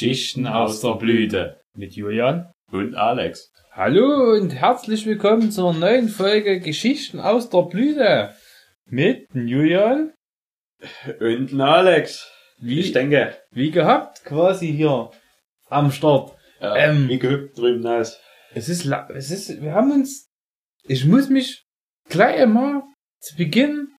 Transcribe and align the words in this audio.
Geschichten 0.00 0.46
aus 0.46 0.80
der 0.80 0.94
Blüte 0.94 1.60
mit 1.74 1.92
Julian 1.92 2.50
und 2.72 2.94
Alex. 2.94 3.52
Hallo 3.72 4.32
und 4.32 4.54
herzlich 4.54 5.04
willkommen 5.04 5.52
zur 5.52 5.74
neuen 5.74 6.08
Folge 6.08 6.58
Geschichten 6.58 7.20
aus 7.20 7.50
der 7.50 7.64
Blüte 7.64 8.34
mit 8.86 9.28
Julian 9.34 10.14
und 11.20 11.60
Alex. 11.60 12.32
Wie, 12.56 12.80
ich 12.80 12.92
denke, 12.92 13.36
wie 13.50 13.70
gehabt 13.70 14.24
quasi 14.24 14.72
hier 14.72 15.10
am 15.68 15.92
Start. 15.92 16.34
Ja, 16.62 16.76
ähm, 16.76 17.10
wie 17.10 17.18
gehabt 17.18 17.58
drüben 17.58 17.86
aus. 17.86 18.18
Es 18.54 18.70
ist, 18.70 18.86
es 18.86 19.30
ist, 19.30 19.60
wir 19.60 19.74
haben 19.74 19.92
uns, 19.92 20.30
ich 20.84 21.04
muss 21.04 21.28
mich 21.28 21.62
gleich 22.08 22.46
mal 22.46 22.84
zu 23.20 23.36
Beginn, 23.36 23.94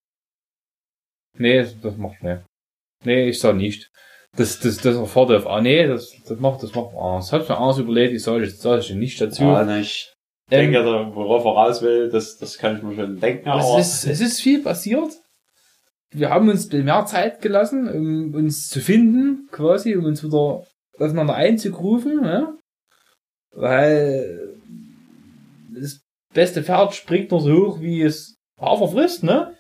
nee, 1.38 1.60
das 1.60 1.96
macht 1.96 2.24
ne. 2.24 2.44
Nee, 3.04 3.30
ich 3.30 3.40
sag 3.40 3.56
nicht. 3.56 3.92
Das, 4.38 4.60
das, 4.62 4.78
das 4.78 4.96
erfordert 4.96 5.42
auf, 5.42 5.48
ah, 5.48 5.62
nee, 5.62 5.86
das, 5.86 6.16
das 6.26 6.40
macht, 6.40 6.64
das 6.64 6.74
macht, 6.74 6.96
ah, 6.96 7.18
das 7.18 7.34
hat 7.34 7.50
mir 7.50 7.58
alles 7.58 7.80
überlegt, 7.80 8.14
ich 8.14 8.24
soll, 8.24 8.44
ich 8.44 8.58
soll 8.58 8.80
ich 8.80 8.94
nicht 8.94 9.20
dazu. 9.20 9.44
Ah, 9.44 9.66
ne, 9.66 9.82
ich 9.82 10.14
ähm, 10.50 10.72
denke, 10.72 11.16
worauf 11.16 11.44
er 11.44 11.52
raus 11.52 11.82
will, 11.82 12.10
das, 12.10 12.38
das 12.38 12.58
kann 12.58 12.78
ich 12.78 12.84
mir 12.84 12.96
schon 12.96 13.20
denken, 13.20 13.50
aber. 13.50 13.78
Es 13.78 14.04
ist, 14.04 14.08
es 14.08 14.22
ist 14.22 14.42
viel 14.42 14.62
passiert. 14.62 15.12
Wir 16.12 16.30
haben 16.30 16.50
uns 16.50 16.72
mehr 16.72 17.06
Zeit 17.06 17.42
gelassen, 17.42 17.90
um 17.90 18.34
uns 18.34 18.68
zu 18.68 18.80
finden, 18.80 19.48
quasi, 19.52 19.96
um 19.96 20.06
uns 20.06 20.24
wieder 20.24 20.66
aufeinander 20.98 21.36
einzugrufen, 21.36 22.22
ne? 22.22 22.58
Weil, 23.52 24.56
das 25.74 26.02
beste 26.34 26.64
Pferd 26.64 26.94
springt 26.94 27.32
nur 27.32 27.42
so 27.42 27.54
hoch, 27.54 27.82
wie 27.82 28.02
es 28.02 28.38
Hafer 28.60 28.88
frisst, 28.88 29.24
ne? 29.24 29.56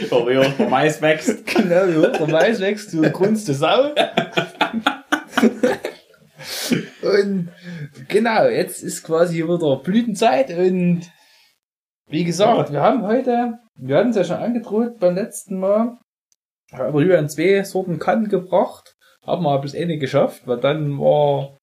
Wie 0.00 0.38
hoch 0.38 0.56
der 0.58 0.68
Mais 0.68 1.00
wächst. 1.00 1.46
genau, 1.54 1.86
wie 1.88 1.96
hoch 1.98 2.16
der 2.16 2.28
Mais 2.28 2.60
wächst, 2.60 2.92
du 2.92 3.02
grunzt 3.10 3.48
es 3.48 3.58
Sau. 3.58 3.90
und 7.02 7.48
genau, 8.08 8.46
jetzt 8.46 8.82
ist 8.82 9.02
quasi 9.02 9.42
wieder 9.44 9.76
Blütenzeit 9.76 10.50
und 10.50 11.02
wie 12.08 12.24
gesagt, 12.24 12.72
wir 12.72 12.80
haben 12.80 13.02
heute, 13.02 13.58
wir 13.76 13.96
hatten 13.96 14.10
es 14.10 14.16
ja 14.16 14.24
schon 14.24 14.36
angedroht 14.36 14.98
beim 14.98 15.14
letzten 15.14 15.58
Mal, 15.58 15.98
aber 16.72 17.00
Julian 17.00 17.28
zwei 17.28 17.62
Sorten 17.64 17.98
Kanten 17.98 18.28
gebracht, 18.28 18.96
haben 19.26 19.42
wir 19.42 19.58
bis 19.60 19.74
Ende 19.74 19.98
geschafft, 19.98 20.46
weil 20.46 20.60
dann 20.60 20.98
war 20.98 21.55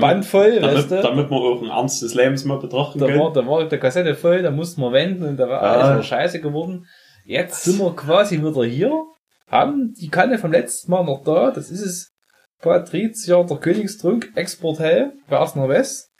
Band 0.00 0.24
voll, 0.24 0.60
damit, 0.60 0.76
weißt 0.76 0.90
du? 0.90 1.02
damit 1.02 1.30
man 1.30 1.40
auch 1.40 1.62
ein 1.62 1.70
Ernst 1.70 2.02
des 2.02 2.14
Lebens 2.14 2.44
mal 2.44 2.58
betrachten 2.58 2.98
da 2.98 3.06
können. 3.06 3.20
War, 3.20 3.32
da 3.32 3.46
war 3.46 3.68
der 3.68 3.78
Kassette 3.78 4.14
voll, 4.14 4.42
da 4.42 4.50
mussten 4.50 4.80
wir 4.80 4.92
wenden 4.92 5.24
und 5.24 5.36
da 5.36 5.48
war 5.48 5.62
ja. 5.62 5.72
alles 5.72 6.06
scheiße 6.06 6.40
geworden. 6.40 6.86
Jetzt 7.24 7.64
sind 7.64 7.78
wir 7.78 7.94
quasi 7.94 8.38
wieder 8.38 8.64
hier, 8.64 9.04
haben 9.48 9.94
die 9.94 10.08
Kanne 10.08 10.38
vom 10.38 10.52
letzten 10.52 10.90
Mal 10.90 11.04
noch 11.04 11.22
da. 11.24 11.50
Das 11.50 11.70
ist 11.70 11.84
es 11.84 12.12
Patricia, 12.60 13.42
der 13.42 13.56
Königstrunk, 13.58 14.32
Export 14.34 14.78
Hell, 14.78 15.12
West. 15.28 16.10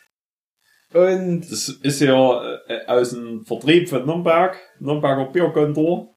Und 0.92 1.40
das 1.50 1.68
ist 1.68 2.00
ja 2.00 2.42
äh, 2.68 2.86
aus 2.86 3.10
dem 3.10 3.44
Vertrieb 3.44 3.88
von 3.88 4.06
Nürnberg, 4.06 4.56
Nürnberger 4.80 5.26
Bierkontor. 5.26 6.14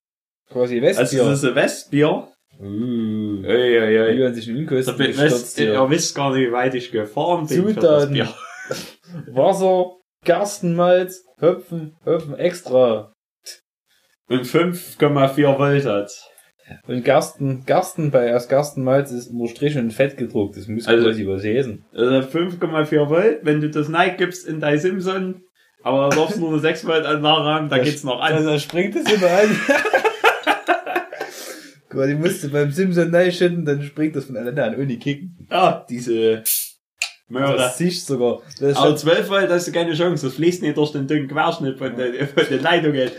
Quasi 0.49 0.81
Westbier. 0.81 1.21
Also 1.21 1.29
das 1.29 1.43
ist 1.43 1.49
ein 1.49 1.55
Westbier. 1.55 2.27
Uh, 2.61 3.43
ey, 3.43 3.75
ey, 3.75 3.97
ey. 3.97 4.17
Wie 4.17 4.23
man 4.23 4.33
sich 4.35 4.49
Unkosten 4.49 4.99
wisst, 4.99 5.59
Ihr 5.59 5.89
wisst 5.89 6.15
gar 6.15 6.31
nicht, 6.31 6.47
wie 6.47 6.51
weit 6.51 6.75
ich 6.75 6.91
gefahren 6.91 7.47
bin 7.47 7.73
Zutaten, 7.73 8.15
Wasser, 9.27 9.93
Gerstenmalz, 10.23 11.23
Hopfen, 11.41 11.95
Hopfen 12.05 12.35
extra. 12.37 13.13
Und 14.29 14.45
5,4 14.45 15.57
Volt 15.57 15.85
hat. 15.85 16.11
Und 16.87 17.03
Gersten, 17.03 17.65
Gersten 17.65 18.11
bei 18.11 18.35
aus 18.35 18.47
Gerstenmalz 18.47 19.11
ist 19.11 19.33
nur 19.33 19.49
Strich 19.49 19.77
und 19.77 19.91
Fett 19.91 20.15
gedruckt. 20.15 20.55
Das 20.55 20.67
muss 20.67 20.87
also, 20.87 21.03
quasi 21.03 21.23
übersehen. 21.23 21.85
Also 21.93 22.27
5,4 22.27 23.09
Volt, 23.09 23.39
wenn 23.43 23.59
du 23.59 23.71
das 23.71 23.89
Nike 23.89 24.17
gibst 24.17 24.47
in 24.47 24.59
dein 24.59 24.79
Simson, 24.79 25.41
aber 25.83 26.09
da 26.09 26.15
darfst 26.15 26.37
du 26.37 26.41
nur 26.41 26.51
eine 26.51 26.59
6 26.59 26.85
Volt 26.85 27.05
Anlage 27.05 27.43
haben, 27.43 27.69
da 27.69 27.79
geht's 27.79 28.03
noch 28.03 28.21
an. 28.21 28.33
Also 28.33 28.59
springt 28.59 28.95
es 28.95 29.11
immer 29.11 29.31
an. 29.31 29.49
Guck 31.91 31.99
mal, 31.99 32.07
die 32.07 32.15
musst 32.15 32.41
du 32.41 32.47
beim 32.47 32.71
Simson 32.71 33.11
neu 33.11 33.29
schütten, 33.31 33.65
dann 33.65 33.83
springt 33.83 34.15
das 34.15 34.23
von 34.23 34.37
alleine 34.37 34.63
an, 34.63 34.79
ohne 34.79 34.97
kicken. 34.97 35.45
Ah, 35.49 35.85
diese 35.89 36.41
Möhre. 37.27 37.57
Das 37.57 37.77
siehst 37.77 38.07
sogar. 38.07 38.41
Das 38.61 38.77
aber 38.77 38.95
12 38.95 39.29
Volt 39.29 39.49
hast 39.49 39.67
du 39.67 39.73
keine 39.73 39.93
Chance, 39.93 40.27
das 40.27 40.35
fließt 40.35 40.61
nicht 40.61 40.77
durch 40.77 40.93
den 40.93 41.05
dünnen 41.05 41.27
Querschnitt 41.27 41.77
von, 41.77 41.93
den, 41.97 42.29
von 42.29 42.45
den 42.49 42.61
Leitungen. 42.61 43.11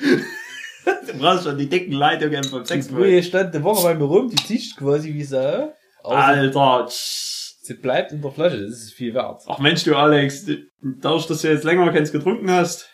du 1.07 1.19
brauchst 1.19 1.45
schon 1.45 1.59
die 1.59 1.69
dicken 1.69 1.93
Leitungen 1.93 2.45
vom 2.45 2.65
6 2.65 2.95
Volt. 2.95 3.11
Die 3.11 3.23
stand 3.23 3.55
eine 3.55 3.63
Woche 3.63 3.83
beim 3.83 4.01
rum, 4.01 4.31
die 4.31 4.37
tischt 4.37 4.79
quasi 4.79 5.13
wie 5.13 5.25
so. 5.25 5.71
Alter, 6.03 6.87
Sie 6.89 7.75
bleibt 7.75 8.13
in 8.13 8.23
der 8.23 8.31
Flasche, 8.31 8.59
das 8.59 8.71
ist 8.71 8.95
viel 8.95 9.13
wert. 9.13 9.43
Ach 9.49 9.59
Mensch, 9.59 9.85
du 9.85 9.95
Alex, 9.95 10.47
dadurch, 10.81 11.27
dass 11.27 11.43
du 11.43 11.49
jetzt 11.49 11.65
länger 11.65 11.93
keins 11.93 12.11
getrunken 12.11 12.51
hast, 12.51 12.89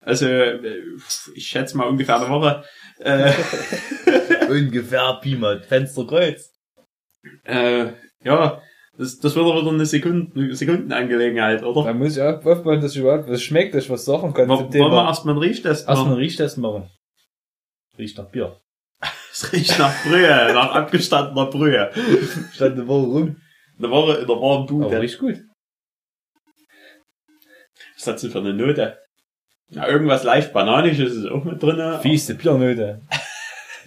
also, 0.00 0.26
ich 1.34 1.46
schätze 1.46 1.76
mal 1.76 1.88
ungefähr 1.88 2.20
eine 2.20 2.30
Woche. 2.30 2.64
Äh, 2.98 3.32
ungefähr 4.66 5.18
Pi 5.20 5.36
mal 5.36 5.62
Fensterkreuz. 5.62 6.52
Äh, 7.44 7.92
ja, 8.24 8.60
das, 8.96 9.18
das 9.18 9.36
wird 9.36 9.46
aber 9.46 9.60
wieder 9.60 9.70
eine 9.70 9.86
Sekunden, 9.86 10.54
Sekundenangelegenheit, 10.54 11.62
oder? 11.62 11.84
Da 11.84 11.94
muss 11.94 12.16
ich 12.16 12.22
auch 12.22 12.44
aufpassen, 12.44 12.80
dass 12.80 12.92
ich 12.92 13.00
überhaupt 13.00 13.28
was 13.28 13.42
schmeckt, 13.42 13.74
dass 13.74 13.84
ich 13.84 13.90
was 13.90 14.04
sagen 14.04 14.34
kann. 14.34 14.48
Wollen 14.48 14.72
wir 14.72 15.06
erstmal 15.06 15.34
einen 15.34 15.42
Riechtest 15.42 15.86
machen? 15.86 15.96
Erstmal 15.96 16.12
einen 16.14 16.22
Riechtest 16.22 16.58
machen. 16.58 16.90
Riecht 17.96 18.18
nach 18.18 18.30
Bier. 18.30 18.60
Es 19.30 19.52
riecht 19.52 19.78
nach 19.78 19.94
Brühe, 20.02 20.52
nach 20.52 20.74
abgestandener 20.74 21.46
Brühe. 21.46 21.90
Stand 22.52 22.74
eine 22.74 22.88
Woche 22.88 23.06
rum. 23.06 23.36
Eine 23.78 23.90
Woche 23.90 24.14
in 24.14 24.26
der 24.26 24.36
warmen 24.36 24.66
Bude. 24.66 24.86
Aber 24.86 25.00
riecht 25.00 25.20
gut. 25.20 25.36
Was 27.96 28.06
hat 28.06 28.18
sie 28.18 28.30
für 28.30 28.38
eine 28.38 28.54
Note? 28.54 28.98
Ja, 29.70 29.86
irgendwas 29.86 30.24
leicht 30.24 30.52
bananisches 30.52 31.14
ist 31.14 31.26
auch 31.26 31.44
mit 31.44 31.62
drin. 31.62 32.00
Fiese 32.00 32.34
Biernote. 32.34 33.02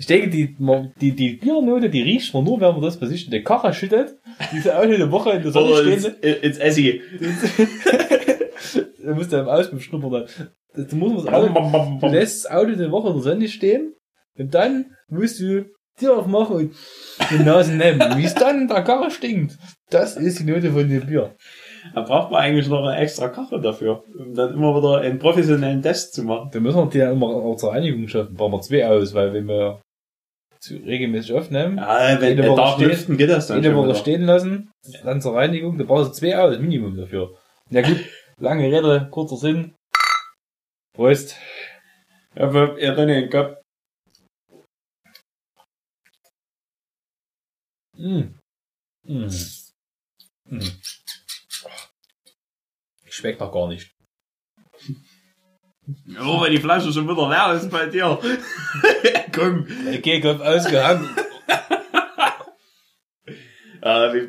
Ich 0.02 0.08
denke, 0.08 0.30
die, 0.30 0.58
die, 1.00 1.12
die 1.12 1.34
Biernote, 1.36 1.88
die 1.88 2.02
riecht 2.02 2.34
man 2.34 2.44
nur, 2.44 2.60
wenn 2.60 2.72
man 2.72 2.82
das 2.82 3.00
bei 3.00 3.06
sich 3.06 3.26
in 3.26 3.30
der 3.30 3.44
Kache 3.44 3.72
schüttet. 3.72 4.16
Diese 4.52 4.76
auch 4.76 4.82
eine 4.82 5.12
Woche 5.12 5.30
in 5.34 5.44
der 5.44 5.52
Sonne 5.52 5.76
stehen. 5.76 6.16
Ins, 6.24 6.38
ins 6.42 6.58
Essi. 6.58 7.02
da 9.06 9.14
musst 9.14 9.32
du 9.32 9.38
im 9.38 9.48
Auspuff 9.48 9.84
schnuppern. 9.84 10.26
Du, 10.74 10.96
musst 10.96 11.28
das 11.28 11.34
Auto, 11.36 12.00
du 12.02 12.08
lässt 12.08 12.46
das 12.46 12.52
Auto 12.52 12.72
eine 12.72 12.92
Woche 12.92 13.10
in 13.10 13.14
der 13.14 13.22
Sonne 13.22 13.48
stehen. 13.48 13.94
Und 14.40 14.56
dann 14.56 14.96
musst 15.08 15.40
du 15.40 15.66
Tür 16.00 16.18
aufmachen 16.18 16.56
und 16.56 16.74
die 17.30 17.44
Nase 17.44 17.74
nehmen. 17.74 18.18
Wie 18.18 18.26
es 18.26 18.34
dann 18.34 18.62
in 18.62 18.68
der 18.68 18.82
Karre 18.82 19.12
stinkt. 19.12 19.56
Das 19.92 20.18
ist 20.18 20.40
die 20.40 20.46
Note 20.46 20.72
von 20.72 20.90
dem 20.90 21.06
Bier. 21.06 21.36
Da 21.94 22.02
braucht 22.02 22.32
man 22.32 22.42
eigentlich 22.42 22.68
noch 22.68 22.84
eine 22.84 23.00
extra 23.00 23.28
Karre 23.28 23.62
dafür, 23.62 24.04
um 24.18 24.34
dann 24.34 24.56
immer 24.56 24.76
wieder 24.76 25.02
einen 25.02 25.20
professionellen 25.20 25.84
Test 25.84 26.16
zu 26.16 26.24
machen. 26.24 26.50
Dann 26.52 26.64
müssen 26.64 26.80
wir 26.80 26.88
die 26.88 26.98
ja 26.98 27.12
immer 27.12 27.28
auch 27.28 27.56
zur 27.56 27.72
Reinigung 27.72 28.08
schaffen. 28.08 28.34
Brauchen 28.34 28.54
wir 28.54 28.62
zwei 28.62 28.88
aus, 28.88 29.14
weil 29.14 29.32
wenn 29.34 29.48
wir 29.48 29.80
zu 30.62 30.76
regelmäßig 30.76 31.34
aufnehmen, 31.34 31.78
ja, 31.78 32.22
wenn 32.22 32.38
der 32.38 32.56
darf 32.56 32.78
lüften, 32.80 33.18
geht 33.18 33.30
das 33.30 33.48
dann 33.48 33.64
jede 33.64 33.76
Woche 33.76 33.96
stehen 33.96 34.24
lassen, 34.24 34.72
dann 35.04 35.20
zur 35.20 35.36
Reinigung, 35.36 35.78
da 35.78 35.84
brauchst 35.86 36.12
du 36.12 36.14
zwei 36.14 36.38
aus, 36.38 36.58
Minimum 36.60 36.96
dafür. 36.96 37.36
Ja 37.72 37.82
gut, 37.82 38.06
lange 38.38 38.66
Rede, 38.66 39.08
kurzer 39.10 39.38
Sinn. 39.38 39.74
Prost. 40.94 41.36
Ja, 42.36 42.50
für 42.52 42.80
ihr 42.80 42.98
René, 42.98 43.30
Kopf. 43.30 43.58
Mm. 47.98 48.40
Mm. 49.04 49.30
Mm. 50.46 50.82
Schmeckt 53.06 53.40
noch 53.40 53.52
gar 53.52 53.68
nicht. 53.68 53.92
Oh, 56.20 56.42
weil 56.42 56.52
die 56.52 56.60
Flasche 56.60 56.92
schon 56.92 57.08
wieder 57.08 57.30
leer 57.30 57.54
ist 57.54 57.70
bei 57.72 57.86
dir. 57.88 58.20
komm. 59.34 59.68
Der 59.86 60.02
Kehlkopf 60.02 60.42
ausgehangen. 60.42 61.10
äh, 63.82 64.28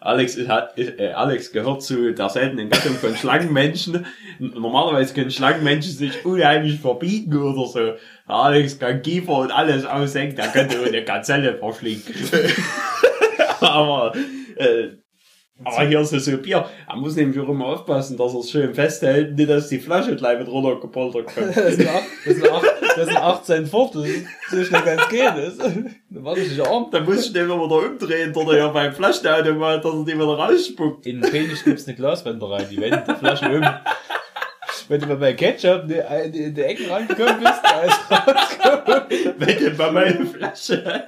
Alex, 0.00 0.36
hat, 0.48 0.78
äh, 0.78 1.12
Alex 1.12 1.50
gehört 1.52 1.82
zu 1.82 2.12
der 2.12 2.28
seltenen 2.28 2.68
Gattung 2.68 2.94
von 2.94 3.16
Schlangenmenschen. 3.16 4.04
Normalerweise 4.38 5.14
können 5.14 5.30
Schlangenmenschen 5.30 5.92
sich 5.92 6.24
unheimlich 6.26 6.80
verbieten 6.80 7.36
oder 7.36 7.66
so. 7.66 7.94
Alex 8.26 8.78
kann 8.78 9.00
Kiefer 9.00 9.38
und 9.38 9.50
alles 9.50 9.86
aussenken, 9.86 10.36
der 10.36 10.48
könnte 10.52 10.82
eine 10.82 11.04
Gazelle 11.04 11.56
verschlingen. 11.56 12.02
Aber 13.60 14.14
äh, 14.56 14.88
aber 15.62 15.86
hier 15.86 16.00
ist 16.00 16.12
es 16.12 16.24
so 16.24 16.36
Bier. 16.36 16.68
Er 16.88 16.96
muss 16.96 17.14
nämlich 17.14 17.38
auch 17.38 17.48
immer 17.48 17.66
aufpassen, 17.66 18.16
dass 18.16 18.34
er 18.34 18.40
es 18.40 18.50
schön 18.50 18.74
festhält, 18.74 19.36
nicht 19.36 19.48
dass 19.48 19.68
die 19.68 19.78
Flasche 19.78 20.16
gleich 20.16 20.38
mit 20.38 20.48
runtergepoltert 20.48 21.32
kommt. 21.32 21.56
das, 21.56 21.76
sind 21.76 21.88
acht, 21.88 22.04
das, 22.24 22.34
sind 22.34 22.50
acht, 22.50 22.64
das 22.96 23.06
sind 23.06 23.16
18 23.16 23.66
fort, 23.66 23.94
das 23.94 24.04
ist 24.04 24.26
so 24.50 24.64
schnell 24.64 24.82
kann 24.82 24.98
es 24.98 25.08
gehen. 25.08 25.32
Das, 25.36 25.56
dann 25.58 26.24
warte 26.24 26.40
ich 26.40 26.60
arm. 26.66 26.88
Dann 26.90 27.04
muss 27.04 27.26
ich 27.26 27.32
den 27.32 27.46
wieder 27.46 27.60
umdrehen, 27.60 28.34
oder 28.34 28.58
ja 28.58 28.68
beim 28.68 28.92
Flaschenautomat, 28.92 29.84
dass 29.84 29.94
er 29.94 30.04
die 30.04 30.14
wieder 30.14 30.24
rausspuckt. 30.24 31.06
In 31.06 31.20
den 31.20 31.30
Penis 31.30 31.62
gibt's 31.62 31.86
eine 31.86 31.96
Glaswände 31.96 32.50
rein, 32.50 32.66
die 32.68 32.80
wendet 32.80 33.06
die 33.06 33.14
Flasche 33.14 33.48
um. 33.48 33.64
Wenn 34.88 35.00
du 35.00 35.06
mal 35.06 35.16
bei 35.16 35.32
Ketchup 35.34 35.88
in 35.88 36.54
die, 36.54 36.62
Ecken 36.62 36.90
rangekommen 36.90 37.38
bist, 37.38 37.60
da 37.62 37.82
ist 37.82 38.00
rausgekommen. 38.10 39.34
Wenn 39.38 39.58
du 39.58 39.70
bei 39.70 39.90
meiner 39.90 40.26
Flasche. 40.26 41.06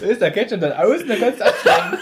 Da 0.00 0.06
ist 0.06 0.20
der 0.20 0.32
Ketchup 0.32 0.60
dann 0.60 0.72
aus 0.72 1.06
dann 1.06 1.18
kannst 1.18 1.40
du 1.40 1.44
abschlagen. 1.46 1.98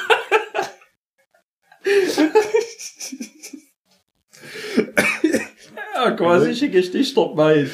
Ja, 5.95 6.11
quasi 6.11 6.55
schicke 6.55 6.79
ich 6.79 6.91
dich 6.91 7.15
dort 7.15 7.37
mal. 7.37 7.69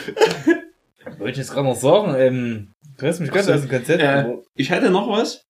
Wollte 1.19 1.33
ich 1.33 1.39
jetzt 1.39 1.53
gerade 1.53 1.67
noch 1.67 1.77
sagen, 1.77 2.15
ähm, 2.17 2.75
du 2.99 3.07
hast 3.07 3.21
mich 3.21 3.31
so, 3.33 3.53
aus 3.53 3.61
dem 3.63 3.69
Konzept. 3.69 4.03
Äh, 4.03 4.37
ich 4.55 4.71
hätte 4.71 4.91
noch 4.91 5.09
was. 5.09 5.45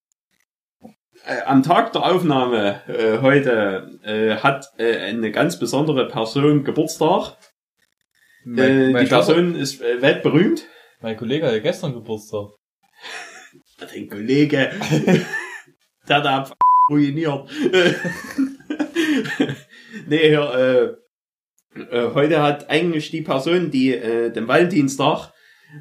Äh, 1.26 1.42
am 1.44 1.62
Tag 1.62 1.92
der 1.92 2.04
Aufnahme 2.04 2.80
äh, 2.88 3.18
heute 3.20 4.00
äh, 4.02 4.36
hat 4.36 4.66
äh, 4.78 4.96
eine 4.96 5.30
ganz 5.30 5.58
besondere 5.58 6.08
Person 6.08 6.64
Geburtstag. 6.64 7.36
mein, 8.44 8.70
äh, 8.70 8.90
mein 8.90 9.04
die 9.04 9.10
Person 9.10 9.54
ist 9.54 9.82
äh, 9.82 10.00
weltberühmt. 10.00 10.64
mein 11.00 11.16
Kollege 11.16 11.46
hatte 11.46 11.60
gestern 11.60 11.92
Geburtstag. 11.92 12.48
Den 13.94 14.08
Kollege, 14.08 14.70
der 16.08 16.20
da 16.20 16.50
ruiniert. 16.88 17.50
nee, 20.06 20.16
äh, 20.34 20.94
äh, 21.74 22.14
heute 22.14 22.42
hat 22.42 22.68
eigentlich 22.70 23.10
die 23.10 23.22
Person, 23.22 23.70
die 23.70 23.94
äh, 23.94 24.30
den 24.30 24.48
Valentinstag 24.48 25.32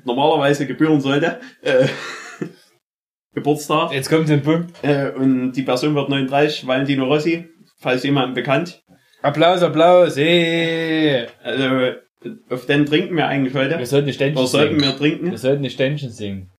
normalerweise 0.06 0.66
gebühren 0.68 1.02
sollte, 1.02 1.40
äh, 1.62 1.88
Geburtstag. 3.34 3.92
Jetzt 3.94 4.10
kommt 4.10 4.30
der 4.30 4.38
Punkt. 4.38 4.72
Äh, 4.84 5.12
und 5.12 5.54
die 5.54 5.64
Person 5.64 5.96
wird 5.96 6.10
39, 6.10 6.68
Valentino 6.68 7.06
Rossi, 7.06 7.48
falls 7.80 8.04
jemandem 8.04 8.34
bekannt. 8.36 8.84
Applaus, 9.22 9.62
Applaus, 9.62 10.18
hey. 10.18 11.28
Also, 11.44 11.64
äh, 11.64 11.96
auf 12.50 12.66
den 12.66 12.86
trinken 12.86 13.16
wir 13.16 13.28
eigentlich 13.28 13.54
Wir 13.54 13.62
heute. 13.62 13.86
sollten 13.86 14.08
nicht 14.08 14.16
Ständchen 14.16 14.38
Oder 14.40 14.48
sollten 14.48 14.80
singen. 14.80 14.92
wir 14.92 14.98
trinken? 14.98 15.32
Wir 15.32 15.38
sollten 15.38 15.62
nicht 15.62 15.74
Ständchen 15.74 16.12
singen. 16.12 16.51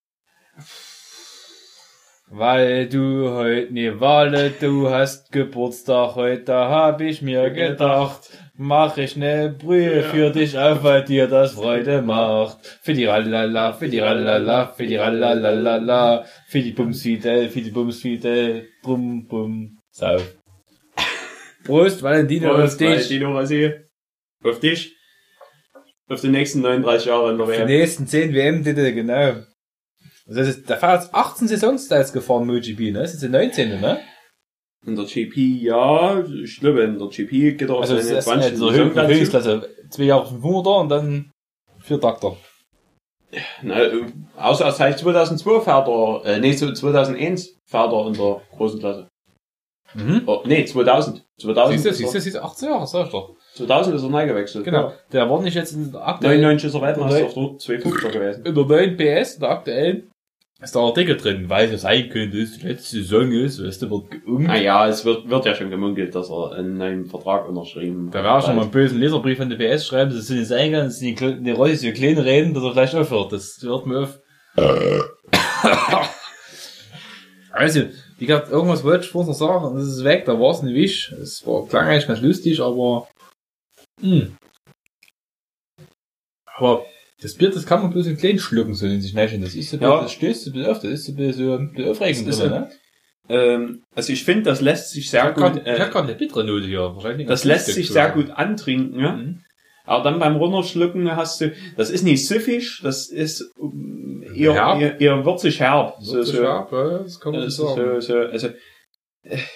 Weil 2.34 2.88
du 2.88 3.28
heute 3.28 3.74
ne 3.74 4.00
Wahle, 4.00 4.52
du 4.58 4.88
hast 4.88 5.30
Geburtstag 5.32 6.14
heute, 6.14 6.54
hab 6.54 7.02
ich 7.02 7.20
mir 7.20 7.50
gedacht, 7.50 8.30
mach 8.56 8.96
ich 8.96 9.16
ne 9.16 9.54
Brühe 9.56 10.02
für 10.02 10.30
dich 10.30 10.56
auf, 10.56 10.82
weil 10.82 11.04
dir 11.04 11.26
das 11.26 11.52
Freude 11.52 12.00
macht. 12.00 12.56
Für 12.80 12.94
die 12.94 13.04
Rallala, 13.04 13.74
für 13.74 13.86
die 13.86 13.98
Rallala, 13.98 14.68
für 14.68 14.86
die 14.86 14.96
Rallalala, 14.96 16.24
für 16.48 16.62
die 16.62 16.70
Bumsfidel, 16.70 17.50
für 17.50 17.60
die 17.60 17.70
Bumsfidel, 17.70 18.66
bum 18.82 19.26
bum, 19.26 19.78
sauf. 19.90 20.34
Prost, 21.66 22.02
Valentino, 22.02 22.54
auf 22.54 22.78
dich. 22.78 22.88
Valentino 22.88 23.38
Rossi. 23.38 23.72
Auf 24.42 24.58
dich. 24.58 24.96
Auf 26.08 26.22
die 26.22 26.28
nächsten 26.28 26.62
39 26.62 27.08
Jahre 27.08 27.30
in 27.32 27.36
der 27.36 27.46
Die 27.46 27.52
WM. 27.52 27.66
nächsten 27.66 28.06
10 28.06 28.32
WM-Titel, 28.32 28.92
genau. 28.92 29.34
Das 30.34 30.48
ist, 30.48 30.68
da 30.68 30.76
fahrt 30.76 31.02
jetzt 31.02 31.14
18 31.14 31.48
Saisons 31.48 31.88
da 31.88 31.98
jetzt 31.98 32.12
gefahren, 32.12 32.46
MotoGP, 32.46 32.92
ne? 32.92 33.00
Das 33.00 33.14
ist 33.14 33.22
die 33.22 33.28
19. 33.28 33.80
ne? 33.80 34.00
In 34.86 34.96
der 34.96 35.04
GP, 35.04 35.36
ja, 35.62 36.24
ich 36.24 36.58
glaube, 36.58 36.82
in 36.82 36.98
der 36.98 37.08
GP 37.08 37.56
geht 37.56 37.62
er 37.68 37.74
auf 37.74 37.82
Also 37.82 37.96
das 37.96 38.06
seine 38.06 38.18
ist 38.18 38.24
20. 38.24 38.52
also. 38.52 38.72
Höchstklasse. 39.08 39.68
Zwei 39.90 40.02
Jahre 40.04 40.26
500er 40.26 40.80
und 40.80 40.88
dann 40.88 41.30
vier 41.80 42.00
Takter. 42.00 42.36
Na, 43.62 43.80
äh, 43.80 44.02
außer 44.36 44.70
seit 44.72 44.98
2002 44.98 45.60
fährt 45.60 45.88
er, 45.88 46.22
äh, 46.26 46.40
nee, 46.40 46.52
so 46.52 46.70
2001 46.72 47.56
fährt 47.70 47.92
er 47.92 48.06
in 48.08 48.12
der 48.14 48.42
großen 48.56 48.78
Klasse. 48.80 49.08
Mhm. 49.94 50.22
Oh, 50.26 50.42
nee, 50.44 50.64
2000. 50.64 51.22
2000, 51.40 51.72
Siehst 51.72 51.84
du, 51.84 51.90
ist 51.90 51.96
siehst 51.98 52.14
du, 52.14 52.20
siehst 52.20 52.36
du, 52.36 52.42
18 52.42 52.68
Jahre, 52.68 52.86
sag 52.86 53.06
ich 53.06 53.12
doch. 53.12 53.36
2000 53.54 53.96
ist 53.96 54.02
er 54.02 54.08
neu 54.08 54.26
gewechselt. 54.26 54.64
Genau. 54.64 54.92
Der 55.12 55.28
war 55.30 55.40
nicht 55.42 55.54
jetzt 55.54 55.72
in 55.72 55.92
der 55.92 56.06
aktuellen, 56.06 56.40
99 56.40 56.68
ist 56.68 56.74
er 56.74 56.82
Weltmeister 56.82 57.20
Neun- 57.20 57.26
auf 57.26 57.34
der 57.66 57.78
250er 57.78 58.10
gewesen. 58.10 58.44
in 58.46 58.54
der 58.54 58.64
neuen 58.64 58.96
PS, 58.96 59.34
in 59.34 59.40
der 59.40 59.50
aktuellen, 59.50 60.10
ist 60.62 60.74
der 60.74 60.82
Artikel 60.82 61.16
drin, 61.16 61.48
weil 61.48 61.72
es 61.72 61.82
sein 61.82 62.08
könnte, 62.08 62.40
dass 62.40 62.52
die 62.52 62.66
letzte 62.66 62.96
Saison 62.98 63.32
ist, 63.32 63.62
weißt 63.62 63.82
du, 63.82 63.90
wird 63.90 64.10
geungt. 64.10 64.46
Naja, 64.46 64.86
es 64.88 65.04
wird, 65.04 65.28
wird 65.28 65.44
ja 65.44 65.54
schon 65.54 65.70
gemunkelt, 65.70 66.14
dass 66.14 66.30
er 66.30 66.52
einen 66.52 66.78
neuen 66.78 67.06
Vertrag 67.06 67.48
unterschrieben 67.48 68.10
Da 68.12 68.22
wäre 68.22 68.40
schon 68.40 68.54
mal 68.54 68.62
einen 68.62 68.70
bösen 68.70 69.00
Leserbrief 69.00 69.40
an 69.40 69.50
die 69.50 69.56
PS 69.56 69.86
schreiben, 69.86 70.14
das 70.14 70.28
sind 70.28 70.38
jetzt 70.38 70.52
eingegangen, 70.52 70.86
das 70.86 70.98
sind 71.00 71.20
die, 71.20 71.42
die 71.42 71.50
Rollis, 71.50 71.80
die 71.80 71.92
kleine 71.92 72.24
reden, 72.24 72.54
dass 72.54 72.62
er 72.62 72.72
gleich 72.72 72.94
aufhört. 72.94 73.32
Das 73.32 73.58
hört 73.62 73.86
mir 73.86 74.02
auf. 74.02 74.20
also, 77.50 77.82
wie 78.18 78.26
gesagt, 78.26 78.50
irgendwas 78.50 78.84
wollte 78.84 79.04
ich 79.04 79.14
noch 79.14 79.32
sagen 79.32 79.64
und 79.64 79.74
das 79.76 79.88
ist 79.88 80.04
weg, 80.04 80.26
da 80.26 80.38
war 80.38 80.52
es 80.52 80.62
nicht 80.62 80.74
wisch. 80.74 81.12
Es 81.12 81.44
war, 81.44 81.66
klang 81.66 81.86
eigentlich 81.86 82.06
ganz 82.06 82.20
lustig, 82.20 82.60
aber, 82.60 83.08
hm. 84.00 84.36
Aber, 86.54 86.84
das 87.22 87.34
Bier, 87.34 87.50
das 87.50 87.64
kann 87.66 87.82
man 87.82 87.92
bloß 87.92 88.06
in 88.06 88.16
kleinen 88.16 88.38
schlucken, 88.38 88.74
so 88.74 88.86
in 88.86 89.00
sich 89.00 89.14
nicht. 89.14 89.42
Das 89.42 89.54
ist 89.54 89.70
so, 89.70 89.76
ein 89.76 89.82
Ja. 89.82 90.00
das 90.02 90.12
stößt 90.12 90.44
so 90.44 90.50
ein 90.50 90.52
bisschen 90.54 90.70
auf, 90.70 90.80
das 90.80 90.90
ist 90.90 91.04
so 91.06 91.12
ein 91.12 91.16
bisschen, 91.16 91.46
so 91.46 91.52
ein 91.54 91.72
bisschen 91.72 91.90
aufregend, 91.90 92.28
Das 92.28 92.34
ist 92.36 92.42
drin, 92.42 92.52
ja- 92.52 92.60
ne? 92.60 92.70
Ähm, 93.28 93.82
also 93.94 94.12
ich 94.12 94.24
finde, 94.24 94.42
das 94.42 94.60
lässt 94.60 94.90
sich 94.90 95.08
sehr 95.08 95.28
Ich 95.30 95.34
gut, 95.36 95.44
ich 95.44 95.60
hab 95.60 95.88
äh, 95.88 95.90
gerade 95.90 96.08
eine 96.08 96.14
bittere 96.16 96.44
Note 96.44 96.66
hier, 96.66 96.80
wahrscheinlich. 96.80 97.26
das 97.28 97.44
lässt 97.44 97.66
sich 97.66 97.88
sehr 97.88 98.10
gut 98.10 98.30
antrinken, 98.30 98.98
ja. 98.98 99.12
Mhm. 99.12 99.40
Aber 99.84 100.04
dann 100.04 100.18
beim 100.20 100.36
Runterschlucken 100.36 101.14
hast 101.16 101.40
du, 101.40 101.52
das 101.76 101.90
ist 101.90 102.02
nicht 102.04 102.26
süffig, 102.26 102.80
das 102.82 103.08
ist 103.08 103.52
ähm, 103.60 104.24
eher, 104.34 104.54
Herb. 104.54 104.80
eher, 104.80 105.00
eher 105.00 105.24
würzig 105.24 105.60
herb. 105.60 105.96
So, 106.00 106.22
so, 106.22 106.42
ja, 106.42 106.66
das 106.70 107.18
kann 107.20 107.32
man 107.32 107.42
das 107.42 107.56
so 107.56 107.68
ist 107.68 107.74
sagen. 107.76 108.00
so, 108.00 108.12
so, 108.12 108.18
also, 108.18 108.48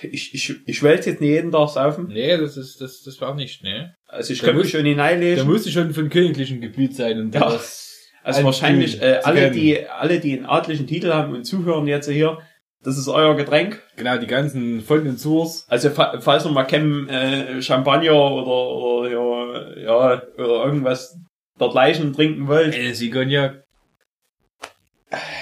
ich, 0.02 0.32
ich, 0.34 0.54
ich 0.66 0.82
will 0.82 0.92
jetzt 0.92 1.06
nicht 1.06 1.20
jeden 1.20 1.50
Tag 1.50 1.68
saufen. 1.70 2.06
Nee, 2.08 2.36
das 2.36 2.56
ist, 2.56 2.80
das, 2.80 3.02
das 3.02 3.20
war 3.20 3.34
nicht, 3.34 3.62
ne? 3.64 3.94
Also 4.06 4.32
ich 4.32 4.38
Da 4.40 4.46
könnte 4.46 4.58
muss- 4.58 4.66
mich 4.66 4.72
schon 4.72 4.84
hineinlesen. 4.86 5.48
musste 5.48 5.70
schon 5.70 5.92
von 5.92 6.08
königlichem 6.08 6.60
Gebiet 6.60 6.94
sein 6.94 7.18
und 7.20 7.34
Ja. 7.34 7.50
das. 7.50 7.84
Also 8.22 8.40
Ein 8.40 8.44
wahrscheinlich, 8.46 9.00
äh, 9.02 9.20
alle, 9.22 9.50
die, 9.52 9.86
alle, 9.88 10.18
die 10.18 10.36
einen 10.36 10.46
adlichen 10.46 10.86
Titel 10.88 11.12
haben 11.12 11.32
und 11.32 11.44
zuhören 11.44 11.86
jetzt 11.86 12.08
hier, 12.10 12.38
das 12.82 12.98
ist 12.98 13.06
euer 13.08 13.36
Getränk. 13.36 13.82
Genau, 13.96 14.16
die 14.18 14.26
ganzen 14.26 14.80
folgenden 14.80 15.16
Tours. 15.20 15.64
Also 15.68 15.90
fa- 15.90 16.20
falls 16.20 16.44
ihr 16.44 16.50
mal 16.50 16.64
kein 16.64 17.08
äh, 17.08 17.62
Champagner 17.62 18.12
oder, 18.14 19.06
oder 19.06 19.10
ja, 19.10 19.78
ja, 19.80 20.22
oder 20.34 20.64
irgendwas 20.64 21.16
dergleichen 21.60 22.12
trinken 22.12 22.48
wollt, 22.48 22.76
Äh, 22.76 22.94
sie 22.94 23.10
können 23.10 23.30
ja. 23.30 23.54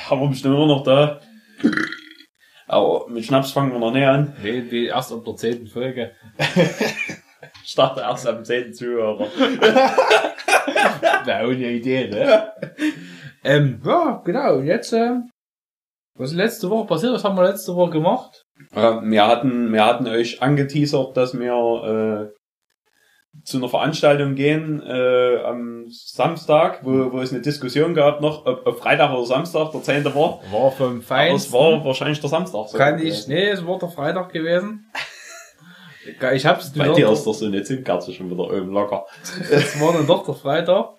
haben 0.08 0.20
wir 0.20 0.28
bestimmt 0.28 0.54
immer 0.54 0.66
noch 0.66 0.84
da. 0.84 1.20
Aber 2.66 3.06
mit 3.08 3.24
Schnaps 3.24 3.52
fangen 3.52 3.72
wir 3.72 3.78
noch 3.78 3.92
näher 3.92 4.12
an. 4.12 4.36
Nee, 4.42 4.62
die 4.62 4.86
erst 4.86 5.12
ab 5.12 5.24
der 5.24 5.36
zehnten 5.36 5.66
Folge. 5.66 6.12
Ich 7.64 7.74
dachte 7.74 8.00
erst 8.00 8.26
am 8.26 8.44
10. 8.44 8.74
Zuhörer. 8.74 9.26
Na, 11.26 11.44
ohne 11.44 11.70
Idee, 11.70 12.08
ne? 12.08 12.52
ähm, 13.42 13.80
ja, 13.84 14.22
genau. 14.24 14.56
Und 14.56 14.66
jetzt, 14.66 14.92
äh, 14.92 15.20
was 16.18 16.30
ist 16.30 16.36
letzte 16.36 16.68
Woche 16.68 16.86
passiert? 16.86 17.14
Was 17.14 17.24
haben 17.24 17.36
wir 17.36 17.44
letzte 17.44 17.74
Woche 17.74 17.92
gemacht? 17.92 18.44
Äh, 18.72 19.00
wir 19.02 19.26
hatten, 19.26 19.72
wir 19.72 19.84
hatten 19.84 20.06
euch 20.06 20.42
angeteasert, 20.42 21.16
dass 21.16 21.38
wir 21.38 22.30
äh, 22.30 22.34
zu 23.42 23.58
einer 23.58 23.68
Veranstaltung 23.68 24.34
gehen 24.34 24.82
äh, 24.82 25.38
am 25.44 25.86
Samstag, 25.88 26.80
wo, 26.82 27.12
wo 27.12 27.20
es 27.20 27.32
eine 27.32 27.42
Diskussion 27.42 27.94
gab 27.94 28.20
noch, 28.20 28.46
ob, 28.46 28.66
ob 28.66 28.78
Freitag 28.78 29.12
oder 29.12 29.26
Samstag 29.26 29.72
der 29.72 29.82
10. 29.82 30.04
war. 30.06 30.40
War 30.50 30.70
vom 30.70 30.96
Aber 30.96 31.02
Feinsten. 31.02 31.48
es 31.48 31.52
war 31.52 31.84
wahrscheinlich 31.84 32.20
der 32.20 32.30
Samstag. 32.30 32.68
sogar 32.68 32.92
Kann 32.92 33.06
ich, 33.06 33.26
nee, 33.28 33.48
es 33.48 33.66
war 33.66 33.78
der 33.78 33.88
Freitag 33.88 34.32
gewesen. 34.32 34.86
Ich 36.34 36.46
hab's 36.46 36.72
Bei 36.72 36.90
dir 36.90 37.10
ist 37.10 37.24
doch 37.24 37.32
so 37.34 37.46
eine 37.46 37.62
Zündkerze 37.62 38.12
schon 38.12 38.30
wieder 38.30 38.44
oben 38.44 38.70
locker. 38.72 39.06
Es 39.50 39.80
war 39.80 39.92
dann 39.92 40.06
doch 40.06 40.24
der 40.24 40.34
Freitag. 40.34 40.98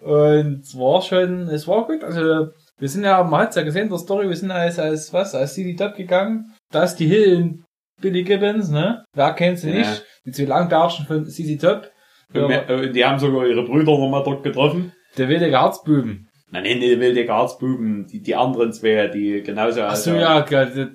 Und 0.00 0.62
es 0.62 0.76
war 0.76 1.00
schon, 1.00 1.48
es 1.48 1.68
war 1.68 1.86
gut. 1.86 2.02
Also, 2.02 2.48
wir 2.78 2.88
sind 2.88 3.04
ja, 3.04 3.22
man 3.22 3.42
hat's 3.42 3.54
ja 3.56 3.62
gesehen, 3.62 3.88
der 3.88 3.98
Story, 3.98 4.28
wir 4.28 4.36
sind 4.36 4.50
als, 4.50 4.80
als, 4.80 5.12
was, 5.12 5.34
als 5.34 5.54
CD 5.54 5.76
Top 5.76 5.94
gegangen. 5.94 6.52
Da 6.72 6.82
ist 6.82 6.96
die 6.96 7.06
Hill 7.06 7.62
Billy 8.02 8.22
Gibbons, 8.24 8.68
ne? 8.70 9.04
Wer 9.14 9.32
kennt 9.32 9.58
sie 9.58 9.70
Ja. 9.70 9.78
nicht? 9.78 10.04
Die 10.26 10.32
zwei 10.32 10.44
Langbärtschen 10.44 11.06
von 11.06 11.24
CC 11.26 11.56
Top. 11.56 11.90
Und 12.34 12.48
wir- 12.50 12.68
äh, 12.68 12.90
die 12.92 13.04
haben 13.04 13.18
sogar 13.18 13.46
ihre 13.46 13.64
Brüder 13.64 13.92
nochmal 13.98 14.22
dort 14.24 14.42
getroffen. 14.42 14.92
Der 15.16 15.28
wilde 15.28 15.46
Herzbuben. 15.50 16.28
Nein, 16.50 16.64
nein, 16.64 16.80
die 16.80 17.00
wilde 17.00 17.24
Garzbuben, 17.24 18.06
die, 18.06 18.20
die 18.20 18.34
anderen 18.34 18.72
zwei, 18.74 19.06
die 19.08 19.42
genauso 19.42 19.80
Ach 19.82 19.96
so, 19.96 20.14
ja. 20.14 20.42
Der, 20.42 20.66
der, 20.66 20.88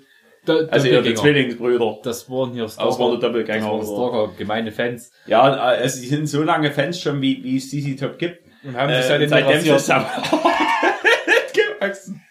Also 0.72 0.88
ihre 0.88 0.98
Doppelgänger. 0.98 1.16
Zwillingsbrüder. 1.16 1.98
Das 2.04 2.30
waren 2.30 2.54
hier 2.54 2.64
Das 2.64 2.78
waren 2.78 2.88
die 2.90 2.94
Stalker. 2.94 3.12
Das 3.14 3.22
Doppelgänger. 3.22 3.66
waren 3.72 3.84
Stalker, 3.84 4.34
gemeine 4.38 4.72
Fans. 4.72 5.12
Ja, 5.26 5.42
also 5.42 6.00
die 6.00 6.08
sind 6.08 6.28
so 6.28 6.44
lange 6.44 6.72
Fans 6.72 7.02
schon, 7.02 7.22
wie, 7.22 7.44
wie 7.44 7.58
es 7.58 7.70
CC 7.70 7.96
Top 7.96 8.18
gibt. 8.20 8.40
Und 8.64 8.76
haben 8.78 8.90
Äh, 8.90 8.98
sich 8.98 9.06
seitdem 9.06 9.30
seitdem 9.30 9.76
es 9.76 9.88
gewachsen. 11.54 12.22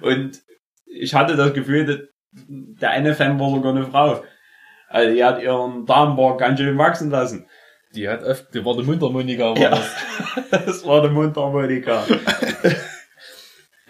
Und 0.00 0.40
ich 0.86 1.14
hatte 1.14 1.36
das 1.36 1.52
Gefühl, 1.54 1.84
dass 1.86 1.98
der 2.48 2.90
eine 2.90 3.14
Fan 3.14 3.38
war 3.38 3.50
sogar 3.50 3.74
eine 3.74 3.86
Frau. 3.86 4.22
Also 4.88 5.12
die 5.14 5.24
hat 5.24 5.42
ihren 5.42 5.86
Damenbart 5.86 6.38
ganz 6.38 6.58
schön 6.60 6.76
wachsen 6.78 7.10
lassen. 7.10 7.46
Die 7.94 8.08
hat 8.08 8.22
öfter, 8.22 8.48
die 8.52 8.64
war 8.64 8.74
der 8.74 8.84
Mundharmonika, 8.84 9.50
war 9.50 9.56
Ja. 9.58 9.70
das. 9.70 9.90
Das 10.66 10.86
war 10.86 11.02
der 11.02 11.10
Mundharmonika. 11.10 12.04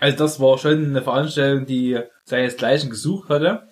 Also 0.01 0.19
das 0.19 0.41
war 0.41 0.59
schon 0.59 0.85
eine 0.87 1.01
Veranstaltung, 1.03 1.65
die 1.67 1.99
seinesgleichen 2.25 2.91
gesucht 2.91 3.31
hatte. 3.31 3.69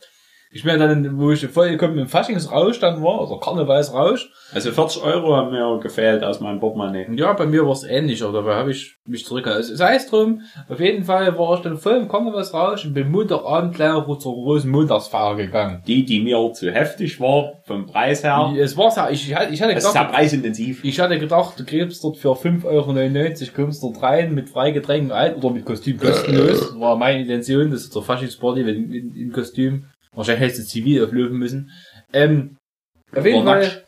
Ich 0.55 0.65
meine 0.65 0.87
dann, 0.87 1.19
wo 1.19 1.31
ich 1.31 1.47
vollkommen 1.47 1.99
im 1.99 2.09
Faschingsrausch 2.09 2.79
dann 2.79 3.03
war, 3.03 3.29
oder 3.29 3.41
Karnevalsrausch, 3.41 4.31
Also 4.53 4.71
40 4.71 5.03
Euro 5.03 5.35
haben 5.35 5.51
mir 5.51 5.81
gefehlt 5.81 6.23
aus 6.23 6.41
meinem 6.41 6.61
Portemonnaie. 6.61 7.07
ja, 7.17 7.33
bei 7.33 7.47
mir 7.47 7.65
war 7.65 7.73
es 7.73 7.85
ähnlich, 7.85 8.23
aber 8.23 8.35
dabei 8.35 8.55
habe 8.57 8.71
ich 8.71 8.97
mich 9.07 9.25
zurückgehalten. 9.25 9.63
Also, 9.63 9.77
sei 9.77 9.95
es 9.95 10.09
drum, 10.09 10.43
auf 10.69 10.79
jeden 10.79 11.05
Fall 11.05 11.39
war 11.39 11.55
ich 11.57 11.61
dann 11.61 11.79
voll 11.79 11.97
im 11.97 12.09
Karnevalsrausch 12.09 12.85
und 12.85 12.93
bin 12.95 13.11
Montagabend 13.11 13.75
gleich 13.75 13.93
auf 13.93 14.19
zur 14.19 14.35
großen 14.35 14.71
Montagsfeier 14.71 15.37
gegangen. 15.37 15.83
Die, 15.87 16.05
die 16.05 16.21
mir 16.21 16.53
zu 16.53 16.71
heftig 16.71 17.19
war, 17.19 17.53
vom 17.65 17.87
Preis 17.87 18.23
her. 18.23 18.53
Es 18.59 18.77
war 18.77 18.91
sehr, 18.91 19.11
ich, 19.11 19.31
ich 19.31 19.35
hatte 19.35 19.53
ich 19.55 19.63
hatte 19.63 19.73
Es 19.73 19.85
ist 19.85 19.93
gedacht, 19.93 20.13
preisintensiv. 20.13 20.85
ich 20.85 21.01
hatte 21.01 21.19
gedacht, 21.19 21.59
du 21.59 21.65
kriegst 21.65 22.05
dort 22.05 22.19
für 22.19 22.33
5,99 22.33 22.65
Euro, 22.67 23.53
kommst 23.57 23.83
dort 23.83 24.03
rein 24.03 24.35
mit 24.35 24.51
Freigetränken 24.51 25.13
alt 25.13 25.37
oder 25.39 25.51
mit 25.51 25.65
Kostüm 25.65 25.99
kostenlos. 25.99 26.79
War 26.79 26.97
meine 26.97 27.23
Intention, 27.23 27.71
das 27.71 27.83
ist 27.85 27.93
zur 27.93 28.03
Faschingsparty, 28.03 28.67
wenn 28.67 28.93
in, 28.93 29.15
in 29.15 29.33
Kostüm. 29.33 29.87
Wahrscheinlich 30.15 30.43
hättest 30.43 30.63
du 30.63 30.67
zivil 30.67 31.05
auflösen 31.05 31.39
müssen. 31.39 31.71
Ähm, 32.13 32.57
auf 33.15 33.25
jeden 33.25 33.45
Fall, 33.45 33.85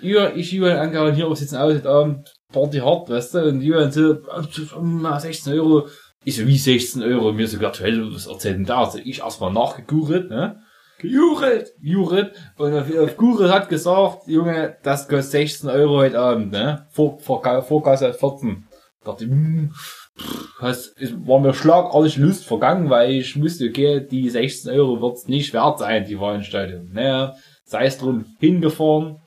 ihr, 0.00 0.34
ich, 0.36 0.52
Julian, 0.52 0.78
angehauen, 0.78 1.14
hier, 1.14 1.28
wir 1.28 1.36
sitzen 1.36 1.56
aus, 1.56 1.74
heute 1.74 1.88
Abend, 1.88 2.34
Party 2.52 2.78
hart, 2.78 3.08
weißt 3.08 3.34
du, 3.34 3.44
und 3.46 3.60
Julian 3.62 3.92
so, 3.92 4.18
ah, 4.30 5.20
16 5.20 5.52
Euro. 5.54 5.88
Ich 6.24 6.36
so, 6.36 6.46
wie 6.46 6.58
16 6.58 7.02
Euro? 7.02 7.32
Mir 7.32 7.48
sogar 7.48 7.72
12, 7.72 8.14
was 8.14 8.26
erzählt 8.26 8.56
denn 8.56 8.64
da? 8.64 8.84
Also 8.84 8.98
ich 8.98 9.20
erstmal 9.20 9.52
nachgegoogelt, 9.52 10.30
ne? 10.30 10.62
Gejuret! 10.98 11.72
Juret! 11.80 12.32
Und 12.58 12.74
auf, 12.74 12.96
auf 12.96 13.16
Google 13.16 13.52
hat 13.52 13.68
gesagt, 13.68 14.28
Junge, 14.28 14.76
das 14.84 15.08
kostet 15.08 15.32
16 15.32 15.70
Euro 15.70 15.96
heute 15.96 16.20
Abend, 16.20 16.52
ne? 16.52 16.86
Vor, 16.90 17.18
vor, 17.18 17.42
Vorkasse 17.62 18.12
14. 18.12 18.68
Da 19.02 19.10
dachte 19.10 19.24
ich, 19.24 19.30
hm, 19.30 19.72
pff, 19.74 20.01
hast, 20.60 20.94
war 21.26 21.40
mir 21.40 21.54
schlagartig 21.54 22.16
Lust 22.16 22.44
vergangen, 22.44 22.90
weil 22.90 23.12
ich 23.12 23.40
wusste, 23.40 23.68
okay, 23.68 24.06
die 24.06 24.28
16 24.30 24.72
Euro 24.72 25.00
wird's 25.00 25.26
nicht 25.28 25.52
wert 25.52 25.78
sein, 25.78 26.04
die 26.04 26.16
Veranstaltung. 26.16 26.90
Naja, 26.92 27.34
sei 27.64 27.86
es 27.86 27.98
drum, 27.98 28.24
hingefahren, 28.38 29.18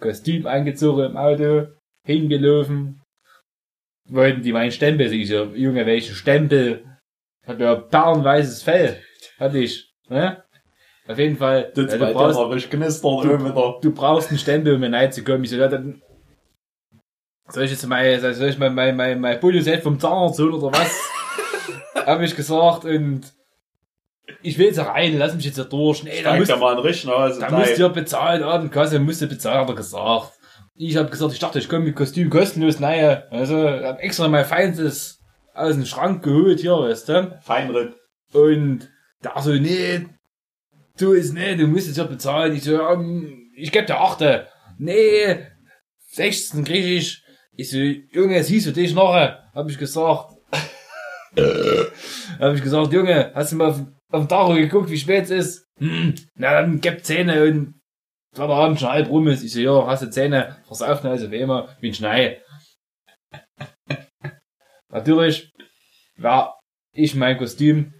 Kostüm 0.00 0.46
eingezogen 0.46 1.04
im 1.10 1.16
Auto, 1.16 1.66
hingelaufen, 2.06 3.00
wollten 4.08 4.42
die 4.42 4.52
meinen 4.52 4.72
Stempel, 4.72 5.12
ich 5.12 5.28
so, 5.28 5.44
Junge, 5.54 5.86
welchen 5.86 6.14
Stempel? 6.14 6.84
Hab 7.46 7.60
ja 7.60 7.74
perlenweißes 7.74 8.62
Fell, 8.62 9.00
hatte 9.38 9.58
ich, 9.58 9.90
ne? 10.08 10.42
Auf 11.08 11.18
jeden 11.18 11.36
Fall, 11.36 11.72
Das 11.74 11.92
ja, 11.92 11.98
du, 11.98 12.04
brauchst, 12.14 12.38
du- 13.24 13.28
du 13.82 13.92
brauchst 13.92 14.28
einen 14.30 14.38
Stempel, 14.38 14.74
um 14.74 14.80
mir 14.80 14.92
rein 14.92 15.10
zu 15.10 15.24
kommen. 15.24 15.42
Ich 15.44 15.50
so, 15.50 15.56
ja, 15.56 15.66
dann 15.66 16.02
soll 17.52 17.64
ich 17.64 17.70
jetzt 17.70 17.86
mal, 17.86 18.34
soll 18.34 18.48
ich 18.48 18.58
mal 18.58 18.70
mein, 18.70 18.96
mein, 18.96 19.20
mein 19.20 19.40
Bulloset 19.40 19.82
vom 19.82 19.98
Zahnarzt 19.98 20.38
holen 20.38 20.54
oder 20.54 20.78
was? 20.78 21.00
Hab 22.06 22.20
ich 22.20 22.34
gesagt 22.34 22.84
und 22.84 23.22
ich 24.42 24.58
will 24.58 24.66
jetzt 24.66 24.78
rein, 24.78 25.18
lass 25.18 25.34
mich 25.34 25.44
jetzt 25.44 25.58
da 25.58 25.64
durch. 25.64 26.04
Nee, 26.04 26.22
da 26.22 26.36
musst, 26.36 26.50
ja 26.50 26.56
mal 26.56 26.74
ein 26.76 26.80
Richter 26.80 27.16
aus. 27.16 27.38
da 27.38 27.50
müsst 27.50 27.78
ihr 27.78 27.88
bezahlen, 27.88 28.42
Abendkasse 28.42 28.98
musst 28.98 29.20
ihr 29.20 29.28
bezahlen, 29.28 29.60
hat 29.60 29.68
er 29.68 29.74
gesagt. 29.74 30.32
Ich 30.76 30.96
hab 30.96 31.10
gesagt, 31.10 31.32
ich 31.32 31.38
dachte, 31.38 31.58
ich 31.58 31.68
komme 31.68 31.84
mit 31.86 31.96
Kostüm 31.96 32.30
kostenlos 32.30 32.80
rein. 32.80 33.22
Also, 33.30 33.68
hab 33.68 34.00
extra 34.00 34.28
mein 34.28 34.44
Feinstes 34.44 35.20
aus 35.52 35.74
dem 35.74 35.84
Schrank 35.84 36.22
geholt 36.22 36.60
hier, 36.60 36.72
weißt 36.72 37.08
du? 37.08 37.38
Feinripp. 37.42 37.96
Und 38.32 38.88
da 39.20 39.40
so, 39.42 39.52
nee, 39.52 40.06
du 40.98 41.12
ist, 41.12 41.34
nee, 41.34 41.56
du 41.56 41.66
musst 41.66 41.88
es 41.88 41.96
ja 41.96 42.04
bezahlen. 42.04 42.54
Ich 42.54 42.62
so, 42.62 42.72
ja, 42.72 42.92
hm, 42.92 43.50
ich 43.56 43.72
geb 43.72 43.86
dir 43.86 44.00
achte. 44.00 44.46
Nee, 44.78 45.46
16 46.12 46.64
krieg 46.64 46.84
ich. 46.84 47.22
Ich 47.56 47.70
so, 47.70 47.78
Junge, 47.78 48.42
siehst 48.42 48.66
du 48.66 48.72
dich 48.72 48.94
noch? 48.94 49.12
Hab 49.14 49.68
ich 49.68 49.78
gesagt. 49.78 50.36
hab 52.38 52.54
ich 52.54 52.62
gesagt, 52.62 52.92
Junge, 52.92 53.32
hast 53.34 53.52
du 53.52 53.56
mal 53.56 53.70
auf, 53.70 53.80
auf 54.10 54.22
den 54.22 54.28
Tacho 54.28 54.54
geguckt, 54.54 54.90
wie 54.90 54.98
spät 54.98 55.24
es 55.24 55.30
ist? 55.30 55.66
Hm, 55.78 56.14
na 56.34 56.52
dann 56.52 56.80
gib 56.80 57.04
Zähne 57.04 57.44
und 57.44 57.80
wenn 58.32 58.48
der 58.48 58.56
Abend 58.56 58.80
schon 58.80 58.90
halb 58.90 59.08
rum 59.08 59.28
ist. 59.28 59.42
Ich 59.42 59.52
so, 59.52 59.60
ja, 59.60 59.86
hast 59.86 60.02
du 60.02 60.10
Zähne? 60.10 60.56
Versaufen 60.66 61.10
also 61.10 61.30
wie 61.30 61.38
immer, 61.38 61.76
wie 61.80 61.88
ein 61.88 61.94
Schnei. 61.94 62.42
Natürlich 64.88 65.50
war 66.16 66.60
ich 66.92 67.14
mein 67.14 67.38
Kostüm 67.38 67.94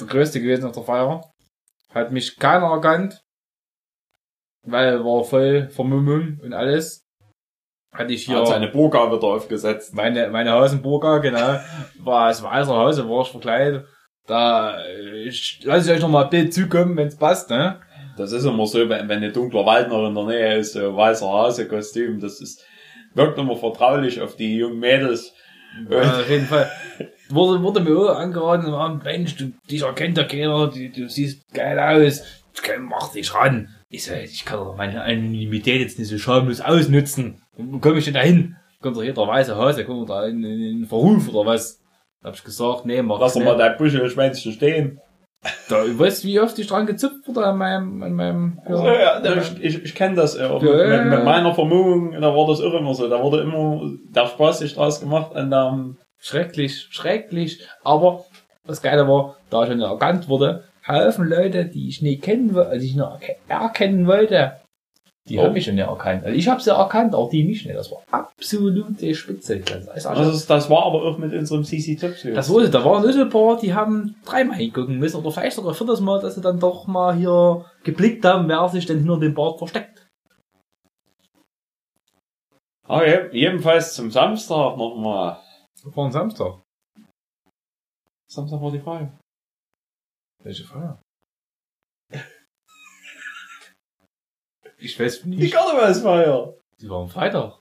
der 0.00 0.06
größte 0.06 0.40
gewesen 0.40 0.64
auf 0.64 0.72
der 0.72 0.82
Feier. 0.82 1.32
Hat 1.90 2.10
mich 2.10 2.36
keiner 2.36 2.70
erkannt, 2.70 3.22
weil 4.66 5.04
war 5.04 5.24
voll 5.24 5.68
Vermummung 5.70 6.38
und 6.42 6.52
alles. 6.52 7.01
Hatte 7.92 8.14
ich 8.14 8.24
hier 8.24 8.38
Hat 8.38 8.46
seine 8.48 8.68
Burka 8.68 9.12
wieder 9.12 9.24
aufgesetzt. 9.24 9.94
meine, 9.94 10.28
meine 10.28 10.52
Hausenburger, 10.52 11.20
genau, 11.20 11.60
war 12.02 12.26
als 12.26 12.42
weißer 12.42 12.74
Hause, 12.74 13.08
war 13.08 13.22
ich 13.22 13.28
verkleidet. 13.28 13.86
Da 14.26 14.78
äh, 14.82 15.24
ich- 15.28 15.60
lasse 15.64 15.90
ich 15.90 15.96
euch 15.96 16.02
noch 16.02 16.08
mal 16.08 16.24
ein 16.24 16.30
Bild 16.30 16.54
zukommen, 16.54 16.96
wenn's 16.96 17.16
passt, 17.16 17.50
ne? 17.50 17.80
Das 18.16 18.32
ist 18.32 18.44
immer 18.44 18.66
so, 18.66 18.88
wenn, 18.88 19.08
wenn 19.08 19.22
ein 19.22 19.32
dunkler 19.32 19.66
Wald 19.66 19.88
noch 19.88 20.06
in 20.08 20.14
der 20.14 20.24
Nähe 20.24 20.58
ist, 20.58 20.72
so 20.74 20.96
weißer 20.96 21.26
Hase-Kostüm, 21.28 22.20
das 22.20 22.40
ist, 22.40 22.64
wirkt 23.14 23.38
immer 23.38 23.56
vertraulich 23.56 24.20
auf 24.22 24.36
die 24.36 24.56
jungen 24.56 24.78
Mädels. 24.78 25.32
Ja, 25.90 26.18
auf 26.20 26.28
jeden 26.30 26.46
Fall. 26.46 26.70
Wurde, 27.30 27.62
wurde 27.62 27.80
mir 27.80 27.96
auch 27.98 28.16
angeraten, 28.16 28.72
Abend, 28.72 29.04
Mensch, 29.04 29.36
du, 29.36 29.52
dich 29.70 29.82
erkennt 29.82 30.16
ja 30.18 30.24
keiner, 30.24 30.68
du, 30.68 30.88
du 30.90 31.08
siehst 31.08 31.52
geil 31.52 31.78
aus, 31.78 32.22
mach 32.80 33.12
dich 33.12 33.34
ran. 33.34 33.68
Ich 33.88 34.04
so, 34.04 34.14
ich 34.14 34.44
kann 34.44 34.58
doch 34.60 34.76
meine 34.76 35.02
Anonymität 35.02 35.80
jetzt 35.80 35.98
nicht 35.98 36.08
so 36.08 36.18
schamlos 36.18 36.60
ausnutzen. 36.60 37.41
Wo 37.56 37.78
komm 37.78 37.96
ich 37.98 38.04
denn 38.06 38.14
da 38.14 38.20
hin? 38.20 38.56
Kommt 38.80 38.96
doch 38.96 39.02
hier 39.02 39.14
der 39.14 39.26
weiße 39.26 39.56
Hase, 39.56 39.84
kommt 39.84 40.08
da 40.10 40.26
in, 40.26 40.42
in, 40.42 40.62
in 40.80 40.86
Verruf 40.86 41.28
oder 41.28 41.46
was? 41.50 41.80
Da 42.22 42.28
hab 42.28 42.34
ich 42.34 42.44
gesagt, 42.44 42.86
nee, 42.86 43.02
mach 43.02 43.20
Lass 43.20 43.34
doch 43.34 43.42
mal 43.42 43.56
dein 43.56 43.76
Büschelschwänzchen 43.76 44.52
stehen. 44.52 45.00
Da, 45.68 45.82
weißt 45.98 46.22
du, 46.22 46.28
wie 46.28 46.38
oft 46.40 46.56
ich 46.60 46.68
dran 46.68 46.86
gezupft 46.86 47.26
wurde 47.26 47.44
an 47.46 47.58
meinem, 47.58 48.02
an 48.04 48.12
meinem, 48.12 48.60
So, 48.68 48.86
ja, 48.86 49.18
da- 49.20 49.36
ich, 49.36 49.60
ich, 49.60 49.82
ich 49.84 49.94
kenne 49.94 50.14
das. 50.14 50.36
Ja, 50.36 50.46
Ja, 50.46 50.54
mit, 50.54 50.62
ja, 50.64 51.02
mit, 51.04 51.12
ja. 51.18 51.24
meiner 51.24 51.52
Vermummung, 51.52 52.12
da 52.12 52.34
war 52.34 52.46
das 52.46 52.60
auch 52.60 52.72
immer 52.74 52.94
so. 52.94 53.08
Da 53.08 53.20
wurde 53.20 53.40
immer 53.40 53.90
der 54.14 54.26
Spaß 54.28 54.60
sich 54.60 54.74
draus 54.74 55.00
gemacht 55.00 55.34
an 55.34 55.50
der, 55.50 55.94
schrecklich, 56.20 56.86
schrecklich. 56.90 57.66
Aber 57.82 58.24
das 58.66 58.82
Geile 58.82 59.08
war, 59.08 59.36
da 59.50 59.64
ich 59.64 59.68
schon 59.70 59.80
erkannt 59.80 60.28
wurde, 60.28 60.64
Haufen 60.86 61.26
Leute, 61.28 61.64
die 61.66 61.88
ich 61.88 62.02
nicht 62.02 62.22
kennen 62.22 62.54
wollte, 62.54 62.70
also 62.70 62.84
ich 62.86 62.94
noch 62.94 63.20
erke- 63.20 63.36
erkennen 63.48 64.06
wollte, 64.06 64.52
die 65.28 65.38
Oh. 65.38 65.44
haben 65.44 65.52
mich 65.52 65.64
schon 65.64 65.76
nicht 65.76 65.86
erkannt. 65.86 66.24
Also 66.24 66.36
ich 66.36 66.48
habe 66.48 66.60
sie 66.60 66.70
erkannt, 66.70 67.14
auch 67.14 67.30
die 67.30 67.44
mich 67.44 67.64
nicht. 67.64 67.76
Das 67.76 67.90
war 67.92 68.02
absolute 68.10 69.14
Spitze. 69.14 69.60
Das, 69.60 70.04
ist 70.34 70.50
das, 70.50 70.68
war 70.68 70.84
aber 70.84 71.02
auch 71.04 71.18
mit 71.18 71.32
unserem 71.32 71.64
CC 71.64 71.94
Tips. 71.96 72.22
das 72.22 72.48
wurde, 72.48 72.70
da 72.70 72.84
waren 72.84 73.08
ein 73.08 73.30
paar, 73.30 73.56
die 73.58 73.72
haben 73.72 74.16
dreimal 74.24 74.56
hingucken 74.56 74.98
müssen 74.98 75.18
oder 75.18 75.30
vielleicht 75.30 75.56
sogar 75.56 75.74
viertes 75.74 76.00
Mal, 76.00 76.20
dass 76.20 76.34
sie 76.34 76.40
dann 76.40 76.58
doch 76.58 76.86
mal 76.86 77.14
hier 77.14 77.64
geblickt 77.84 78.24
haben, 78.24 78.48
wer 78.48 78.68
sich 78.68 78.86
denn 78.86 78.98
hinter 78.98 79.18
dem 79.20 79.34
Bart 79.34 79.58
versteckt. 79.58 80.08
Okay, 82.88 83.28
jedenfalls 83.32 83.94
zum 83.94 84.10
Samstag 84.10 84.76
nochmal. 84.76 85.38
Ein 85.96 86.12
Samstag. 86.12 86.60
Samstag 88.28 88.60
war 88.60 88.70
die 88.72 88.80
Frage. 88.80 89.12
Welche 90.42 90.64
Feier? 90.64 91.00
Ich 94.82 94.98
weiß 94.98 95.22
Die 95.22 95.28
nicht. 95.28 95.54
Karnevalsfeier. 95.54 96.54
Die 96.80 96.90
war 96.90 97.02
am 97.02 97.08
Freitag. 97.08 97.60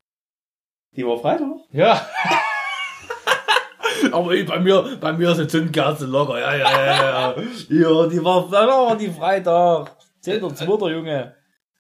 Die 0.95 1.05
war 1.05 1.19
Freitag? 1.19 1.47
Ja. 1.71 2.03
Aber 4.11 4.29
bei 4.29 4.59
mir, 4.59 4.97
bei 4.99 5.13
mir 5.13 5.29
ist 5.31 5.37
eine 5.37 5.47
Zündkerze 5.47 6.07
locker. 6.07 6.39
Ja, 6.39 6.55
ja, 6.55 6.71
ja, 6.71 6.95
ja. 6.95 7.35
Ja, 7.69 8.07
die 8.07 8.23
war, 8.23 8.49
da 8.49 8.67
war 8.67 8.97
die 8.97 9.09
Freitag. 9.11 9.95
10.2. 10.23 10.89
Junge. 10.91 11.35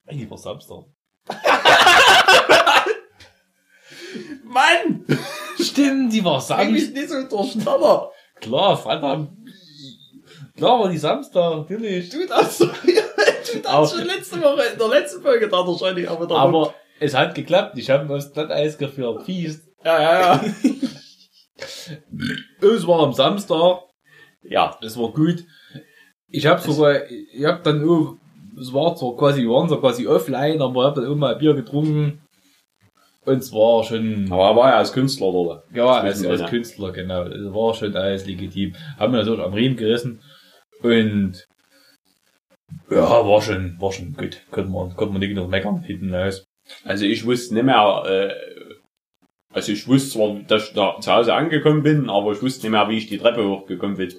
Ey, 0.05 0.17
die 0.17 0.29
war 0.29 0.37
Samstag. 0.37 0.83
Mann! 4.43 5.05
Stimmt, 5.59 6.13
die 6.13 6.23
war 6.23 6.39
Samstag. 6.39 6.67
Eigentlich 6.67 6.91
nicht 6.91 7.09
so 7.09 7.27
durcheinander. 7.27 8.11
Klar, 8.39 8.77
Freitag. 8.77 9.27
Klar 10.55 10.79
war 10.79 10.89
die 10.89 10.97
Samstag, 10.99 11.57
natürlich. 11.57 12.09
Du 12.09 12.27
das, 12.27 12.59
du 12.59 12.67
Das 13.63 13.91
schon 13.91 14.05
letzte 14.05 14.41
Woche, 14.41 14.63
in 14.73 14.79
der 14.79 14.87
letzten 14.87 15.21
Folge 15.21 15.47
da 15.49 15.57
wahrscheinlich 15.67 16.09
aber 16.09 16.27
da. 16.27 16.35
Aber 16.35 16.73
es 16.99 17.13
hat 17.15 17.35
geklappt. 17.35 17.77
Ich 17.77 17.89
habe 17.89 18.07
das 18.07 18.31
Glatteis 18.33 18.77
geführt. 18.77 19.23
Fies. 19.25 19.61
ja, 19.83 20.01
ja, 20.01 20.19
ja. 20.19 20.41
Es 22.61 22.87
war 22.87 23.01
am 23.01 23.13
Samstag. 23.13 23.81
ja. 24.43 24.77
Es 24.81 24.97
war 24.97 25.11
gut. 25.11 25.45
Ich 26.27 26.45
habe 26.45 26.61
sogar, 26.61 27.09
ich 27.09 27.43
habe 27.45 27.61
dann 27.63 27.83
auch, 27.87 28.15
es 28.59 28.73
war 28.73 28.95
zwar 28.95 29.15
quasi, 29.17 29.41
wir 29.41 29.49
waren 29.49 29.67
zwar 29.67 29.79
quasi 29.79 30.07
offline, 30.07 30.61
aber 30.61 30.81
ich 30.81 30.87
habe 30.87 31.01
dann 31.01 31.11
auch 31.11 31.15
mal 31.15 31.33
ein 31.33 31.39
Bier 31.39 31.53
getrunken. 31.53 32.21
Und 33.23 33.37
es 33.37 33.51
war 33.51 33.83
schon, 33.83 34.31
Aber 34.31 34.47
er 34.49 34.55
war 34.55 34.69
ja 34.69 34.77
als 34.77 34.93
Künstler 34.93 35.31
dort. 35.31 35.63
ja, 35.73 35.85
als, 35.99 36.25
als? 36.25 36.49
Künstler, 36.49 36.91
genau. 36.91 37.23
Es 37.25 37.53
war 37.53 37.73
schon 37.75 37.95
alles 37.95 38.25
legitim. 38.25 38.73
Haben 38.97 39.13
wir 39.13 39.19
natürlich 39.19 39.41
am 39.43 39.53
Riemen 39.53 39.77
gerissen. 39.77 40.21
Und, 40.81 41.45
ja, 42.89 43.09
war 43.27 43.41
schon, 43.41 43.75
war 43.79 43.91
schon 43.91 44.13
gut. 44.13 44.41
Konnte 44.51 44.69
man, 44.69 44.95
konnte 44.95 45.13
man 45.13 45.19
nicht 45.19 45.33
noch 45.35 45.47
meckern, 45.47 45.81
hinten 45.83 46.13
raus. 46.13 46.45
Also 46.85 47.05
ich 47.05 47.25
wusste 47.25 47.53
nicht 47.55 47.63
mehr, 47.63 48.03
äh, 48.05 48.33
also 49.53 49.71
ich 49.71 49.87
wusste 49.87 50.11
zwar, 50.11 50.35
dass 50.47 50.67
ich 50.69 50.73
da 50.73 50.97
zu 50.99 51.11
Hause 51.11 51.33
angekommen 51.33 51.83
bin, 51.83 52.09
aber 52.09 52.31
ich 52.31 52.41
wusste 52.41 52.63
nicht 52.63 52.71
mehr, 52.71 52.87
wie 52.89 52.97
ich 52.97 53.07
die 53.07 53.17
Treppe 53.17 53.47
hochgekommen 53.47 53.97
bin. 53.97 54.13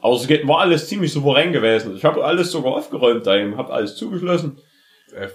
Aber 0.00 0.16
es 0.16 0.26
geht- 0.26 0.46
war 0.48 0.60
alles 0.60 0.88
ziemlich 0.88 1.12
souverän 1.12 1.52
gewesen. 1.52 1.94
Ich 1.96 2.04
habe 2.04 2.24
alles 2.24 2.50
sogar 2.50 2.74
aufgeräumt 2.74 3.26
daheim, 3.26 3.56
habe 3.56 3.72
alles 3.72 3.94
zugeschlossen. 3.96 4.58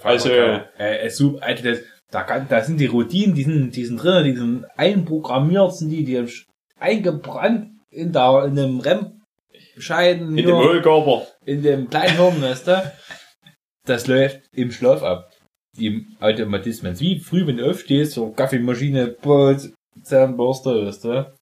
Also- 0.02 0.28
äh, 0.78 1.06
äh, 1.06 1.10
so, 1.10 1.38
Alter, 1.40 1.70
das, 1.70 1.80
da, 2.10 2.22
kann, 2.24 2.46
da 2.50 2.60
sind 2.60 2.78
die 2.78 2.86
Routinen, 2.86 3.34
die 3.34 3.44
sind, 3.44 3.74
die 3.74 3.84
sind 3.86 4.02
drin, 4.02 4.24
die 4.24 4.36
sind 4.36 4.66
einprogrammiert, 4.76 5.74
sind 5.74 5.88
die, 5.90 6.04
die 6.04 6.18
haben 6.18 6.30
eingebrannt 6.78 7.70
in 7.90 8.12
der, 8.12 8.44
in 8.46 8.56
dem 8.56 8.80
REM-Scheiden, 9.76 10.36
In 10.38 10.46
dem 10.46 10.56
Hohlkörper. 10.56 11.26
in 11.44 11.62
dem 11.62 11.88
kleinen 11.90 12.16
Hirn, 12.16 12.42
weißt 12.42 12.66
du? 12.68 12.92
Das 13.86 14.06
läuft 14.06 14.40
im 14.52 14.70
Schlaf 14.70 15.02
ab. 15.02 15.30
Die 15.76 16.06
Automatismen. 16.20 16.98
Wie 17.00 17.18
früh, 17.18 17.46
wenn 17.46 17.56
du 17.56 17.68
aufstehst, 17.70 18.12
so 18.12 18.30
Kaffeemaschine, 18.32 19.08
Brot, 19.08 19.70
Zahnbürste, 20.02 20.86
weißt 20.86 21.04
du? 21.04 21.34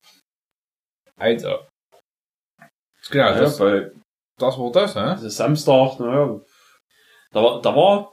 Eins 1.17 1.45
ab. 1.45 1.69
Genau, 3.11 3.25
Ja, 3.31 3.41
das, 3.41 3.59
weil 3.61 3.93
das 4.39 4.57
war 4.59 4.71
das, 4.73 4.95
ne? 4.95 5.03
das 5.03 5.23
ist 5.25 5.37
Samstag, 5.37 5.99
naja. 5.99 6.41
Da, 7.33 7.43
war- 7.43 7.61
da 7.61 7.75
war, 7.77 8.13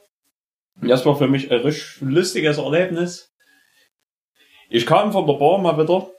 das 0.82 1.06
war 1.06 1.16
für 1.16 1.28
mich 1.28 1.52
ein 1.52 1.62
richtig 1.62 2.02
lustiges 2.02 2.58
Erlebnis. 2.58 3.30
Ich 4.70 4.86
kam 4.86 5.12
von 5.12 5.26
der 5.28 5.34
Bar 5.36 5.58
mal 5.60 5.78
wieder 5.82 6.12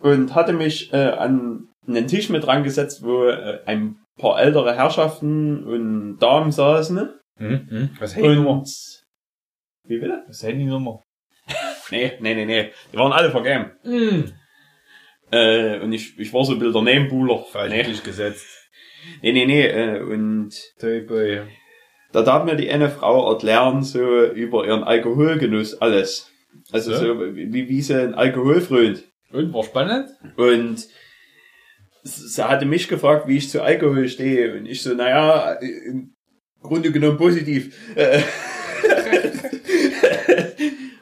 und 0.00 0.34
hatte 0.34 0.52
mich 0.52 0.92
äh, 0.92 0.96
an 1.12 1.68
einen 1.88 2.06
Tisch 2.06 2.28
mit 2.30 2.44
dran 2.44 2.64
gesetzt, 2.64 3.02
wo 3.02 3.26
äh, 3.26 3.60
ein 3.66 3.96
paar 4.18 4.40
ältere 4.40 4.74
Herrschaften 4.74 5.64
und 5.64 6.18
Damen 6.18 6.50
saßen. 6.52 7.10
Mhm, 7.38 7.68
mhm. 7.70 7.90
Was 7.98 8.16
Handynummer? 8.16 8.64
Wie 9.84 9.98
bitte? 9.98 10.24
Was 10.26 10.42
Handynummer? 10.42 11.02
Nee, 11.92 12.14
nee, 12.18 12.34
nee, 12.34 12.46
nee. 12.46 12.72
Die 12.92 12.96
waren 12.96 13.12
alle 13.12 13.30
vergeben. 13.30 13.70
Mhm. 13.84 14.32
Äh, 15.30 15.78
und 15.78 15.92
ich, 15.92 16.18
ich 16.18 16.32
war 16.32 16.44
so 16.44 16.52
ein 16.54 16.58
bisschen 16.58 16.72
der 16.72 16.82
Nebenbuhler. 16.94 17.44
Nee, 17.68 17.84
gesetzt. 18.02 18.46
nee, 19.22 19.30
nee, 19.32 19.46
nee. 19.46 19.66
Äh, 19.66 20.00
und 20.02 20.50
Toyboy. 20.80 21.42
da 22.12 22.22
darf 22.22 22.44
mir 22.44 22.56
die 22.56 22.70
eine 22.70 22.90
Frau 22.90 23.30
erklären, 23.32 23.84
so 23.84 24.24
über 24.24 24.66
ihren 24.66 24.82
Alkoholgenuss 24.82 25.80
alles. 25.80 26.28
Also 26.72 26.90
Ja. 26.90 26.98
so, 26.98 27.36
wie, 27.36 27.68
wie 27.68 27.82
sie 27.82 27.94
ein 28.02 28.14
Alkohol 28.14 28.60
frönt. 28.60 29.04
Und 29.32 29.52
war 29.52 29.62
spannend? 29.62 30.08
Und 30.36 30.88
sie 32.06 32.46
hatte 32.46 32.66
mich 32.66 32.88
gefragt, 32.88 33.26
wie 33.28 33.36
ich 33.36 33.50
zu 33.50 33.62
Alkohol 33.62 34.08
stehe. 34.08 34.56
Und 34.56 34.66
ich 34.66 34.82
so, 34.82 34.94
naja, 34.94 35.52
im 35.54 36.14
Grunde 36.62 36.92
genommen 36.92 37.18
positiv. 37.18 37.76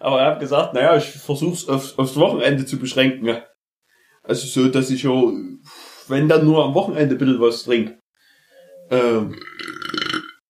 Aber 0.01 0.21
er 0.21 0.33
hat 0.33 0.41
gesagt, 0.41 0.75
naja, 0.75 0.97
ich 0.97 1.05
versuch's 1.05 1.69
aufs, 1.69 1.99
aufs 1.99 2.17
Wochenende 2.17 2.67
zu 2.67 2.79
beschränken. 2.79 3.41
Also 4.23 4.47
so, 4.47 4.69
dass 4.69 4.91
ich 4.91 5.03
ja, 5.03 5.11
wenn 6.09 6.29
dann 6.29 6.45
nur 6.45 6.65
am 6.65 6.75
Wochenende 6.75 7.15
ein 7.15 7.19
bisschen 7.19 7.41
was 7.41 7.65
trinke. 7.65 7.99
Ähm, 8.91 9.41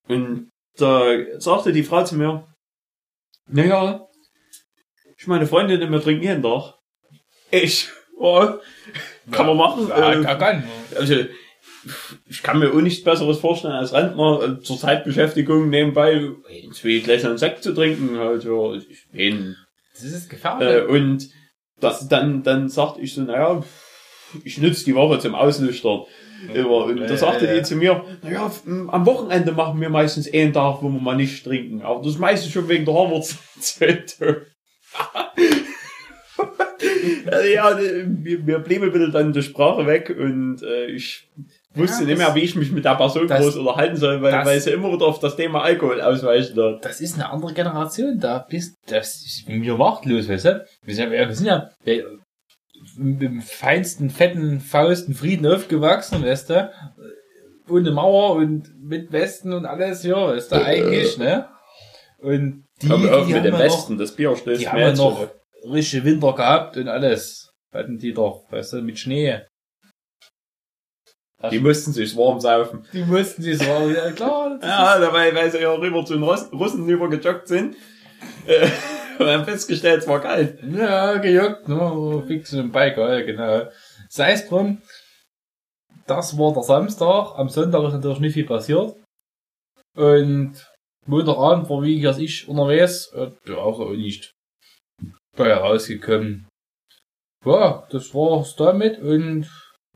und 0.09 0.51
da 0.77 1.05
sagte 1.39 1.73
die 1.73 1.85
Frau 1.85 2.05
zu 2.05 2.17
mir, 2.17 2.47
naja, 3.47 4.07
ich 5.17 5.27
meine 5.27 5.47
Freundin 5.47 5.81
immer 5.81 6.01
trinken 6.01 6.25
jeden 6.25 6.43
Tag. 6.43 6.75
Ich, 7.51 7.91
oh, 8.19 8.59
kann 9.31 9.47
man 9.47 9.57
machen. 9.57 9.89
Ja, 9.89 10.13
äh, 10.13 10.23
kann, 10.23 10.39
kann. 10.39 10.65
also, 10.97 11.15
ich 12.27 12.43
kann 12.43 12.59
mir 12.59 12.71
auch 12.71 12.81
nichts 12.81 13.05
Besseres 13.05 13.39
vorstellen 13.39 13.75
als 13.75 13.93
Rentner 13.93 14.43
äh, 14.43 14.63
zur 14.63 14.79
Zeitbeschäftigung 14.79 15.69
nebenbei 15.69 16.31
zwei 16.73 16.99
Gläser 16.99 17.37
Sekt 17.37 17.63
zu 17.63 17.75
trinken. 17.75 18.19
Halt, 18.19 18.45
ja, 18.45 18.75
ich 18.75 19.09
bin, 19.13 19.57
Das 19.93 20.03
ist 20.03 20.27
äh, 20.27 20.31
gefährlich. 20.31 20.89
und 20.89 21.29
da, 21.81 21.99
dann, 22.09 22.43
dann 22.43 22.69
sagte 22.69 23.01
ich 23.01 23.15
so, 23.15 23.23
naja, 23.23 23.63
ich 24.45 24.59
nütze 24.59 24.85
die 24.85 24.95
Woche 24.95 25.19
zum 25.19 25.35
Auslüchtern. 25.35 26.03
Immer. 26.53 26.85
Und 26.87 27.01
da 27.01 27.17
sagte 27.17 27.55
die 27.55 27.63
zu 27.63 27.77
mir, 27.77 28.05
naja, 28.23 28.51
am 28.67 29.07
Wochenende 29.07 29.53
machen 29.53 29.81
wir 29.81 29.89
meistens 29.89 30.33
einen 30.33 30.53
Tag, 30.53 30.83
wo 30.83 30.89
wir 30.89 31.01
mal 31.01 31.17
nicht 31.17 31.45
trinken. 31.45 31.83
Aber 31.83 32.03
das 32.03 32.15
ist 32.15 32.19
meistens 32.19 32.53
schon 32.53 32.69
wegen 32.69 32.85
der 32.85 32.95
Harvard-Zeit. 32.95 34.17
Also 37.31 37.49
ja, 37.49 37.79
mir, 38.07 38.39
mir 38.41 38.59
blieb 38.59 38.83
ein 38.83 38.93
bisschen 38.93 39.13
dann 39.13 39.33
die 39.33 39.43
Sprache 39.43 39.87
weg 39.87 40.15
und 40.19 40.63
äh, 40.63 40.87
ich 40.87 41.29
wusste 41.75 42.03
Ja, 42.03 42.09
nicht 42.09 42.19
mehr, 42.19 42.35
wie 42.35 42.41
ich 42.43 42.55
mich 42.55 42.71
mit 42.73 42.85
der 42.85 42.95
Person 42.95 43.27
das- 43.27 43.41
groß 43.41 43.57
unterhalten 43.57 43.97
soll, 43.97 44.23
weil, 44.23 44.33
das- 44.33 44.47
weil 44.47 44.61
sie 44.61 44.71
immer 44.71 44.93
wieder 44.93 45.07
auf 45.07 45.19
das 45.19 45.37
Thema 45.37 45.63
Alkohol 45.63 46.01
ausweichen. 46.01 46.55
Da. 46.57 46.79
Das 46.83 47.01
ist 47.01 47.15
eine 47.15 47.31
andere 47.31 47.53
Generation, 47.53 48.19
da 48.21 48.39
bist, 48.49 48.77
das 48.87 49.17
ist 49.25 49.49
mir 49.49 49.77
machtlos, 49.77 50.29
weißt 50.29 50.45
du? 50.45 50.65
Wir 50.85 50.95
sind 50.95 51.13
ja, 51.13 51.29
wir 51.29 51.35
sind 51.35 51.47
ja 51.47 51.71
dem 52.97 53.41
feinsten, 53.41 54.11
fetten, 54.11 54.61
fausten 54.61 55.15
Frieden 55.15 55.47
aufgewachsen, 55.47 56.23
weißt 56.23 56.51
du? 56.51 56.71
Ohne 57.69 57.91
Mauer 57.93 58.37
und 58.37 58.71
mit 58.83 59.11
Westen 59.11 59.53
und 59.53 59.65
alles, 59.65 60.03
ja, 60.05 60.33
ist 60.35 60.49
da 60.53 60.63
eigentlich, 60.63 61.17
ne? 61.19 61.49
Und 62.19 62.65
die, 62.83 62.89
Komm 62.89 63.09
auf 63.09 63.27
die 63.27 63.33
mit 63.35 63.45
dem 63.45 63.59
Westen, 63.59 63.97
das 63.99 64.13
Bier 64.13 64.37
stößt 64.37 64.63
noch, 64.65 64.71
die 64.75 64.83
haben 64.85 64.97
noch 64.97 65.19
schon. 65.19 65.29
Richtige 65.71 66.05
Winter 66.05 66.33
gehabt 66.35 66.77
und 66.77 66.89
alles. 66.89 67.51
Hatten 67.73 67.99
die 67.99 68.13
doch, 68.13 68.51
weißt 68.51 68.75
du, 68.75 68.83
mit 68.83 68.99
Schnee. 68.99 69.41
Die 71.51 71.59
mussten 71.59 71.93
sich 71.93 72.17
warm 72.17 72.41
saufen. 72.41 72.87
Die 72.93 73.05
mussten 73.05 73.43
sich 73.43 73.59
so, 73.59 73.65
ja 73.65 74.11
klar, 74.13 74.59
Ja, 74.63 74.99
dabei, 74.99 75.35
weil 75.35 75.51
sie 75.51 75.61
ja 75.61 75.73
rüber 75.73 76.05
zu 76.05 76.15
den 76.15 76.23
Russen, 76.23 76.85
rübergejoggt 76.85 77.49
sind. 77.49 77.77
Äh, 78.47 78.69
und 79.19 79.27
haben 79.27 79.45
festgestellt, 79.45 80.03
es 80.03 80.09
war 80.09 80.21
kalt. 80.21 80.59
Ja, 80.63 81.19
gejagt, 81.19 81.69
ne, 81.69 81.77
so 81.77 82.25
fix 82.27 82.53
im 82.53 82.73
Bike, 82.73 82.97
ja, 82.97 83.21
genau. 83.23 83.69
Sei 84.09 84.33
es 84.33 84.49
drum, 84.49 84.81
das 86.07 86.39
war 86.39 86.55
der 86.55 86.63
Samstag, 86.63 87.33
am 87.37 87.49
Sonntag 87.49 87.85
ist 87.85 87.95
natürlich 87.95 88.21
nicht 88.21 88.35
viel 88.35 88.47
passiert. 88.47 88.95
Und 89.97 90.55
Montagabend 91.07 91.69
war 91.69 91.83
wie 91.83 92.01
gesagt 92.01 92.21
ich 92.21 92.49
unterwegs, 92.49 93.09
und 93.09 93.37
ja, 93.47 93.57
auch 93.57 93.91
nicht 93.91 94.34
bei 95.37 95.53
rausgekommen. 95.53 96.49
Ja, 97.45 97.87
das 97.91 98.15
war's 98.15 98.57
damit 98.57 98.99
und 98.99 99.47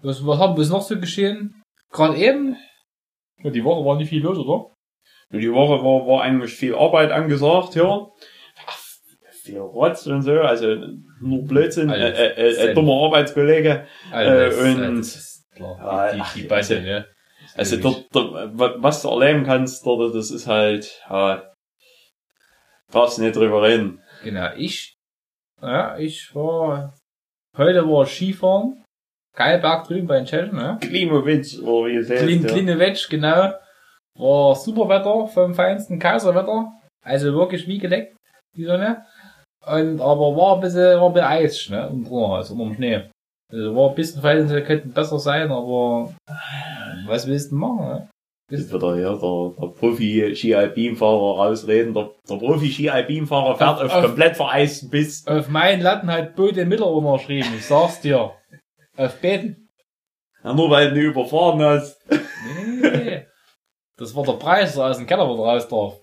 was, 0.03 0.25
was 0.27 0.39
haben 0.39 0.57
wir 0.57 0.67
noch 0.67 0.83
so 0.83 0.99
geschehen? 0.99 1.63
Gerade 1.91 2.17
eben? 2.19 2.57
Ja, 3.43 3.51
die 3.51 3.65
Woche 3.65 3.85
war 3.85 3.97
nicht 3.97 4.11
viel 4.11 4.23
los, 4.23 4.39
oder? 4.39 4.75
Und 5.31 5.41
die 5.41 5.53
Woche 5.53 5.83
war, 5.85 6.07
war 6.07 6.23
eigentlich 6.23 6.53
viel 6.55 6.75
Arbeit 6.75 7.11
angesagt, 7.11 7.75
ja. 7.75 8.07
Ach, 8.67 8.79
viel 9.43 9.59
Rotz 9.59 10.07
und 10.07 10.23
so, 10.23 10.33
also 10.41 10.77
nur 11.21 11.45
Blödsinn, 11.45 11.89
äh, 11.89 11.93
Alles. 11.93 12.19
äh, 12.19 12.27
äh, 12.67 12.71
äh, 12.71 12.75
dummer 12.75 13.05
Arbeitskollege. 13.07 13.87
Alles, 14.13 14.57
und- 14.59 14.99
das 14.99 15.17
ist 15.17 15.47
klar. 15.55 15.79
Ja, 15.79 16.13
die, 16.13 16.19
die, 16.35 16.43
die 16.43 16.49
Bande, 16.49 16.57
also- 16.57 16.75
ne? 16.81 17.07
Also 17.55 17.77
dort, 17.79 18.07
dort, 18.13 18.59
wa- 18.59 18.75
was 18.79 19.03
du 19.03 19.09
erleben 19.09 19.45
kannst 19.45 19.85
dort, 19.87 20.15
das 20.15 20.31
ist 20.31 20.47
halt, 20.47 21.01
ja, 21.09 21.51
brauchst 22.91 23.19
du 23.19 23.23
nicht 23.23 23.35
drüber 23.37 23.63
reden. 23.63 24.03
Genau, 24.23 24.51
ich, 24.57 24.95
ja, 25.63 25.99
ich 25.99 26.35
war, 26.35 26.95
heute 27.57 27.89
war 27.89 28.07
Skifahren, 28.07 28.83
Geilberg 29.37 29.87
drüben 29.87 30.07
bei 30.07 30.17
den 30.17 30.27
Tschechen, 30.27 30.57
ne? 30.57 30.79
Es 31.97 32.11
heißt. 32.11 32.25
Klein, 32.25 32.43
ja. 32.43 32.49
kleine 32.49 32.79
Wetsch, 32.79 33.09
genau. 33.09 33.53
War 34.19 34.55
super 34.57 34.89
Wetter, 34.89 35.27
vom 35.29 35.55
feinsten 35.55 35.99
Kaiserwetter. 35.99 36.73
Also 37.05 37.33
wirklich 37.33 37.67
wie 37.69 37.79
geleckt, 37.79 38.17
die 38.57 38.65
Sonne. 38.65 39.05
Und, 39.67 40.01
aber 40.01 40.37
war 40.37 40.57
ein 40.57 40.61
bisschen, 40.61 41.01
war 41.01 41.07
ein 41.09 41.13
bisschen 41.13 41.29
Eis, 41.29 41.69
ne? 41.71 41.89
Und 41.89 42.05
drunter, 42.05 42.35
also 42.37 42.55
unter 42.55 42.65
dem 42.65 42.75
Schnee. 42.75 43.11
Also 43.53 43.75
war 43.77 43.91
ein 43.91 43.95
bisschen 43.95 44.21
Verhältnisse 44.21 44.63
könnten 44.63 44.93
besser 44.93 45.19
sein, 45.19 45.51
aber, 45.51 46.15
was 47.07 47.27
willst 47.27 47.53
du 47.53 47.57
machen, 47.57 47.89
ne? 47.89 48.09
Jetzt 48.51 48.71
wird 48.73 48.83
er 48.83 48.95
hier 48.95 49.19
der, 49.21 49.53
der 49.61 49.75
Profi-Ski-Alpin-Fahrer 49.75 51.37
rausreden. 51.45 51.93
Der, 51.93 52.11
der 52.29 52.37
Profi-Ski-Alpin-Fahrer 52.37 53.57
fährt 53.59 53.83
Auf- 53.83 53.93
auf, 53.95 54.05
komplett 54.05 54.37
vereisten 54.37 54.89
Biss. 54.89 55.27
Auf 55.27 55.49
meinen 55.49 55.83
Latten 55.83 56.11
hat 56.11 56.35
Bode 56.35 56.65
Miller 56.65 56.87
unterschrieben, 56.91 57.49
ich 57.57 57.67
sag's 57.67 58.01
dir. 58.01 58.33
Auf 58.97 59.21
Beten. 59.21 59.69
Ja, 60.43 60.55
nur 60.55 60.71
weil 60.71 60.91
du 60.91 60.97
ihn 61.01 61.11
überfahren 61.11 61.61
hast. 61.63 62.01
Nee. 62.81 63.27
Das 63.99 64.15
war 64.17 64.25
der 64.25 64.33
Preis, 64.35 64.75
der 64.75 64.85
aus 64.87 64.97
dem 64.97 65.07
Keller 65.07 65.29
wieder 65.29 65.43
raus 65.43 65.69
darf. 65.69 66.01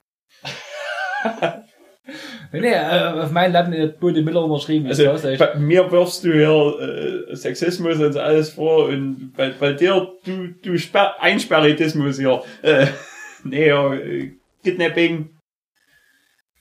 Nee, 2.61 2.69
nee, 2.69 2.73
äh, 2.73 3.21
auf 3.23 3.31
meinen 3.31 3.53
Laden 3.53 3.81
hat 3.81 3.99
Bode 3.99 4.21
Miller 4.21 4.43
unterschrieben. 4.43 4.87
Also, 4.87 5.03
bei 5.03 5.55
mir 5.55 5.91
wirfst 5.91 6.23
du 6.23 6.33
hier 6.33 7.29
äh, 7.31 7.35
Sexismus 7.35 7.99
und 7.99 8.17
alles 8.17 8.51
vor 8.51 8.87
und 8.87 9.33
bei, 9.35 9.51
bei 9.51 9.73
dir, 9.73 10.13
du, 10.25 10.47
du 10.61 10.77
Sper 10.77 11.15
Einsperitismus 11.19 12.17
hier. 12.17 12.41
Äh, 12.61 12.87
nee, 13.43 13.67
ja, 13.67 13.93
äh, 13.93 14.31
Kidnapping 14.63 15.29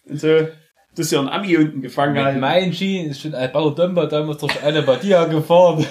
und 0.08 0.20
so. 0.20 0.48
Du 0.96 1.02
hast 1.02 1.10
ja 1.10 1.18
einen 1.18 1.28
Ami 1.28 1.56
unten 1.56 1.82
gefangen. 1.82 2.24
mit 2.24 2.40
meinen 2.40 2.72
Schienen 2.72 3.10
ist 3.10 3.20
schon 3.20 3.34
ein 3.34 3.50
Balladumba 3.50 4.06
damals 4.06 4.38
durch 4.38 4.62
eine 4.62 4.82
Badia 4.82 5.24
gefahren. 5.24 5.84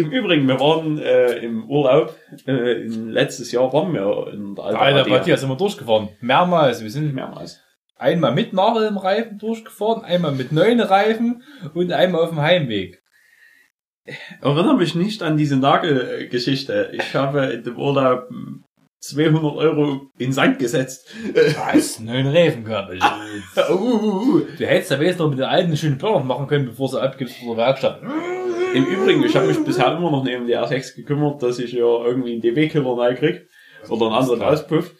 Im 0.00 0.10
Übrigen, 0.10 0.48
wir 0.48 0.58
waren 0.58 0.98
äh, 0.98 1.38
im 1.38 1.68
Urlaub. 1.68 2.16
Äh, 2.46 2.84
letztes 2.84 3.52
Jahr 3.52 3.72
waren 3.72 3.92
wir 3.92 4.32
in 4.32 4.54
der 4.54 4.64
alten 4.64 4.78
Alter, 4.78 5.10
Badia. 5.10 5.36
Sind 5.36 5.48
wir 5.48 5.56
durchgefahren. 5.56 6.08
Mehrmals. 6.20 6.82
Wir 6.82 6.90
sind 6.90 7.14
Mehrmals. 7.14 7.60
einmal 7.96 8.32
mit 8.32 8.52
Nadeln 8.52 8.96
Reifen 8.96 9.38
durchgefahren, 9.38 10.04
einmal 10.04 10.32
mit 10.32 10.52
neuen 10.52 10.80
Reifen 10.80 11.42
und 11.74 11.92
einmal 11.92 12.22
auf 12.22 12.30
dem 12.30 12.40
Heimweg. 12.40 13.02
erinnere 14.40 14.76
mich 14.76 14.94
nicht 14.94 15.22
an 15.22 15.36
diese 15.36 15.56
Nagelgeschichte. 15.56 16.92
Ich 16.94 17.14
habe 17.14 17.44
in 17.46 17.62
dem 17.62 17.76
Urlaub 17.76 18.28
200 19.00 19.42
Euro 19.56 20.10
in 20.18 20.32
Sand 20.32 20.58
gesetzt. 20.58 21.08
Was? 21.56 22.00
Neuen 22.00 22.26
Reifen 22.26 22.64
gehabt. 22.64 22.92
Uh, 23.70 23.72
uh, 23.72 24.36
uh. 24.36 24.40
Du 24.58 24.66
hättest 24.66 24.90
ja 24.90 24.98
wenigstens 24.98 25.20
noch 25.20 25.30
mit 25.30 25.38
den 25.38 25.46
alten 25.46 25.76
schönen 25.76 25.98
Börner 25.98 26.24
machen 26.24 26.46
können, 26.46 26.66
bevor 26.66 26.88
sie 26.88 27.00
abgibst 27.00 27.36
vor 27.36 27.56
der 27.56 27.66
Werkstatt. 27.66 28.02
Im 28.74 28.84
Übrigen, 28.86 29.24
ich 29.24 29.34
habe 29.36 29.46
mich 29.46 29.62
bisher 29.64 29.96
immer 29.96 30.10
noch 30.10 30.22
neben 30.24 30.46
die 30.46 30.56
R6 30.56 30.94
gekümmert, 30.96 31.42
dass 31.42 31.58
ich 31.58 31.72
ja 31.72 31.84
irgendwie 32.04 32.32
einen 32.32 32.40
DB-Killer 32.40 32.94
neu 32.94 33.14
krieg. 33.16 33.46
Oder 33.88 34.06
einen 34.06 34.14
anderen. 34.14 34.42
Auspuff. 34.42 34.94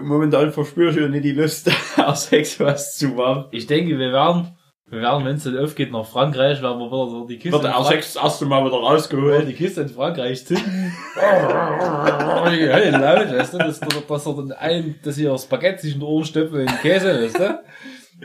Momentan 0.00 0.52
verspüre 0.52 0.90
ich 0.90 0.96
ja 0.96 1.06
nicht 1.08 1.24
die 1.24 1.32
Lust, 1.32 1.68
R6 1.96 2.60
was 2.64 2.96
zu 2.96 3.08
machen. 3.08 3.44
Ich 3.50 3.66
denke, 3.66 3.98
wir 3.98 4.10
werden, 4.12 4.56
wir 4.86 5.00
werden, 5.02 5.24
wenn 5.24 5.36
es 5.36 5.44
dann 5.44 5.58
aufgeht, 5.58 5.92
nach 5.92 6.06
Frankreich, 6.06 6.62
werden 6.62 6.78
wir 6.78 6.86
wieder 6.86 7.10
so 7.10 7.26
die 7.26 7.36
Kiste, 7.38 7.52
Wird 7.52 7.64
der 7.64 7.76
in 7.76 7.84
Frank- 7.84 7.96
R6 8.00 8.14
das 8.14 8.16
erste 8.16 8.46
Mal 8.46 8.64
wieder 8.64 8.76
rausgeholt. 8.78 9.46
die 9.46 9.52
Kiste 9.52 9.82
in 9.82 9.88
Frankreich 9.90 10.44
zünden. 10.46 10.92
Hölle 11.16 12.90
laut, 12.90 13.32
weißt 13.38 13.54
du, 13.54 13.58
dass, 13.58 13.80
dass, 13.80 14.06
dass 14.06 14.26
er 14.26 14.34
dann 14.34 14.52
ein, 14.52 14.94
dass 15.04 15.18
ihr 15.18 15.36
Spaghetti 15.38 15.80
zwischen 15.82 16.00
den 16.00 16.08
Ohren 16.08 16.24
stöpfen 16.24 16.60
in 16.60 16.66
Käse, 16.80 17.22
weißt 17.22 17.38
du? 17.38 17.60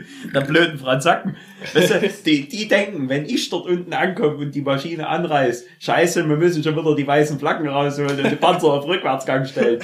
Der 0.34 0.40
blöden 0.42 0.78
Franzacken. 0.78 1.36
Weißt 1.74 1.90
du, 1.94 2.08
die, 2.24 2.48
die 2.48 2.68
denken, 2.68 3.08
wenn 3.08 3.24
ich 3.26 3.48
dort 3.50 3.66
unten 3.66 3.92
ankomme 3.92 4.36
und 4.36 4.54
die 4.54 4.60
Maschine 4.62 5.08
anreißt, 5.08 5.66
scheiße, 5.80 6.28
wir 6.28 6.36
müssen 6.36 6.62
schon 6.62 6.76
wieder 6.76 6.94
die 6.94 7.06
weißen 7.06 7.38
Flaggen 7.38 7.68
rausholen 7.68 8.16
und 8.18 8.24
den 8.30 8.38
Panzer 8.38 8.68
auf 8.74 8.86
Rückwärtsgang 8.86 9.44
stellen. 9.44 9.80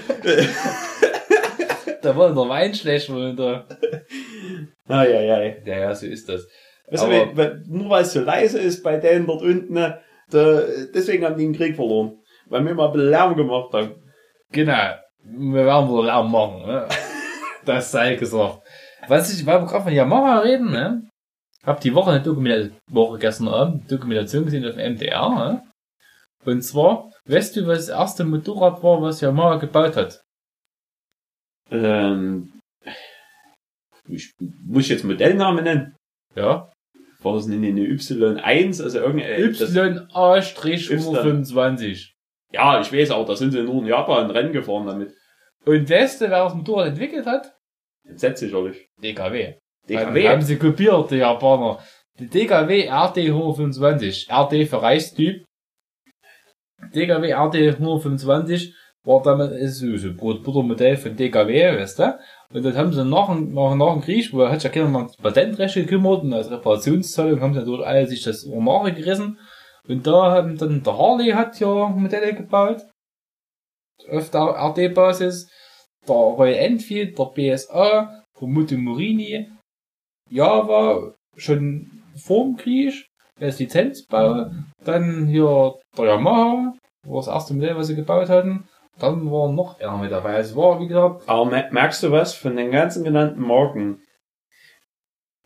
Da 2.03 2.17
war 2.17 2.29
der 2.35 2.49
Wein 2.49 2.75
schlecht 2.75 3.09
und 3.09 3.37
der, 3.37 3.67
Eieiei. 4.89 5.63
ja, 5.65 5.79
ja, 5.79 5.95
so 5.95 6.07
ist 6.07 6.29
das. 6.29 6.47
Weißt 6.91 7.03
du, 7.05 7.07
Aber- 7.07 7.37
weil- 7.37 7.63
nur 7.67 7.89
weil 7.91 8.03
es 8.03 8.13
so 8.13 8.21
leise 8.21 8.59
ist 8.59 8.83
bei 8.83 8.99
denen 8.99 9.27
dort 9.27 9.43
unten, 9.43 9.75
da, 9.75 10.01
deswegen 10.95 11.25
haben 11.25 11.37
die 11.39 11.45
den 11.45 11.57
Krieg 11.57 11.77
verloren. 11.77 12.19
Weil 12.47 12.65
wir 12.67 12.75
mal 12.75 12.87
ein 12.89 12.93
bisschen 12.93 13.11
Lärm 13.11 13.35
gemacht 13.37 13.73
haben. 13.73 13.95
Genau. 14.53 14.95
Wir 15.25 15.65
werden 15.65 15.89
wohl 15.89 16.05
Lärm 16.05 16.31
machen, 16.31 16.67
ne? 16.67 16.87
Das 17.65 17.91
sei 17.91 18.17
gesagt. 18.17 18.59
Was 19.09 19.33
ich, 19.33 19.45
weil 19.47 19.61
wir 19.61 19.67
gerade 19.67 19.85
von 19.85 19.93
Yamaha 19.93 20.41
reden, 20.41 20.71
ne? 20.71 21.09
Hab 21.65 21.81
die 21.81 21.95
Woche 21.95 22.11
eine 22.11 22.23
Dokumentation, 22.23 22.77
Woche 22.91 23.19
gestern 23.19 23.49
Abend, 23.49 23.91
Dokumentation 23.91 24.45
gesehen 24.45 24.67
auf 24.67 24.75
dem 24.75 24.95
MDR, 24.95 25.29
ne? 25.31 25.63
Und 26.45 26.63
zwar, 26.63 27.11
weißt 27.27 27.57
du, 27.57 27.67
was 27.67 27.87
das 27.87 27.97
erste 27.97 28.25
Motorrad 28.25 28.83
war, 28.83 29.01
was 29.01 29.21
Yamaha 29.21 29.57
gebaut 29.57 29.97
hat? 29.97 30.23
Ähm, 31.71 32.61
ich 34.09 34.35
muss 34.39 34.89
jetzt 34.89 35.05
Modellnamen 35.05 35.65
nennen. 35.65 35.97
Ja? 36.35 36.71
War 37.23 37.35
das 37.35 37.47
nicht 37.47 37.67
eine 37.67 37.81
Y1, 37.81 38.83
also 38.83 38.99
irgendein, 38.99 39.57
das, 39.59 39.75
YA-125. 39.75 42.11
ja, 42.53 42.81
ich 42.81 42.93
weiß 42.93 43.13
auch, 43.13 43.25
da 43.25 43.35
sind 43.35 43.53
sie 43.53 43.63
nur 43.63 43.81
in 43.81 43.87
Japan 43.87 44.25
ein 44.25 44.31
Rennen 44.31 44.53
gefahren 44.53 44.87
damit. 44.87 45.15
Und 45.65 45.89
weißt 45.89 46.21
du, 46.21 46.29
wer 46.29 46.45
das 46.45 46.55
Motorrad 46.55 46.89
entwickelt 46.89 47.25
hat? 47.25 47.57
Entsetzt 48.09 48.41
sicherlich. 48.41 48.87
DKW. 49.03 49.55
DKW. 49.89 50.29
Haben 50.29 50.43
sie 50.43 50.57
kopiert, 50.57 51.11
die 51.11 51.17
Japaner. 51.17 51.79
Die 52.19 52.29
DKW 52.29 52.89
RT 52.89 53.19
125. 53.19 54.29
RT 54.31 54.69
für 54.69 54.83
Reichstyp. 54.83 55.45
DKW 56.95 57.33
RT 57.33 57.55
125 57.79 58.75
war 59.05 59.23
damit 59.23 59.53
ist 59.53 59.79
so, 59.81 59.87
ein 59.87 60.17
Brot-Butter-Modell 60.17 60.97
von 60.97 61.15
DKW, 61.17 61.77
weißt 61.79 61.99
du? 61.99 62.19
Und 62.55 62.63
dann 62.65 62.77
haben 62.77 62.93
sie 62.93 63.05
nach, 63.05 63.29
dem- 63.29 63.53
nach, 63.53 63.75
nach 63.75 63.93
dem 63.93 64.01
Krieg, 64.03 64.33
wo 64.33 64.47
hat 64.49 64.61
sich 64.63 64.65
ja 64.65 64.71
keiner 64.71 64.89
mal 64.89 65.01
ums 65.01 65.17
Patentrecht 65.17 65.75
gekümmert 65.75 66.23
und 66.23 66.33
als 66.33 66.51
Reparationszahlung 66.51 67.41
haben 67.41 67.53
sie 67.53 67.61
natürlich 67.61 67.87
alle 67.87 68.07
sich 68.07 68.23
das 68.23 68.47
Ohr 68.47 68.91
gerissen. 68.91 69.39
Und 69.87 70.07
da 70.07 70.31
haben 70.33 70.57
dann, 70.57 70.83
der 70.83 70.97
Harley 70.97 71.31
hat 71.33 71.61
ja 71.61 71.67
Modelle 71.89 72.33
gebaut. 72.35 72.83
Auf 74.11 74.31
der 74.31 74.41
RT-Basis. 74.41 75.51
Der 76.07 76.15
Royal 76.15 76.55
Enfield, 76.55 77.19
der 77.19 77.25
BSA, 77.27 78.23
der 78.41 78.49
Moto 78.49 78.77
Morini, 78.77 79.49
Java, 80.31 81.15
schon 81.37 81.91
vorm 82.17 82.57
Krieg, 82.57 83.07
als 83.41 83.59
Lizenzbau, 83.59 84.51
dann 84.85 85.27
hier 85.27 85.75
der 85.97 86.05
Yamaha, 86.05 86.75
war 87.07 87.17
das 87.17 87.27
erste 87.29 87.55
Modell, 87.55 87.77
was 87.77 87.89
sie 87.89 87.97
gebaut 87.97 88.29
hatten, 88.29 88.69
dann 88.99 89.31
war 89.31 89.51
noch 89.51 89.81
einer 89.81 89.99
mit 89.99 90.13
dabei. 90.13 90.37
Es 90.37 90.55
war, 90.55 90.81
wie 90.81 90.87
gesagt, 90.87 91.29
Aber 91.29 91.45
mer- 91.47 91.69
merkst 91.73 92.03
du 92.05 92.13
was 92.13 92.35
von 92.35 92.57
den 92.57 92.71
ganzen 92.71 93.03
genannten 93.05 93.41
Marken? 93.43 94.01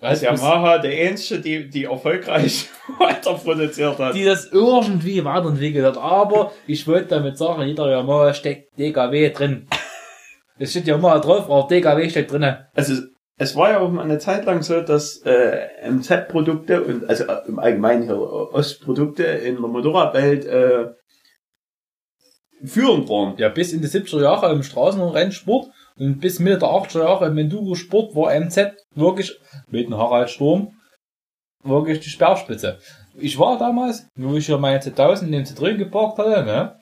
als 0.00 0.18
Ist 0.22 0.26
Yamaha 0.26 0.78
der 0.78 1.08
einzige, 1.08 1.40
die, 1.40 1.68
die 1.70 1.84
erfolgreich 1.84 2.68
weiter 2.98 3.34
produziert 3.34 3.98
hat. 3.98 4.14
die 4.14 4.24
das 4.24 4.46
irgendwie 4.52 5.24
weiterentwickelt 5.24 5.84
hat. 5.84 5.96
Aber 5.96 6.52
ich 6.68 6.86
wollte 6.86 7.08
damit 7.08 7.36
sagen, 7.36 7.62
jeder 7.62 7.90
Yamaha 7.90 8.32
steckt 8.34 8.68
DKW 8.78 9.30
drin. 9.30 9.66
Es 10.58 10.70
steht 10.70 10.86
Yamaha 10.86 11.18
drauf, 11.20 11.50
aber 11.50 11.68
DKW 11.68 12.08
steckt 12.10 12.32
drin. 12.32 12.56
Also 12.74 13.02
es 13.36 13.54
war 13.54 13.70
ja 13.70 13.80
auch 13.80 13.90
mal 13.90 14.02
eine 14.02 14.18
Zeit 14.18 14.44
lang 14.44 14.62
so, 14.62 14.80
dass 14.80 15.22
äh, 15.24 15.68
MZ-Produkte 15.88 16.82
und 16.82 17.08
also 17.08 17.24
äh, 17.24 17.46
im 17.46 17.58
Allgemeinen 17.58 18.02
hier 18.02 18.18
Ostprodukte 18.18 19.22
in 19.22 19.60
der 19.60 19.68
Motorradwelt 19.68 20.44
äh, 20.44 20.88
führend 22.64 23.08
waren. 23.08 23.36
Ja, 23.38 23.48
bis 23.48 23.72
in 23.72 23.80
die 23.80 23.86
70er 23.86 24.22
Jahre 24.22 24.52
im 24.52 24.64
Straßenrennsport 24.64 25.68
und 25.96 26.20
bis 26.20 26.40
Mitte 26.40 26.58
der 26.58 26.68
80er 26.68 27.04
Jahre 27.04 27.26
im 27.28 27.38
Enduro-Sport 27.38 28.16
war 28.16 28.34
MZ 28.38 28.72
wirklich 28.94 29.38
mit 29.68 29.86
dem 29.86 29.96
Harald 29.96 30.30
Sturm 30.30 30.72
wirklich 31.62 32.00
die 32.00 32.10
Speerspitze. 32.10 32.78
Ich 33.14 33.38
war 33.38 33.58
damals, 33.58 34.08
wo 34.16 34.34
ich 34.34 34.46
hier 34.46 34.58
meine 34.58 34.80
2000 34.80 35.28
in 35.28 35.32
den 35.32 35.44
Citroën 35.44 35.76
geparkt 35.76 36.18
hatte, 36.18 36.44
ne? 36.44 36.80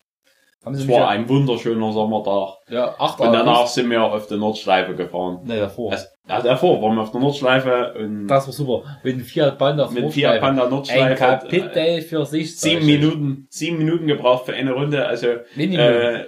Haben 0.66 0.74
Es 0.74 0.88
war 0.88 1.08
ein 1.10 1.28
wunderschöner 1.28 1.92
Sommertag. 1.92 2.56
ja 2.68 2.92
8 2.98 3.20
Und 3.20 3.32
danach 3.32 3.68
sind 3.68 3.88
wir 3.88 4.02
auf 4.02 4.26
der 4.26 4.36
Nordschleife 4.38 4.96
gefahren. 4.96 5.40
Ne, 5.44 5.60
davor. 5.60 5.92
Also, 5.92 6.06
ja, 6.28 6.42
davor 6.42 6.82
waren 6.82 6.96
wir 6.96 7.02
auf 7.02 7.12
der 7.12 7.20
Nordschleife 7.20 7.94
und 7.98 8.26
das 8.26 8.46
war 8.48 8.52
super. 8.52 8.98
Mit 9.04 9.14
dem 9.14 9.24
Fiat 9.24 9.58
Panda 9.58 9.88
mit 9.88 10.12
Fiat 10.12 10.40
Panda 10.40 10.64
Ein 10.64 10.70
Nordschleife. 10.70 11.12
äh, 11.12 11.16
Kapitel 11.16 12.02
für 12.02 12.26
sich. 12.26 12.58
sieben 12.58 12.84
Minuten, 12.84 13.46
sieben 13.48 13.78
Minuten 13.78 14.08
gebraucht 14.08 14.46
für 14.46 14.54
eine 14.54 14.72
Runde. 14.72 15.06
Also 15.06 15.28
Minimum. 15.54 15.86
äh, 15.86 16.24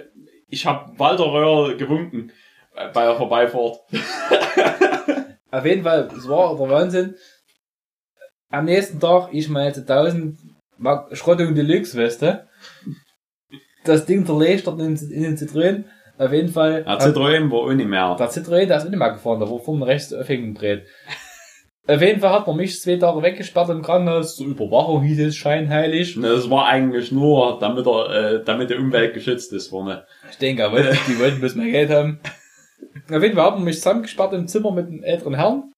ich 0.47 0.65
habe 0.65 0.97
Walter 0.97 1.25
Röhr 1.31 1.75
gewunken 1.75 2.31
äh, 2.77 2.87
bei 2.93 3.03
der 3.05 3.15
Vorbeifahrt. 3.15 3.79
Auf 5.51 5.65
jeden 5.65 5.83
Fall, 5.83 6.07
es 6.15 6.27
war 6.29 6.55
der 6.55 6.69
Wahnsinn. 6.69 7.15
Am 8.51 8.65
nächsten 8.65 8.99
Tag, 9.01 9.29
ich 9.33 9.49
meine 9.49 9.73
1000 9.75 10.39
Mark- 10.77 11.15
Schrottung 11.17 11.53
Deluxe, 11.55 12.01
weißt 12.01 12.21
du? 12.21 12.47
Das 13.89 14.05
Ding 14.05 14.25
zerlegt 14.25 14.67
dort 14.67 14.79
in, 14.79 14.95
in 14.95 15.23
den 15.23 15.37
Citroën. 15.37 15.83
Auf 16.19 16.31
jeden 16.31 16.49
Fall. 16.49 16.83
Der 16.83 16.99
Citroën 16.99 17.49
war 17.49 17.63
ohne 17.63 17.85
mehr. 17.85 18.15
der 18.19 18.29
Citroën, 18.29 18.65
der 18.65 18.77
ist 18.77 18.85
auch 18.85 18.89
nicht 18.89 18.99
mehr 18.99 19.13
gefahren, 19.13 19.39
der 19.39 19.49
war 19.49 19.59
vorne 19.59 19.87
rechts 19.87 20.13
Aufhängen 20.13 20.53
gedreht. 20.53 20.85
Auf 21.87 22.01
jeden 22.03 22.19
Fall 22.19 22.29
hat 22.29 22.45
man 22.45 22.57
mich 22.57 22.79
zwei 22.79 22.97
Tage 22.97 23.23
weggesperrt 23.23 23.69
im 23.69 23.81
Krankenhaus. 23.81 24.35
Zur 24.35 24.45
Überwachung 24.45 25.01
hieß 25.01 25.21
es 25.21 25.35
scheinheilig. 25.35 26.19
Das 26.21 26.47
war 26.47 26.67
eigentlich 26.67 27.11
nur, 27.11 27.57
damit, 27.59 27.87
er, 27.87 28.09
äh, 28.11 28.43
damit 28.43 28.69
die 28.69 28.75
Umwelt 28.75 29.15
geschützt 29.15 29.51
ist 29.53 29.69
vorne. 29.69 30.05
Ich 30.29 30.37
denke, 30.37 30.65
aber 30.65 30.83
die 30.83 31.19
wollten 31.19 31.39
bloß 31.39 31.55
mehr 31.55 31.71
Geld 31.71 31.89
haben. 31.89 32.19
Auf 33.09 33.23
jeden 33.23 33.33
Fall 33.33 33.45
hat 33.45 33.55
man 33.55 33.63
mich 33.63 33.77
zusammengesperrt 33.77 34.33
im 34.33 34.47
Zimmer 34.47 34.71
mit 34.71 34.85
einem 34.85 35.01
älteren 35.01 35.33
Herrn. 35.33 35.71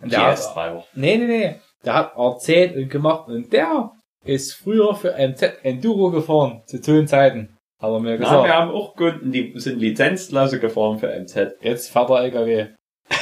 Der 0.00 0.32
GS-Treiber. 0.32 0.84
Nee, 0.94 1.18
nee, 1.18 1.26
nee. 1.26 1.60
Der 1.84 1.94
hat 1.94 2.12
erzählt 2.16 2.74
und 2.74 2.88
gemacht 2.88 3.28
und 3.28 3.52
der 3.52 3.92
ist 4.24 4.54
früher 4.54 4.94
für 4.94 5.14
MZ 5.16 5.60
Enduro 5.62 6.10
gefahren, 6.10 6.62
zu 6.66 6.80
tollen 6.80 7.06
Zeiten. 7.06 7.56
Hat 7.80 7.90
er 7.90 8.00
mir 8.00 8.10
Na, 8.10 8.16
gesagt. 8.16 8.44
wir 8.44 8.54
haben 8.54 8.70
auch 8.72 8.96
Kunden, 8.96 9.30
die 9.30 9.52
sind 9.56 9.78
Lizenzklasse 9.78 10.58
gefahren 10.58 10.98
für 10.98 11.08
MZ. 11.08 11.56
Jetzt 11.60 11.90
fährt 11.92 12.10
er 12.10 12.22
LKW. 12.24 12.66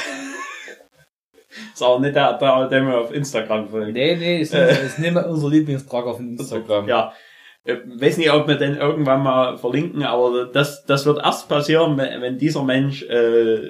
Ist 1.73 1.83
auch 1.83 1.99
nicht 1.99 2.15
der, 2.15 2.33
der, 2.37 2.67
der 2.67 2.83
mir 2.83 2.97
auf 2.97 3.11
Instagram 3.13 3.69
folgt. 3.69 3.93
Nee, 3.93 4.15
nee, 4.15 4.41
ist, 4.41 4.53
nicht- 4.53 4.81
ist 4.83 4.99
nicht 4.99 5.13
mehr 5.13 5.27
unser 5.29 5.49
Lieblingstrager 5.49 6.15
von 6.15 6.29
Instagram. 6.37 6.87
Ja. 6.87 7.13
Äh, 7.63 7.77
weiß 7.85 8.17
nicht, 8.17 8.31
ob 8.31 8.47
wir 8.47 8.55
den 8.55 8.77
irgendwann 8.77 9.23
mal 9.23 9.57
verlinken, 9.57 10.03
aber 10.03 10.45
das, 10.45 10.85
das 10.85 11.05
wird 11.05 11.19
erst 11.23 11.49
passieren, 11.49 11.97
wenn, 11.97 12.21
wenn 12.21 12.37
dieser 12.37 12.63
Mensch 12.63 13.03
äh, 13.03 13.69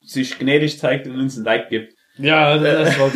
sich 0.00 0.38
gnädig 0.38 0.78
zeigt 0.78 1.06
und 1.06 1.18
uns 1.18 1.36
ein 1.36 1.44
Like 1.44 1.68
gibt. 1.68 1.94
Ja, 2.18 2.58
das, 2.58 2.96
das 2.96 2.98
war 3.00 3.10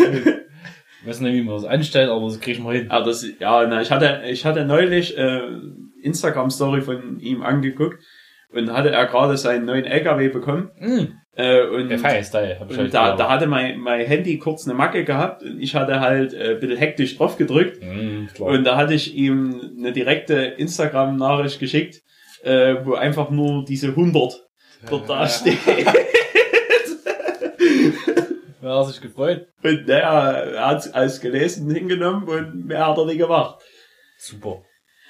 Ich 1.06 1.10
weiß 1.10 1.20
nicht, 1.20 1.34
wie 1.34 1.42
man 1.42 1.54
das 1.54 1.64
anstellt, 1.64 2.10
aber 2.10 2.26
das 2.26 2.40
kriegen 2.40 2.64
wir 2.64 2.72
hin. 2.72 2.90
Aber 2.90 3.04
das, 3.04 3.24
ja, 3.38 3.64
na, 3.64 3.80
ich 3.80 3.92
hatte, 3.92 4.22
ich 4.28 4.44
hatte 4.44 4.64
neulich 4.64 5.16
äh, 5.16 5.40
Instagram-Story 6.02 6.82
von 6.82 7.20
ihm 7.20 7.44
angeguckt 7.44 8.02
und 8.52 8.72
hatte 8.72 8.90
er 8.90 9.06
gerade 9.06 9.36
seinen 9.36 9.66
neuen 9.66 9.84
LKW 9.84 10.30
bekommen. 10.30 10.72
Mhm. 10.80 11.12
Äh, 11.36 11.62
und 11.62 11.90
Der 11.90 12.00
Fire-Style, 12.00 12.58
hab 12.58 12.72
ich 12.72 12.76
halt 12.76 12.92
da, 12.92 13.14
da 13.14 13.28
hatte 13.30 13.46
mein, 13.46 13.78
mein 13.78 14.04
Handy 14.04 14.36
kurz 14.38 14.66
eine 14.66 14.74
Macke 14.74 15.04
gehabt 15.04 15.44
und 15.44 15.62
ich 15.62 15.76
hatte 15.76 16.00
halt 16.00 16.34
äh, 16.34 16.54
ein 16.54 16.58
bisschen 16.58 16.76
hektisch 16.76 17.16
drauf 17.16 17.36
gedrückt 17.36 17.80
klar. 18.34 18.50
und 18.50 18.64
da 18.64 18.76
hatte 18.76 18.94
ich 18.94 19.14
ihm 19.14 19.60
eine 19.78 19.92
direkte 19.92 20.34
Instagram-Nachricht 20.34 21.60
geschickt, 21.60 22.02
äh, 22.42 22.74
wo 22.82 22.94
einfach 22.94 23.30
nur 23.30 23.64
diese 23.64 23.90
100 23.90 24.44
dort 24.90 25.08
da 25.08 25.28
Er 28.66 28.78
hat 28.80 28.86
sich 28.88 29.00
gefreut. 29.00 29.46
Und 29.62 29.86
naja, 29.86 30.30
er 30.32 30.66
hat 30.66 30.78
es 30.86 30.92
als 30.92 31.20
gelesen 31.20 31.70
hingenommen 31.70 32.28
und 32.28 32.66
mehr 32.66 32.86
hat 32.86 32.98
er 32.98 33.06
nicht 33.06 33.18
gemacht. 33.18 33.60
Super. 34.18 34.62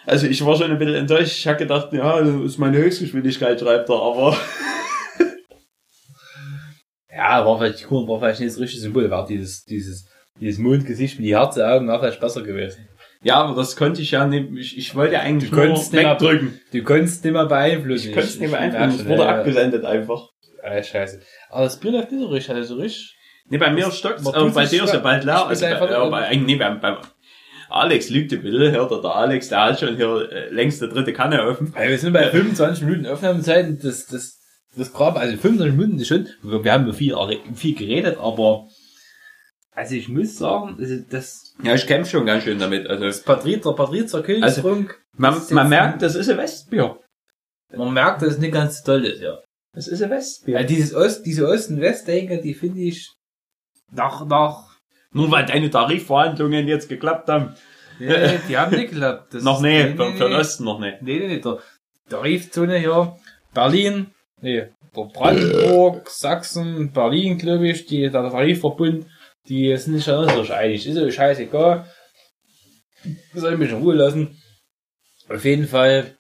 Also 0.05 0.27
ich 0.27 0.45
war 0.45 0.57
schon 0.57 0.71
ein 0.71 0.79
bisschen 0.79 0.95
enttäuscht. 0.95 1.39
Ich 1.39 1.47
habe 1.49 1.59
gedacht, 1.59 1.93
ja, 1.93 2.21
das 2.21 2.35
ist 2.45 2.59
meine 2.59 2.77
Höchstgeschwindigkeit, 2.79 3.59
schreibt 3.59 3.89
er, 3.89 3.97
aber 4.01 4.37
Ja, 7.11 7.45
war 7.47 7.59
vielleicht, 7.59 7.81
die 7.81 7.85
Kuchen 7.85 8.09
war 8.09 8.19
vielleicht 8.19 8.41
nicht 8.41 8.53
das 8.53 8.61
richtige 8.61 8.83
Symbol, 8.83 9.11
war 9.11 9.27
dieses, 9.27 9.65
dieses, 9.65 10.07
dieses 10.39 10.59
Mondgesicht 10.59 11.19
mit 11.19 11.27
die 11.27 11.37
Herzenaugen 11.37 11.89
war 11.89 11.99
vielleicht 11.99 12.21
besser 12.21 12.43
gewesen. 12.43 12.89
ja, 13.23 13.37
aber 13.37 13.57
das 13.57 13.75
konnte 13.75 14.03
ich 14.03 14.11
ja 14.11 14.27
nicht, 14.27 14.51
ich, 14.55 14.77
ich 14.79 14.95
wollte 14.95 15.19
eigentlich 15.19 15.51
Du 15.51 15.57
nur 15.57 15.67
konntest 15.67 15.93
nicht 15.95 16.03
mehr- 16.03 16.13
wegdrücken. 16.13 16.61
Du 16.73 16.83
konntest 16.83 17.25
nicht 17.25 17.33
mehr 17.33 17.47
beeinflussen. 17.47 18.09
Ich 18.09 18.13
konnte 18.15 18.29
es 18.29 18.39
nicht 18.39 18.51
mehr 18.51 18.61
einfach, 18.61 18.89
es 18.89 19.05
wurde 19.07 19.23
ja, 19.23 19.39
abgesendet 19.39 19.85
einfach. 19.85 20.29
Ja, 20.63 20.83
scheiße. 20.83 21.23
Aber 21.49 21.65
das 21.65 21.83
läuft 21.83 22.13
nicht 22.13 22.21
so 22.21 22.29
richtig, 22.29 22.55
also 22.55 22.75
so 22.75 22.81
richtig. 22.83 23.16
Nee, 23.49 23.59
bei 23.59 23.71
mir 23.71 23.91
stockt 23.91 24.23
man 24.23 24.35
aber 24.35 24.47
tut 24.47 24.55
bei 24.55 24.67
dir 24.67 24.83
ist 24.85 24.89
ja 24.89 24.95
schwer. 24.95 25.01
bald 25.01 25.25
leer. 25.25 25.47
Also 25.47 25.65
bei, 25.65 25.71
ja, 25.91 26.09
bei, 26.09 26.37
nee, 26.37 26.57
beim, 26.57 26.81
beim 26.81 26.97
Alex 27.69 28.11
lügt 28.11 28.33
ein 28.33 28.43
bisschen, 28.43 28.73
hört 28.73 28.91
er, 28.91 29.01
der 29.03 29.15
Alex, 29.15 29.49
der 29.49 29.65
hat 29.65 29.81
schon 29.81 29.97
hier 29.97 30.31
äh, 30.31 30.49
längst 30.51 30.81
die 30.83 30.89
dritte 30.89 31.13
Kanne 31.13 31.43
offen. 31.47 31.75
Weil 31.75 31.91
wir 31.91 31.99
sind 31.99 32.13
bei 32.13 32.31
25 32.31 32.85
Minuten 32.85 33.07
Aufnahmezeit, 33.07 33.83
das, 33.85 34.07
das, 34.07 34.39
das 34.77 34.93
Grab, 34.93 35.17
also 35.17 35.37
25 35.37 35.77
Minuten 35.79 35.99
ist 35.99 36.09
schon, 36.09 36.29
wir 36.43 36.65
wir 36.65 36.73
haben 36.73 36.87
ja 36.87 36.93
viel, 36.93 37.15
viel 37.55 37.75
geredet, 37.75 38.19
aber, 38.19 38.69
also 39.73 39.95
ich 39.95 40.09
muss 40.09 40.39
sagen, 40.39 40.77
also 40.79 40.97
das, 41.11 41.55
Ja, 41.63 41.75
ich 41.75 41.87
kämpfe 41.87 42.11
schon 42.13 42.27
ganz 42.27 42.45
schön 42.45 42.59
damit. 42.59 42.87
Also 42.87 43.05
das 43.05 43.23
Königsrunk, 43.25 44.99
man, 45.17 45.35
Das 45.35 45.45
ist 45.45 45.51
man 45.53 45.65
jetzt 45.65 45.71
merkt, 45.71 46.03
das 46.03 46.15
ist 46.15 46.31
ein 46.31 46.39
Westbier. 46.39 46.99
man 47.77 47.93
merkt, 47.93 48.23
dass 48.23 48.35
es 48.35 48.39
nicht 48.39 48.55
ganz 48.55 48.83
toll 48.83 49.05
ist, 49.05 49.21
ja. 49.21 49.39
Das 49.73 49.89
ist 49.89 50.03
ein 50.03 50.11
Westbier. 50.11 50.61
Ja, 50.61 50.63
dieses 50.67 50.95
Ost, 50.95 51.27
diese 51.27 51.47
Ost- 51.47 51.69
und 51.71 51.81
Westdenker, 51.81 52.39
die 52.39 52.55
finde 52.55 52.81
ich 52.81 53.13
nach, 53.91 54.27
nach, 54.27 54.77
Nur 55.13 55.31
weil 55.31 55.47
deine 55.47 55.71
Tarifverhandlungen 55.71 56.69
jetzt 56.69 56.89
geklappt 56.89 57.29
haben. 57.29 57.55
nee, 57.99 58.39
die 58.49 58.57
haben 58.57 58.77
nicht 58.77 58.91
geklappt. 58.91 59.35
Das 59.35 59.43
noch 59.43 59.61
nee, 59.61 59.85
nee, 59.85 59.97
für, 59.97 60.29
den. 60.29 60.33
Osten 60.35 60.65
noch 60.65 60.79
nicht. 60.79 61.03
Nee, 61.03 61.19
nee, 61.19 61.29
nee, 61.29 61.41
der 61.41 61.59
Tarifzone 62.09 62.79
hier, 62.79 63.17
Berlin, 63.55 64.09
nee, 64.41 64.69
der 64.97 65.03
Brandenburg, 65.13 66.09
Sachsen, 66.11 66.93
Berlin, 66.93 67.39
glaube 67.39 67.69
ich, 67.69 67.87
die, 67.87 68.03
der 68.11 68.31
Tarifverbund, 68.31 69.07
die 69.49 69.77
sind 69.77 69.95
nicht 69.95 70.07
ganz 70.07 70.33
so 70.33 70.53
einig. 70.53 70.87
Ist 70.87 70.97
ja 70.97 71.11
scheißegal. 71.11 71.87
Soll 73.35 73.57
mich 73.57 73.71
in 73.71 73.79
Ruhe 73.79 73.95
lassen. 73.95 74.41
Auf 75.29 75.45
jeden 75.45 75.67
Fall, 75.67 76.17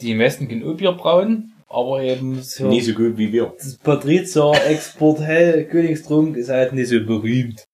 die 0.00 0.12
im 0.12 0.18
Westen 0.18 0.48
können 0.48 0.68
auch 0.68 0.76
Bier 0.76 0.92
brauen, 0.92 1.49
aber 1.70 2.02
eben 2.02 2.42
so, 2.42 2.68
Nie 2.68 2.80
so 2.80 2.92
gut 2.92 3.16
wie 3.16 3.32
wir. 3.32 3.54
das 3.56 3.78
Patrizia 3.78 4.52
Export 4.66 5.20
Hell 5.20 5.66
Königstrunk 5.66 6.36
ist 6.36 6.48
halt 6.50 6.72
nicht 6.72 6.88
so 6.88 7.00
berühmt. 7.04 7.64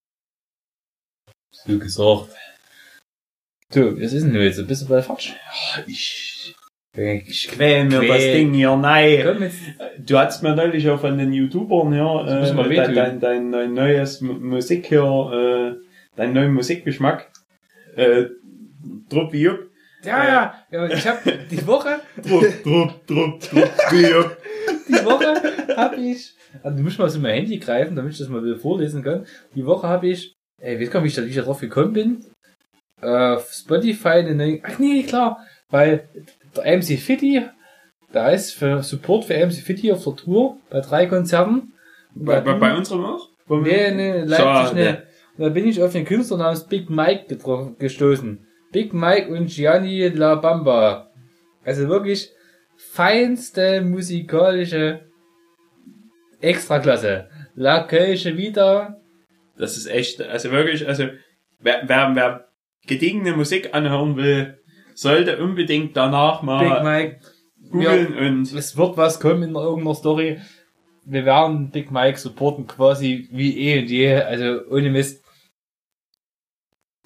So 1.51 1.77
gesagt. 1.79 2.29
So, 3.73 3.99
was 3.99 4.13
ist 4.13 4.23
denn 4.23 4.35
jetzt? 4.35 4.65
Bist 4.67 4.83
du 4.83 4.87
bei 4.87 5.01
Fatsch? 5.01 5.33
Ich, 5.87 6.55
Ich 6.95 7.27
ich 7.27 7.47
quäl 7.49 7.85
mir 7.85 7.99
Quäl. 7.99 8.07
das 8.07 8.23
Ding 8.23 8.53
hier 8.53 8.75
nein. 8.77 9.51
Du 9.99 10.17
hast 10.17 10.41
mir 10.41 10.55
neulich 10.55 10.87
auch 10.89 11.01
von 11.01 11.17
den 11.17 11.33
YouTubern 11.33 11.91
hier 11.93 12.03
wir 12.03 12.71
äh, 12.71 12.75
dein, 12.75 12.95
dein, 12.95 13.19
dein, 13.19 13.51
dein 13.51 13.73
neues 13.73 14.21
Musik 14.21 14.87
hier, 14.87 15.03
äh, 15.03 15.85
deinen 16.15 16.33
neuen 16.33 16.53
Musikgeschmack 16.53 17.31
äh, 17.95 18.25
Drupp 19.09 19.33
wie 19.33 19.41
Jupp. 19.41 19.69
Ja, 20.03 20.53
ja, 20.71 20.85
ich 20.87 21.07
hab 21.07 21.23
die 21.23 21.65
Woche, 21.67 21.99
Drupp, 22.25 22.63
Drupp, 22.63 23.07
Drupp, 23.07 23.39
Drupp 23.41 23.69
die 24.87 25.05
Woche 25.05 25.75
hab 25.75 25.97
ich, 25.97 26.33
also 26.63 26.77
du 26.77 26.83
musst 26.83 26.99
mal 26.99 27.09
so 27.09 27.19
mein 27.19 27.33
Handy 27.35 27.57
greifen, 27.57 27.95
damit 27.95 28.13
ich 28.13 28.19
das 28.19 28.29
mal 28.29 28.43
wieder 28.43 28.57
vorlesen 28.57 29.03
kann. 29.03 29.25
Die 29.55 29.65
Woche 29.65 29.87
habe 29.87 30.07
ich, 30.07 30.35
ey, 30.61 30.75
ich 30.75 30.81
weiß 30.81 30.91
gar 30.91 31.01
nicht, 31.01 31.17
wie 31.17 31.25
ich 31.29 31.35
da- 31.35 31.41
drauf 31.41 31.59
gekommen 31.59 31.93
bin, 31.93 32.25
äh, 33.01 33.07
auf 33.35 33.51
Spotify 33.51 34.09
eine 34.09 34.35
neue, 34.35 34.59
ach 34.63 34.77
nee, 34.79 35.03
klar, 35.03 35.39
weil 35.69 36.07
der 36.55 36.77
MC 36.77 36.97
Fitty, 36.99 37.43
da 38.11 38.29
ist 38.29 38.51
für 38.53 38.83
Support 38.83 39.25
für 39.25 39.33
MC 39.33 39.53
Fitty 39.55 39.91
auf 39.91 40.03
der 40.03 40.15
Tour 40.15 40.57
bei 40.69 40.79
drei 40.81 41.07
Konzerten. 41.07 41.73
Bei, 42.13 42.39
bei, 42.41 42.53
bei 42.53 42.75
unserem 42.75 43.03
auch? 43.05 43.29
Nee, 43.49 43.91
nee, 43.91 44.11
Leipzig, 44.19 44.37
Schade. 44.37 44.75
nee. 44.75 44.89
Und 45.37 45.43
da 45.43 45.49
bin 45.49 45.67
ich 45.67 45.81
auf 45.81 45.91
den 45.91 46.05
Künstler 46.05 46.37
namens 46.37 46.65
Big 46.65 46.89
Mike 46.89 47.25
getroffen, 47.27 47.75
gestoßen. 47.77 48.43
Big 48.77 48.93
Mike 48.93 49.33
und 49.33 49.47
Gianni 49.47 50.07
La 50.09 50.35
Bamba. 50.35 51.09
Also 51.65 51.89
wirklich 51.89 52.29
feinste 52.75 53.81
musikalische 53.81 54.99
Extraklasse. 56.41 57.27
La 57.55 57.87
Kölsche 57.87 58.37
wieder. 58.37 59.01
Das 59.57 59.77
ist 59.77 59.87
echt, 59.87 60.21
also 60.21 60.51
wirklich, 60.51 60.87
also 60.87 61.05
wer, 61.57 61.81
wer, 61.87 62.11
wer 62.13 62.47
gediegene 62.85 63.31
Musik 63.33 63.73
anhören 63.73 64.15
will, 64.15 64.59
sollte 64.93 65.41
unbedingt 65.41 65.97
danach 65.97 66.41
Big 66.41 66.45
mal 66.45 66.83
Mike. 66.83 67.19
googeln 67.71 68.15
und 68.15 68.53
Es 68.53 68.77
wird 68.77 68.95
was 68.95 69.19
kommen 69.19 69.41
in 69.41 69.55
irgendeiner 69.55 69.95
Story. 69.95 70.39
Wir 71.03 71.25
werden 71.25 71.71
Big 71.71 71.89
Mike 71.89 72.19
supporten 72.19 72.67
quasi 72.67 73.27
wie 73.31 73.57
eh 73.57 73.79
und 73.79 73.89
je. 73.89 74.13
Also 74.13 74.61
ohne 74.69 74.91
Mist. 74.91 75.23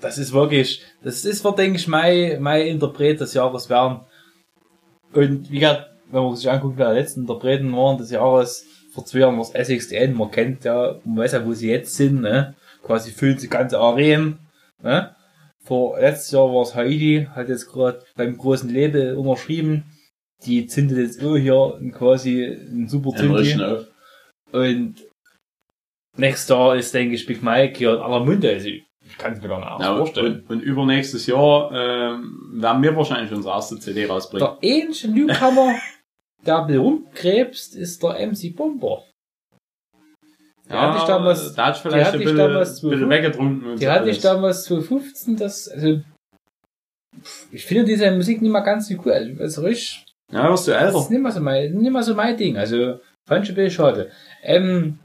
Das 0.01 0.17
ist 0.17 0.33
wirklich, 0.33 0.81
das 1.03 1.23
ist, 1.25 1.43
wird, 1.43 1.59
denke 1.59 1.77
ich, 1.77 1.87
mein, 1.87 2.41
mein 2.41 2.67
Interpret 2.67 3.19
des 3.19 3.33
Jahres 3.33 3.69
werden. 3.69 4.01
Und 5.13 5.51
wie 5.51 5.59
gesagt, 5.59 5.89
wenn 6.11 6.23
man 6.23 6.35
sich 6.35 6.49
anguckt, 6.49 6.77
wer 6.77 6.89
die 6.89 6.99
letzten 6.99 7.21
Interpreten 7.21 7.71
waren 7.75 7.97
des 7.97 8.11
Jahres, 8.11 8.65
vor 8.93 9.05
zwei 9.05 9.19
Jahren 9.19 9.37
war 9.37 9.43
es 9.43 9.67
SXDN, 9.69 10.15
man 10.15 10.31
kennt 10.31 10.65
ja, 10.65 10.99
man 11.05 11.17
weiß 11.17 11.33
ja, 11.33 11.45
wo 11.45 11.53
sie 11.53 11.69
jetzt 11.69 11.95
sind, 11.95 12.21
ne? 12.21 12.55
Quasi 12.83 13.11
füllen 13.11 13.37
sie 13.37 13.47
ganze 13.47 13.79
Arenen, 13.79 14.39
ne? 14.81 15.15
Vor 15.63 15.99
letztes 15.99 16.31
Jahr 16.31 16.51
war 16.53 16.63
es 16.63 16.75
Haiti, 16.75 17.27
hat 17.33 17.47
jetzt 17.47 17.71
gerade 17.71 18.03
beim 18.15 18.37
großen 18.37 18.69
Label 18.69 19.15
unterschrieben. 19.15 19.85
Die 20.45 20.65
zündet 20.65 20.97
jetzt 20.97 21.23
auch 21.23 21.37
hier 21.37 21.79
quasi 21.93 22.43
ein 22.43 22.89
super 22.89 23.11
auf. 23.61 23.87
Und 24.51 24.95
nächstes 26.17 26.49
Jahr 26.49 26.75
ist, 26.75 26.93
denke 26.93 27.15
ich, 27.15 27.27
Big 27.27 27.43
Mike 27.43 27.77
hier 27.77 27.93
in 27.93 27.99
aller 27.99 28.25
Munde. 28.25 28.49
Also, 28.49 28.69
ich 29.11 29.17
kann 29.17 29.33
es 29.33 29.41
mir 29.41 29.47
gar 29.49 29.59
nicht 29.59 29.85
Ja, 29.85 29.95
vorstellen. 29.97 30.41
und, 30.47 30.49
und 30.49 30.61
übernächstes 30.61 31.27
Jahr 31.27 31.71
ähm, 31.73 32.53
werden 32.61 32.81
wir 32.81 32.95
wahrscheinlich 32.95 33.31
unsere 33.31 33.53
erste 33.53 33.77
CD 33.79 34.05
rausbringen. 34.05 34.47
Der 34.47 34.57
ähnliche 34.69 35.09
Newcomer, 35.09 35.75
der 36.45 36.55
rumkrebst, 36.79 37.75
ist 37.75 38.01
der 38.01 38.25
MC 38.27 38.55
Bomber. 38.55 39.03
Der 40.69 40.81
hatte 40.81 40.97
ich 40.99 41.03
damals, 41.03 41.53
da 41.53 41.65
hat 41.67 41.77
vielleicht 41.77 42.05
hatte 42.05 42.17
ein 42.17 42.21
ich 42.21 42.25
bisschen, 42.27 42.37
damals 42.37 42.81
bisschen 42.81 42.99
zu- 42.99 43.09
weggetrunken. 43.09 43.75
Die 43.75 43.83
so 43.85 43.91
hatte 43.91 44.01
alles. 44.03 44.17
ich 44.17 44.23
damals 44.23 44.63
2015, 44.65 45.35
das, 45.35 45.67
also, 45.67 46.01
ich 47.51 47.65
finde 47.65 47.83
diese 47.85 48.09
Musik 48.11 48.41
nicht 48.41 48.51
mehr 48.51 48.61
ganz 48.61 48.87
so 48.87 48.95
cool. 49.05 49.11
Also, 49.11 49.41
also 49.41 49.61
richtig, 49.63 50.05
Ja, 50.31 50.49
wirst 50.49 50.67
du 50.67 50.71
das 50.71 50.81
älter. 50.83 50.99
ist 50.99 51.09
nicht 51.11 51.21
mehr 51.21 51.31
so 51.31 51.41
mein, 51.41 51.73
nicht 51.73 51.91
mehr 51.91 52.03
so 52.03 52.15
mein 52.15 52.37
Ding. 52.37 52.57
Also, 52.57 52.99
fand 53.27 53.43
ich 53.43 53.49
ein 53.51 53.55
bisschen 53.55 53.71
schade. 53.71 54.11
Ähm, 54.43 54.99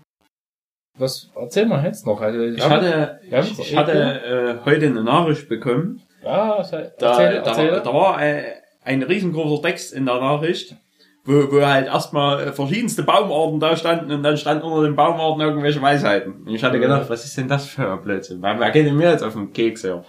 was 0.99 1.31
erzählen 1.37 1.69
wir 1.69 1.83
jetzt 1.85 2.07
noch? 2.07 2.21
Also, 2.21 2.41
Ich 2.41 2.69
hatte, 2.69 3.21
Ja, 3.31 3.41
ich, 3.41 3.59
ich 3.59 3.77
hatte 3.77 3.93
äh, 3.93 4.65
heute 4.65 4.87
eine 4.87 5.03
Nachricht 5.05 5.49
bekommen. 5.49 6.03
ja, 6.23 6.57
erzähl, 6.57 6.93
Da, 6.99 7.11
erzähl, 7.11 7.43
da, 7.43 7.51
erzähl. 7.51 7.73
war- 7.73 7.81
da 7.81 7.93
war 7.95 8.23
äh, 8.23 8.43
ein 8.85 9.03
riesengroßer 9.03 9.63
Text 9.63 9.93
in 9.93 10.07
der 10.07 10.21
Nachricht, 10.21 10.77
wo, 11.25 11.51
wo 11.53 11.65
halt 11.67 11.87
erstmal 11.87 12.41
äh, 12.49 12.53
verschiedenste 12.53 13.03
Baumarten 13.03 13.59
da 13.61 13.77
standen 13.77 14.13
und 14.13 14.23
dann 14.23 14.37
stand 14.37 14.63
unter 14.63 14.83
den 14.85 14.95
Baumarten 14.97 15.41
irgendwelche 15.41 15.83
Weisheiten. 15.83 16.45
Und 16.47 16.55
ich 16.55 16.63
hatte 16.65 16.77
Mhm. 16.79 16.83
gedacht, 16.83 17.11
was 17.11 17.25
ist 17.25 17.37
denn 17.37 17.49
das 17.49 17.67
für 17.67 17.91
ein 17.93 18.03
Blödsinn? 18.03 18.41
Wer, 18.43 18.71
geht 18.71 18.87
denn 18.87 18.97
mir 18.97 19.11
jetzt 19.11 19.23
auf 19.25 19.33
den 19.35 19.53
Keks 19.53 19.83
her? 19.85 20.05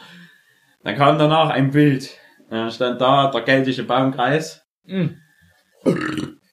Dann 0.83 0.95
kam 0.95 1.17
danach 1.17 1.49
ein 1.49 1.71
Bild. 1.71 2.11
Dann 2.49 2.71
stand 2.71 3.01
da 3.01 3.29
der 3.31 3.41
geltliche 3.41 3.83
Baumkreis. 3.83 4.63
Hm. 4.85 5.17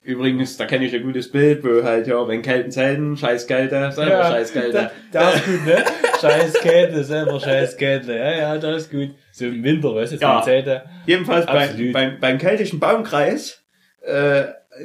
Übrigens, 0.04 0.58
da 0.58 0.66
kenne 0.66 0.84
ich 0.84 0.94
ein 0.94 1.02
gutes 1.02 1.30
Bild, 1.32 1.64
wo 1.64 1.82
halt, 1.82 2.06
ja, 2.06 2.28
wenn 2.28 2.42
kalten 2.42 2.70
Zeiten, 2.70 3.16
scheiß 3.16 3.46
Kälte, 3.46 3.90
selber 3.90 4.24
scheiß 4.24 4.52
Kälte. 4.52 4.90
Da, 5.10 5.20
da 5.20 5.30
ist 5.30 5.46
gut, 5.46 5.64
ne? 5.66 5.84
scheiß 6.20 6.52
Kälte, 6.60 7.04
selber 7.04 7.40
scheiß 7.40 7.76
Kälte. 7.78 8.14
Ja, 8.14 8.36
ja, 8.36 8.58
das 8.58 8.82
ist 8.82 8.90
gut. 8.90 9.14
So 9.32 9.46
im 9.46 9.64
Winter, 9.64 9.94
weißt 9.94 10.12
du, 10.12 10.16
Ja. 10.16 10.38
ja. 10.38 10.42
Zelte. 10.42 10.84
Jedenfalls 11.06 11.46
bei, 11.46 11.64
Absolut. 11.70 11.92
beim, 11.94 12.20
beim 12.20 12.36
keltischen 12.38 12.80
Baumkreis 12.80 13.64
äh, 14.02 14.44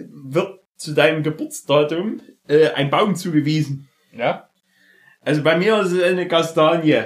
wird 0.09 0.59
zu 0.77 0.93
deinem 0.93 1.21
Geburtsdatum 1.21 2.21
äh, 2.47 2.69
ein 2.69 2.89
Baum 2.89 3.15
zugewiesen. 3.15 3.89
Ja. 4.13 4.49
Also 5.19 5.43
bei 5.43 5.57
mir 5.57 5.81
ist 5.81 5.91
es 5.91 6.01
eine 6.01 6.29
Kastanie. 6.29 7.03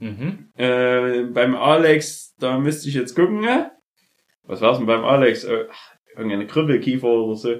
Mhm. 0.00 0.48
Äh, 0.56 1.22
beim 1.32 1.54
Alex, 1.54 2.34
da 2.40 2.58
müsste 2.58 2.88
ich 2.88 2.96
jetzt 2.96 3.14
gucken. 3.14 3.40
ne? 3.42 3.70
Was 4.42 4.60
war's 4.60 4.78
denn 4.78 4.86
beim 4.86 5.04
Alex? 5.04 5.44
Äh, 5.44 5.66
ach, 5.70 5.95
irgendeine 6.16 6.46
Kribbelkiefer 6.46 7.06
oder 7.06 7.36
so. 7.36 7.54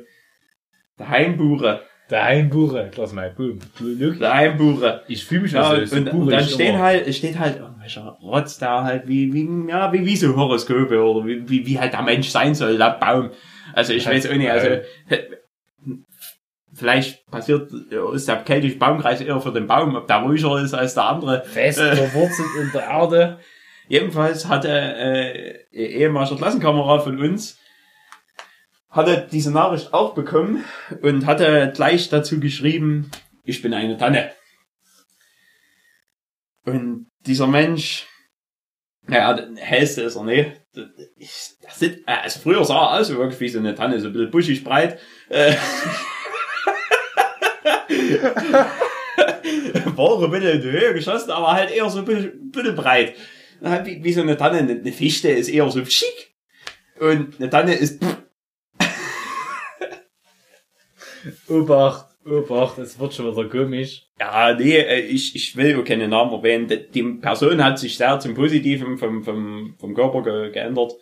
Der 0.98 1.08
Heimbuche. 1.08 1.82
Der 2.08 2.24
Heimbuche, 2.24 2.90
lass 2.96 3.12
mal, 3.12 3.30
boom. 3.30 3.58
Der 3.80 4.34
Heimbuche. 4.34 5.02
Ich 5.08 5.24
fühle 5.24 5.42
mich 5.42 5.52
Ja, 5.52 5.70
also, 5.70 5.96
und, 5.96 6.08
so 6.08 6.16
und, 6.16 6.30
dann 6.30 6.44
stehen 6.44 6.78
halt, 6.78 7.12
steht 7.12 7.38
halt 7.38 7.58
irgendwelcher 7.58 8.16
Rotz 8.22 8.58
da 8.58 8.84
halt, 8.84 9.08
wie, 9.08 9.32
wie, 9.32 9.68
ja, 9.68 9.92
wie, 9.92 10.06
wie 10.06 10.16
so 10.16 10.36
Horoskope 10.36 11.02
oder 11.02 11.26
wie, 11.26 11.48
wie, 11.48 11.66
wie 11.66 11.80
halt 11.80 11.92
der 11.92 12.02
Mensch 12.02 12.28
sein 12.28 12.54
soll, 12.54 12.78
der 12.78 12.90
Baum. 13.00 13.30
Also 13.72 13.92
ich 13.92 14.06
weiß 14.06 14.30
auch 14.30 14.34
nicht, 14.34 14.48
also, 14.48 14.68
vielleicht 16.72 17.28
passiert, 17.30 17.72
ist 18.14 18.28
der 18.28 18.36
keltische 18.36 18.78
Baumkreis 18.78 19.20
eher 19.20 19.40
für 19.40 19.52
den 19.52 19.66
Baum, 19.66 19.96
ob 19.96 20.06
der 20.06 20.18
ruhiger 20.18 20.60
ist 20.60 20.74
als 20.74 20.94
der 20.94 21.04
andere. 21.04 21.42
Fest 21.44 21.80
verwurzelt 21.80 22.48
in 22.60 22.70
der 22.72 22.82
Erde. 22.82 23.38
Jedenfalls 23.88 24.48
hatte 24.48 24.68
äh, 24.68 25.64
ehemaliger 25.72 26.36
Klassenkamerad 26.36 27.02
von 27.02 27.18
uns 27.18 27.58
hatte 28.96 29.28
diese 29.30 29.52
Nachricht 29.52 29.94
auch 29.94 30.14
bekommen 30.14 30.64
und 31.02 31.26
hatte 31.26 31.72
gleich 31.74 32.08
dazu 32.08 32.40
geschrieben, 32.40 33.10
ich 33.44 33.62
bin 33.62 33.74
eine 33.74 33.96
Tanne. 33.96 34.32
Und 36.64 37.06
dieser 37.20 37.46
Mensch, 37.46 38.06
naja, 39.02 39.38
hellste 39.56 40.02
ist 40.02 40.16
er 40.16 40.24
nicht. 40.24 40.60
Ich, 41.16 41.54
das 41.62 41.78
sind, 41.78 42.00
also 42.06 42.40
früher 42.40 42.64
sah 42.64 42.96
er 42.96 43.00
aus 43.00 43.10
wirklich 43.10 43.38
wie 43.40 43.48
so 43.48 43.60
eine 43.60 43.74
Tanne, 43.74 44.00
so 44.00 44.08
ein 44.08 44.12
bisschen 44.12 44.30
buschig 44.30 44.64
breit. 44.64 44.98
Äh, 45.28 45.54
Bohre 49.94 50.26
ein 50.26 50.30
bisschen 50.32 50.56
in 50.56 50.62
die 50.62 50.70
Höhe 50.70 50.94
geschossen, 50.94 51.30
aber 51.30 51.52
halt 51.52 51.70
eher 51.70 51.88
so 51.88 52.00
ein 52.00 52.04
bisschen, 52.04 52.50
bisschen 52.50 52.74
breit. 52.74 53.14
Wie, 53.60 54.02
wie 54.02 54.12
so 54.12 54.22
eine 54.22 54.36
Tanne, 54.36 54.58
eine 54.58 54.92
Fichte 54.92 55.28
ist 55.28 55.48
eher 55.48 55.70
so 55.70 55.84
schick. 55.84 56.34
Und 56.98 57.38
eine 57.38 57.48
Tanne 57.48 57.74
ist 57.74 58.02
pff, 58.02 58.25
Obacht, 61.48 62.06
Obacht, 62.24 62.78
es 62.78 62.98
wird 62.98 63.14
schon 63.14 63.30
wieder 63.36 63.48
komisch. 63.48 64.02
Ja, 64.20 64.54
nee, 64.54 64.76
äh, 64.78 65.00
ich, 65.00 65.34
ich 65.36 65.56
will 65.56 65.78
auch 65.80 65.84
keine 65.84 66.08
Namen 66.08 66.32
erwähnen. 66.32 66.66
Die- 66.94 67.02
Person 67.20 67.62
hat 67.62 67.78
sich 67.78 67.96
sehr 67.96 68.18
zum 68.18 68.34
Positiven 68.34 68.96
vom, 68.98 69.22
vom, 69.22 69.74
vom 69.78 69.94
Körper 69.94 70.22
ge 70.22 70.50
geändert. 70.52 70.92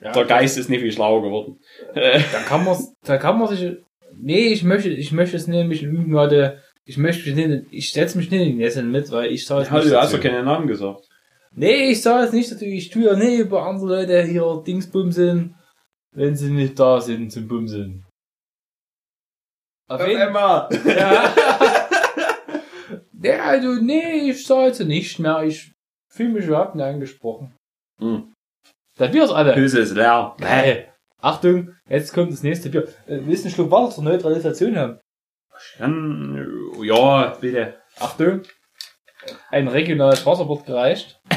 Ja, 0.00 0.12
Der 0.12 0.24
Geist 0.24 0.58
ist 0.58 0.68
nicht 0.68 0.80
viel 0.80 0.92
schlauer 0.92 1.22
geworden. 1.22 1.58
Äh, 1.94 2.20
Da 2.32 2.40
kann 2.40 2.64
man, 2.64 2.76
da 3.04 3.16
kann 3.16 3.38
man 3.38 3.48
sich, 3.48 3.76
nee, 4.16 4.48
ich 4.48 4.62
möchte, 4.64 4.90
ich 4.90 5.12
möchte 5.12 5.36
es 5.36 5.46
nämlich 5.46 5.80
gerade, 5.82 6.60
ich 6.84 6.98
möchte 6.98 7.28
mich 7.30 7.46
nicht, 7.46 7.64
ich 7.70 7.92
setze 7.92 8.18
mich 8.18 8.30
nicht 8.30 8.40
in 8.42 8.48
den 8.50 8.58
Nesseln 8.58 8.90
mit, 8.90 9.10
weil 9.10 9.30
ich 9.32 9.46
sage 9.46 9.70
hast 9.70 9.86
du 9.90 9.98
hast 10.00 10.12
doch 10.12 10.20
keine 10.20 10.42
Namen 10.42 10.66
gesagt. 10.66 11.08
Nee, 11.56 11.90
ich 11.92 12.02
sage 12.02 12.24
jetzt 12.24 12.34
nicht 12.34 12.50
dazu, 12.50 12.64
ich 12.64 12.90
tue 12.90 13.04
ja 13.04 13.16
nicht 13.16 13.38
über 13.38 13.64
andere 13.66 14.00
Leute 14.00 14.22
hier 14.24 14.62
Dingsbumseln, 14.66 15.54
wenn 16.12 16.34
sie 16.36 16.50
nicht 16.50 16.78
da 16.78 17.00
sind 17.00 17.30
zum 17.32 17.46
Bumseln. 17.48 18.03
Auf 19.86 20.06
jeden 20.06 20.20
Emma! 20.20 20.68
Ja. 20.84 21.34
nee, 23.12 23.32
also, 23.32 23.74
nee, 23.74 24.30
ich 24.30 24.48
jetzt 24.48 24.80
nicht 24.80 25.18
mehr, 25.18 25.42
ich 25.42 25.72
fühle 26.08 26.30
mich 26.30 26.46
überhaupt 26.46 26.74
nicht 26.74 26.84
angesprochen. 26.84 27.54
Hm. 27.98 28.32
Da 28.96 29.08
Bier 29.08 29.24
ist 29.24 29.30
alle. 29.30 29.54
Hülse 29.54 29.80
ist 29.80 29.94
leer. 29.94 30.36
Hey, 30.40 30.86
Achtung, 31.20 31.74
jetzt 31.88 32.12
kommt 32.14 32.32
das 32.32 32.42
nächste 32.42 32.70
Bier. 32.70 32.88
Äh, 33.06 33.20
willst 33.24 33.44
du 33.44 33.48
einen 33.48 33.54
Schluck 33.54 33.70
Wasser 33.70 33.94
zur 33.96 34.04
Neutralisation 34.04 34.76
haben? 34.76 35.00
Dann, 35.78 36.36
äh, 36.80 36.84
ja, 36.86 37.36
bitte. 37.40 37.80
Achtung. 37.98 38.42
Ein 39.50 39.68
regionales 39.68 40.24
Wasser 40.26 40.48
wird 40.48 40.66
gereicht. 40.66 41.20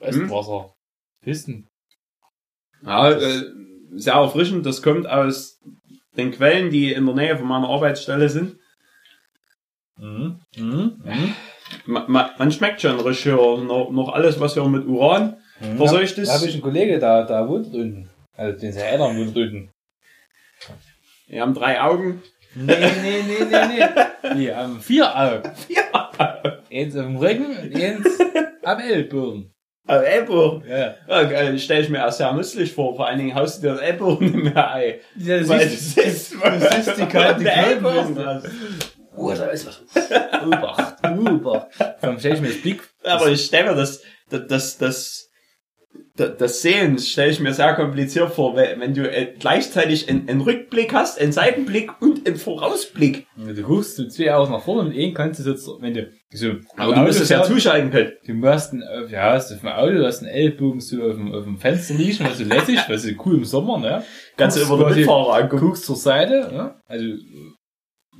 Was 0.00 0.16
Hm? 0.16 0.30
Wasser? 0.30 0.74
Pisten. 1.22 1.66
Ja, 2.82 3.10
äh, 3.10 3.42
sehr 3.94 4.14
erfrischend. 4.14 4.66
Das 4.66 4.82
kommt 4.82 5.08
aus 5.08 5.60
den 6.16 6.30
Quellen, 6.32 6.70
die 6.70 6.92
in 6.92 7.06
der 7.06 7.14
Nähe 7.14 7.36
von 7.38 7.46
meiner 7.48 7.68
Arbeitsstelle 7.68 8.28
sind. 8.28 8.56
Mhm. 9.96 10.40
Mhm. 10.56 11.02
Mhm. 11.04 11.34
Ma, 11.86 12.04
ma, 12.08 12.30
man 12.38 12.52
schmeckt 12.52 12.80
schon 12.80 13.00
richtig 13.00 13.24
hier 13.24 13.34
noch, 13.36 13.90
noch 13.90 14.08
alles, 14.12 14.38
was 14.40 14.54
hier 14.54 14.64
mit 14.68 14.86
Uran 14.86 15.36
verseucht 15.76 16.18
Da 16.18 16.22
ist. 16.22 16.32
habe 16.32 16.46
ich 16.46 16.54
einen 16.54 16.62
Kollege, 16.62 16.98
da, 16.98 17.22
da 17.24 17.48
wohnt 17.48 17.72
drüben. 17.72 18.10
Also, 18.36 18.58
den 18.60 18.72
seine 18.72 18.86
Eltern 18.88 19.16
wohnen 19.16 19.32
drüben. 19.32 19.70
Wir 21.28 21.40
haben 21.42 21.54
drei 21.54 21.80
Augen. 21.80 22.22
Nee, 22.54 22.76
nee, 22.76 23.22
nee, 23.26 23.44
nee, 23.50 23.66
nee. 23.68 24.34
Die 24.36 24.54
haben 24.54 24.80
vier 24.80 25.16
Augen. 25.16 25.50
Eins 26.70 26.96
auf 26.96 27.04
dem 27.06 27.16
Rücken 27.16 27.46
und 27.46 27.74
eins 27.76 28.18
am 28.62 28.78
Ellbogen. 28.78 29.53
Äh, 29.86 29.96
Ellbogen. 30.18 30.62
Ja. 30.68 30.94
Ja, 31.06 31.22
geil, 31.24 31.58
stelle 31.58 31.82
ich 31.82 31.90
mir 31.90 32.06
auch 32.06 32.12
sehr 32.12 32.32
nützlich 32.32 32.72
vor. 32.72 32.96
Vor 32.96 33.06
allen 33.06 33.18
Dingen 33.18 33.34
haust 33.34 33.62
du 33.62 33.68
dir 33.68 33.74
den 33.74 33.82
Ellbogen 33.82 34.30
nicht 34.32 34.54
mehr 34.54 34.70
ein. 34.72 34.94
Ja, 35.18 35.38
das 35.38 35.48
Weil 35.48 35.60
ist, 35.66 35.96
du 35.96 36.02
siehst, 36.02 36.34
du 36.34 36.38
siehst 36.38 36.98
die 36.98 37.06
kalte 37.06 37.50
Ellbogen 37.50 38.16
ist. 38.16 38.48
oh, 39.14 39.32
da 39.32 39.46
ist 39.46 39.66
was. 39.66 39.82
Obacht, 40.46 40.94
Obacht. 41.06 41.66
Dann 42.00 42.18
stell 42.18 42.34
ich 42.34 42.40
mir 42.40 42.48
das 42.48 42.62
Blick. 42.62 42.82
Aber 43.02 43.28
ich 43.28 43.44
stelle 43.44 43.70
mir 43.70 43.76
das, 43.76 44.02
das, 44.30 44.46
das, 44.46 44.78
das, 44.78 45.23
das, 46.16 46.62
Sehen 46.62 46.98
stelle 46.98 47.32
ich 47.32 47.40
mir 47.40 47.52
sehr 47.52 47.74
kompliziert 47.74 48.32
vor, 48.32 48.54
wenn 48.54 48.78
wenn 48.80 48.94
du 48.94 49.10
äh, 49.10 49.34
gleichzeitig 49.36 50.08
einen, 50.08 50.28
einen 50.28 50.40
Rückblick 50.42 50.92
hast, 50.92 51.20
einen 51.20 51.32
Seitenblick 51.32 51.90
und 52.00 52.26
einen 52.26 52.36
Vorausblick. 52.36 53.26
Du 53.36 53.62
guckst 53.62 53.98
du 53.98 54.08
zwei 54.08 54.32
Augen 54.32 54.52
nach 54.52 54.62
vorne 54.62 54.88
und 54.88 54.96
einen 54.96 55.12
kannst 55.12 55.44
du 55.44 55.50
jetzt, 55.50 55.68
wenn 55.80 55.94
du 55.94 56.08
so. 56.32 56.52
Aber 56.76 56.94
du 56.94 57.00
musst 57.00 57.20
es 57.20 57.30
ja 57.30 57.42
zuschalten 57.42 57.90
können. 57.90 58.12
Du 58.24 58.34
machst 58.34 58.72
einen, 58.72 58.82
äh, 58.82 59.10
ja, 59.10 59.32
hast 59.32 59.52
auf 59.52 59.60
dem 59.60 59.70
Auto, 59.70 59.92
du 59.94 60.06
hast 60.06 60.20
einen 60.20 60.28
Ellbogen 60.28 60.80
so 60.80 61.02
auf 61.02 61.16
dem, 61.16 61.32
auf 61.32 61.44
dem 61.44 61.58
Fenster 61.58 61.94
liegen, 61.94 62.24
was 62.24 62.38
so 62.38 62.44
lässig, 62.44 62.78
was 62.88 63.02
so 63.02 63.10
cool 63.24 63.34
im 63.34 63.44
Sommer, 63.44 63.78
ne? 63.78 64.04
Kannst 64.36 64.56
du 64.56 64.62
über 64.62 64.88
den 64.88 64.96
Mitfahrer 64.96 65.34
angucken. 65.34 65.66
Guckst 65.66 65.84
zur 65.84 65.96
Seite, 65.96 66.48
ne? 66.52 66.74
Also, 66.86 67.06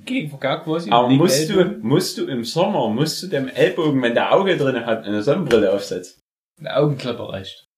Gegenverkehr 0.05 0.59
quasi. 0.59 0.91
Aber 0.91 1.09
musst 1.09 1.49
du, 1.49 1.61
Ellbogen. 1.61 1.89
musst 1.89 2.19
du 2.19 2.27
im 2.27 2.45
Sommer, 2.45 2.89
musst 2.89 3.23
du 3.23 3.29
dem 3.29 3.49
Ellbogen, 3.49 4.03
wenn 4.03 4.15
der 4.15 4.35
Auge 4.35 4.57
drin 4.57 4.85
hat, 4.85 5.05
eine 5.05 5.23
Sonnenbrille 5.23 5.73
aufsetzen. 5.73 6.24
Eine 6.65 6.77
Augenklappe 6.77 7.29
reicht. 7.29 7.69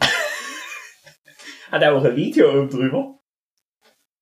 Hat 1.70 1.82
er 1.82 1.94
auch 1.94 2.04
ein 2.04 2.16
hier 2.16 2.48
oben 2.48 2.70
drüber 2.70 3.18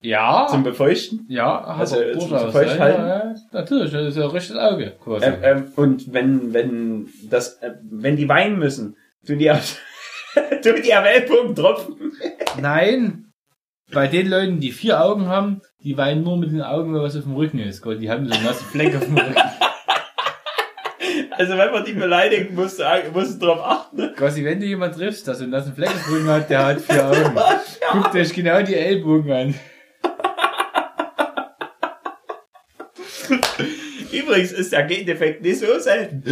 Ja. 0.02 0.48
zum 0.50 0.64
Befeuchten? 0.64 1.26
ja, 1.28 1.60
Also, 1.60 1.96
zum 2.18 2.30
durchaus. 2.30 2.52
Feuchthalten? 2.52 3.02
Ja, 3.06 3.24
ja, 3.30 3.34
natürlich, 3.52 3.92
das 3.92 4.06
ist 4.08 4.16
ja 4.16 4.24
ein 4.24 4.30
richtiges 4.30 4.60
Auge, 4.60 4.96
quasi. 5.02 5.26
Ähm, 5.26 5.38
ähm, 5.42 5.72
und 5.76 6.12
wenn, 6.12 6.52
wenn 6.52 7.08
das, 7.28 7.54
äh, 7.62 7.74
wenn 7.82 8.16
die 8.16 8.28
weinen 8.28 8.58
müssen, 8.58 8.96
tun 9.24 9.38
die 9.38 9.48
auf, 9.50 9.78
tun 10.62 10.82
die 10.84 10.92
am 10.94 11.04
Ellbogen 11.04 11.54
tropfen. 11.54 12.12
Nein. 12.60 13.26
Bei 13.92 14.06
den 14.08 14.28
Leuten, 14.28 14.60
die 14.60 14.70
vier 14.72 15.00
Augen 15.02 15.26
haben, 15.26 15.62
die 15.82 15.96
weinen 15.96 16.22
nur 16.24 16.36
mit 16.36 16.50
den 16.52 16.62
Augen, 16.62 16.94
weil 16.94 17.02
was 17.02 17.16
auf 17.16 17.24
dem 17.24 17.34
Rücken 17.34 17.58
ist. 17.58 17.82
Gott, 17.82 18.00
die 18.00 18.08
haben 18.10 18.26
so 18.32 18.40
nasse 18.40 18.64
Fleck 18.64 18.94
auf 18.96 19.04
dem 19.04 19.18
Rücken. 19.18 19.34
Also 21.40 21.57
wenn 21.57 21.72
man 21.72 21.83
die 21.87 21.94
beleidigen, 21.94 22.55
musst 22.55 22.81
du, 22.81 22.85
musst 23.14 23.40
du 23.40 23.46
drauf 23.46 23.61
achten. 23.64 24.14
Quasi, 24.14 24.44
wenn 24.44 24.61
du 24.61 24.66
jemanden 24.66 24.98
triffst, 24.98 25.26
der 25.26 25.35
so 25.35 25.44
einen 25.44 25.53
nassen 25.53 25.74
Fleck 25.74 25.88
auf 25.88 26.05
dem 26.05 26.12
Rücken 26.12 26.29
hat, 26.29 26.50
der 26.50 26.66
hat 26.66 26.83
vier 26.83 27.07
Augen. 27.07 27.35
Guckt 27.92 28.14
euch 28.14 28.35
genau 28.35 28.61
die 28.61 28.74
Ellbogen 28.74 29.33
an. 29.33 29.55
Übrigens 34.12 34.53
ist 34.53 34.70
der 34.70 34.83
Gendefekt 34.83 35.40
nicht 35.40 35.61
so 35.61 35.79
selten. 35.79 36.22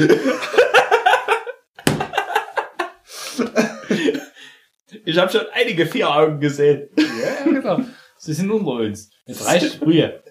Ich 5.06 5.16
habe 5.16 5.32
schon 5.32 5.46
einige 5.54 5.86
vier 5.86 6.10
Augen 6.10 6.38
gesehen. 6.38 6.90
Ja, 6.98 7.50
genau. 7.50 7.80
Sie 8.18 8.34
sind 8.34 8.50
unter 8.50 8.72
uns. 8.72 9.10
Jetzt 9.24 9.46
reicht 9.46 9.72
Sprühe. 9.72 10.22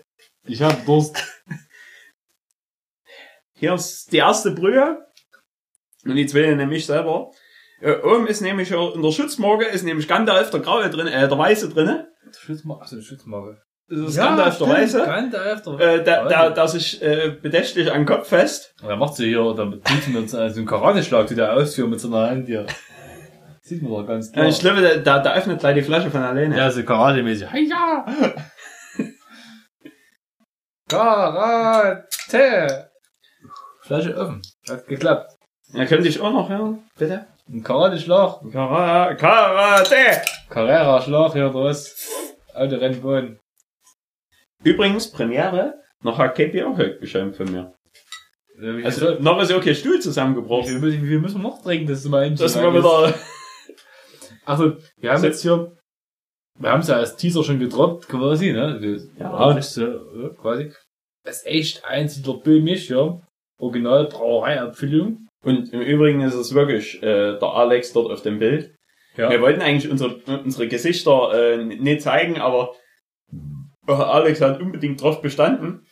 Ich 0.46 0.62
hab 0.62 0.86
Durst. 0.86 1.18
Hier 3.60 3.74
ist 3.74 4.12
die 4.12 4.18
erste 4.18 4.52
Brühe. 4.52 5.04
Und 6.06 6.16
die 6.16 6.26
zweite 6.28 6.56
nämlich 6.56 6.86
selber. 6.86 7.32
Äh, 7.82 7.96
oben 8.02 8.28
ist 8.28 8.42
nämlich 8.42 8.72
äh, 8.72 8.94
in 8.94 9.02
der 9.02 9.12
Schutzmarke 9.12 9.66
ist 9.66 9.84
nämlich 9.84 10.08
Gandalf 10.08 10.50
der 10.52 10.60
Graue 10.62 10.90
drin, 10.90 11.08
äh, 11.08 11.28
der 11.28 11.38
Weiße 11.38 11.70
drinne. 11.70 12.08
Schutzmarke. 12.40 12.84
Achso, 12.84 13.02
Schutzmarke. 13.02 13.62
Das 13.90 14.00
ist 14.00 14.18
Gandalf 14.18 14.58
der 14.58 14.68
Weiße. 14.70 15.06
Gandalf 15.06 15.62
der 15.64 15.74
Äh, 15.80 16.04
der, 16.04 16.28
der, 16.28 16.50
der 16.52 16.68
sich 16.68 17.02
äh, 17.02 17.36
bedächtlich 17.42 17.92
an 17.92 18.02
den 18.02 18.06
Kopf 18.06 18.30
fest. 18.30 18.74
Und 18.82 18.90
dann 18.90 19.00
macht 19.00 19.16
sie 19.16 19.28
hier, 19.28 19.54
da 19.56 19.66
tut 19.66 20.08
mir 20.10 20.28
so 20.28 20.38
einen 20.38 20.66
Karateschlag, 20.66 21.28
tut 21.28 21.38
er 21.38 21.54
ausführen 21.54 21.90
mit 21.90 22.00
seiner 22.00 22.30
Hand 22.30 22.48
hier. 22.48 22.66
Sieht 23.62 23.82
man 23.82 23.92
doch 23.92 24.06
ganz 24.08 24.28
Ja. 24.28 24.34
klar. 24.34 24.48
Ich 24.48 24.60
glaube, 24.60 24.82
der, 24.82 24.98
der, 24.98 25.20
der 25.20 25.36
öffnet 25.36 25.60
gleich 25.60 25.76
die 25.76 25.82
Flasche 25.82 26.10
von 26.12 26.22
alleine. 26.22 26.56
Ja, 26.58 26.70
so 26.72 26.82
Karate-mäßig. 26.84 27.52
Heia! 27.52 28.06
Karate! 30.90 32.90
Flasche 33.88 34.16
offen. 34.18 34.42
Hat 34.70 34.86
geklappt. 34.88 35.36
Ja, 35.74 35.86
könnte 35.86 36.08
ich 36.08 36.20
auch 36.22 36.32
noch 36.32 36.50
hören, 36.50 36.84
bitte? 36.98 37.26
Ein 37.50 37.64
Karate-Schlag. 37.64 38.42
Kara 38.52 39.14
Karate! 39.16 40.22
Carrera-Schlag 40.50 41.34
hier 41.34 41.50
draus. 41.50 41.96
Autorennboden. 42.54 43.40
Übrigens, 44.64 45.12
Premiere, 45.12 45.76
noch 46.04 46.18
hat 46.18 46.36
Cappy 46.36 46.64
auch 46.64 46.78
heute 46.78 47.00
geschämt 47.00 47.36
von 47.36 47.52
mir. 47.52 47.74
Also, 48.84 49.08
Also, 49.08 49.22
noch 49.22 49.42
ist 49.42 49.52
ja 49.52 49.58
okay 49.58 49.76
Stuhl 49.76 50.00
zusammengebrochen. 50.02 50.82
wie 50.82 50.98
viel 50.98 51.20
müssen 51.20 51.42
wir 51.42 51.50
noch 51.50 51.62
trinken, 51.62 51.88
dass 51.88 52.04
du 52.04 52.10
mal 52.10 52.30
Das 52.32 52.42
ist 52.42 52.56
mal 52.62 52.74
wieder, 52.74 53.14
Also, 54.46 54.78
wir 54.98 55.12
haben 55.14 55.24
jetzt 55.24 55.42
hier, 55.42 55.78
wir 56.60 56.72
haben 56.72 56.80
es 56.82 56.88
ja 56.88 56.96
als 56.96 57.16
Teaser 57.18 57.44
schon 57.44 57.60
gedroppt, 57.60 58.08
quasi, 58.08 58.52
ne? 58.52 58.80
Das- 58.80 59.08
Ja. 59.20 59.58
ja, 59.60 60.30
quasi. 60.42 60.74
Das 61.24 61.38
ist 61.38 61.46
echt 61.46 61.86
einziger 61.86 62.34
Böhmisch, 62.36 62.90
ja. 62.90 63.22
Original 63.58 64.08
Brauerei-Abfüllung. 64.08 65.28
und 65.44 65.72
im 65.72 65.82
Übrigen 65.82 66.22
ist 66.22 66.34
es 66.34 66.54
wirklich, 66.54 67.02
äh, 67.02 67.38
der 67.38 67.50
Alex 67.50 67.94
dort 67.94 68.12
auf 68.12 68.22
dem 68.22 68.40
Bild. 68.40 68.76
Ja. 69.16 69.30
Wir 69.30 69.42
wollten 69.42 69.62
eigentlich 69.62 69.90
unsere, 69.90 70.16
unsere 70.44 70.68
Gesichter, 70.68 71.32
äh, 71.34 71.64
nicht 71.64 72.02
zeigen, 72.02 72.40
aber 72.40 72.74
Alex 73.88 74.42
hat 74.42 74.62
unbedingt 74.62 75.02
drauf 75.02 75.22
bestanden, 75.22 75.86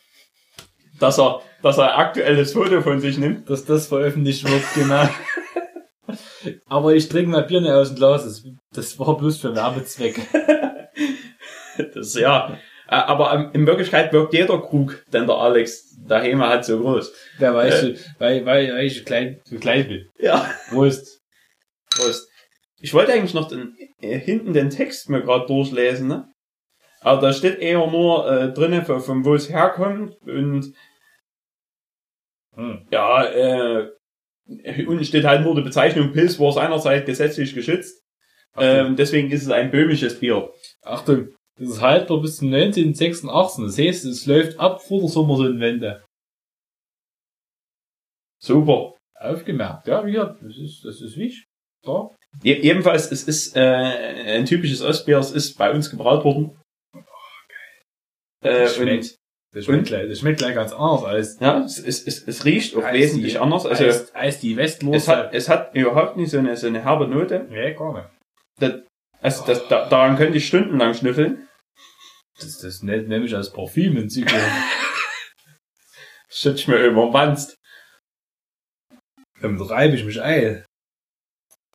dass 0.98 1.18
er, 1.18 1.42
dass 1.62 1.78
er 1.78 1.94
ein 1.94 2.06
aktuelles 2.06 2.52
Foto 2.52 2.82
von 2.82 3.00
sich 3.00 3.18
nimmt. 3.18 3.48
Dass 3.50 3.64
das 3.64 3.88
veröffentlicht 3.88 4.48
wird, 4.48 4.62
genau. 4.74 5.08
Aber 6.66 6.94
ich 6.94 7.08
trinke 7.08 7.30
mal 7.30 7.42
Bier 7.42 7.60
nicht 7.60 7.72
aus 7.72 7.88
dem 7.88 7.96
Glas. 7.96 8.24
Das, 8.24 8.44
das 8.72 8.98
war 8.98 9.16
bloß 9.16 9.38
für 9.38 9.54
Werbezweck. 9.54 10.20
Das, 11.94 12.14
ja. 12.14 12.56
Äh, 12.88 12.94
Aber 12.94 13.50
in 13.52 13.66
Wirklichkeit 13.66 14.12
wirkt 14.12 14.32
jeder 14.34 14.60
Krug, 14.60 15.04
den 15.12 15.26
der 15.26 15.36
Alex 15.36 15.96
daheim 16.06 16.42
hat, 16.42 16.64
so 16.64 16.78
groß. 16.80 17.12
Wer 17.38 17.54
weiß, 17.54 17.82
Äh. 17.82 17.96
weil, 18.18 18.46
weil, 18.46 18.72
weil 18.74 18.86
ich 18.86 19.04
klein, 19.04 19.40
so 19.44 19.56
klein 19.58 19.88
bin. 19.88 20.08
Ja. 20.18 20.48
Prost. 20.70 21.20
Prost. 21.90 22.28
Ich 22.80 22.92
wollte 22.94 23.12
eigentlich 23.12 23.34
noch 23.34 23.48
den, 23.48 23.76
äh, 24.00 24.18
hinten 24.18 24.52
den 24.52 24.70
Text 24.70 25.08
mir 25.08 25.22
gerade 25.22 25.46
durchlesen, 25.46 26.08
ne? 26.08 26.28
Aber 27.00 27.20
da 27.20 27.32
steht 27.32 27.58
eher 27.58 27.86
nur 27.86 28.30
äh, 28.30 28.52
drinnen, 28.52 28.84
von, 28.84 29.00
von 29.00 29.24
wo 29.24 29.34
es 29.34 29.48
herkommt 29.50 30.14
und 30.26 30.74
Hm. 32.54 32.86
ja, 32.90 33.24
äh, 33.26 33.90
unten 34.86 35.04
steht 35.04 35.24
halt 35.24 35.42
nur 35.42 35.54
die 35.54 35.60
Bezeichnung 35.62 36.12
Pilz 36.12 36.38
war 36.40 36.52
seinerzeit 36.52 37.04
gesetzlich 37.04 37.54
geschützt. 37.54 38.02
Ähm, 38.56 38.96
deswegen 38.96 39.30
ist 39.30 39.42
es 39.42 39.50
ein 39.50 39.70
böhmisches 39.70 40.18
Bier. 40.18 40.50
Achtung. 40.82 41.28
Das 41.58 41.68
ist 41.68 41.80
haltbar 41.80 42.20
bis 42.20 42.36
zum 42.36 42.52
1986. 42.52 43.64
Das 43.64 43.78
heißt, 43.78 44.04
es 44.04 44.26
läuft 44.26 44.58
ab 44.60 44.82
vor 44.82 45.00
der 45.00 45.08
Sommersonnenwende. 45.08 46.04
Super. 48.42 48.94
Aufgemerkt. 49.18 49.86
Ja, 49.88 50.04
wie 50.04 50.12
gesagt, 50.12 50.42
das 50.42 50.58
ist, 50.58 50.84
das 50.84 51.00
ist 51.00 51.16
wichtig. 51.16 51.46
Je 52.42 52.60
jedenfalls, 52.60 53.10
es 53.10 53.22
ist 53.22 53.56
äh, 53.56 53.60
ein 53.62 54.44
typisches 54.44 54.82
Ostbier, 54.82 55.18
es 55.18 55.30
ist 55.30 55.56
bei 55.56 55.70
uns 55.72 55.88
gebraut 55.90 56.24
worden. 56.24 56.58
Äh, 58.42 58.64
Das 58.64 58.76
und 58.76 58.82
schmeckt. 58.88 59.16
Das 59.54 59.64
schmeckt, 59.64 59.86
gleich, 59.86 60.08
das 60.08 60.18
schmeckt 60.18 60.38
gleich 60.40 60.54
ganz 60.54 60.72
anders 60.72 61.04
als, 61.04 61.40
ja, 61.40 61.60
es, 61.64 61.78
es, 61.78 62.06
es, 62.06 62.28
es 62.28 62.44
riecht 62.44 62.76
auch 62.76 62.92
wesentlich 62.92 63.34
die, 63.34 63.38
anders. 63.38 63.64
Also 63.64 63.84
als, 63.84 64.14
als 64.14 64.40
die 64.40 64.50
es 64.52 64.58
Westlose. 64.58 65.06
hat, 65.06 65.32
es 65.32 65.48
hat 65.48 65.74
überhaupt 65.74 66.18
nicht 66.18 66.30
so 66.30 66.38
eine, 66.38 66.56
so 66.58 66.66
eine 66.66 66.82
herbe 66.84 67.08
Note. 67.08 67.46
nee, 67.48 67.72
gar 67.72 67.94
nicht. 67.94 68.08
Das, 68.60 68.82
also 69.22 69.44
das, 69.46 69.66
da, 69.68 69.88
daran 69.88 70.16
könnte 70.16 70.38
ich 70.38 70.46
stundenlang 70.46 70.94
schnüffeln. 70.94 71.48
Das, 72.38 72.58
das 72.58 72.82
nennt 72.82 73.08
nämlich 73.08 73.34
als 73.34 73.52
Parfüm 73.52 73.96
in 73.96 74.10
Zyklon. 74.10 74.40
Schützt 76.28 76.68
mir 76.68 76.76
über 76.84 77.06
den 77.06 77.12
Wanst. 77.14 77.56
Damit 79.40 79.68
reibe 79.70 79.94
ich 79.94 80.04
mich 80.04 80.20
ein. 80.20 80.64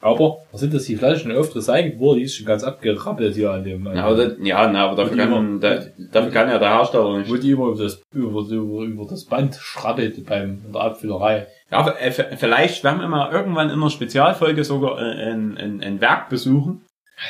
Aber, 0.04 0.38
was 0.52 0.62
sind 0.62 0.74
das, 0.74 0.86
die 0.86 0.96
Flaschen 0.96 1.30
schon 1.30 1.40
oft 1.40 1.56
recycelt 1.56 2.00
wurde, 2.00 2.20
die 2.20 2.26
ist 2.26 2.36
schon 2.36 2.48
ganz 2.48 2.64
abgerappelt 2.64 3.36
hier 3.36 3.52
an 3.52 3.64
dem, 3.64 3.86
Ja, 3.86 4.06
aber, 4.06 4.36
ja, 4.40 4.68
na, 4.68 4.86
aber 4.88 4.96
dafür 4.96 5.12
die 5.16 5.20
kann, 5.20 5.32
immer- 5.32 5.60
da, 5.60 5.86
dafür 6.12 6.32
kann 6.32 6.50
ja 6.50 6.58
der 6.58 6.70
Hersteller 6.76 7.20
nicht. 7.20 7.30
wo 7.30 7.36
die 7.36 7.52
immer 7.52 7.68
über 7.68 7.84
das, 7.84 8.02
über, 8.12 8.42
über, 8.42 8.84
über 8.84 9.06
das 9.08 9.26
Band 9.26 9.56
schrabbelt 9.62 10.26
beim, 10.26 10.64
in 10.66 10.74
der 10.74 10.82
Abfüllerei. 10.82 11.48
Ja, 11.70 11.78
aber, 11.78 12.02
äh, 12.02 12.12
vielleicht 12.12 12.84
werden 12.84 13.00
wir 13.00 13.08
mal 13.10 13.32
irgendwann 13.32 13.70
in 13.70 13.76
einer 13.76 13.92
Spezialfolge 13.92 14.64
sogar 14.64 14.98
äh, 15.00 15.32
ein, 15.32 15.56
ein, 15.60 15.84
ein 15.84 16.02
Werk 16.02 16.30
besuchen. 16.30 16.84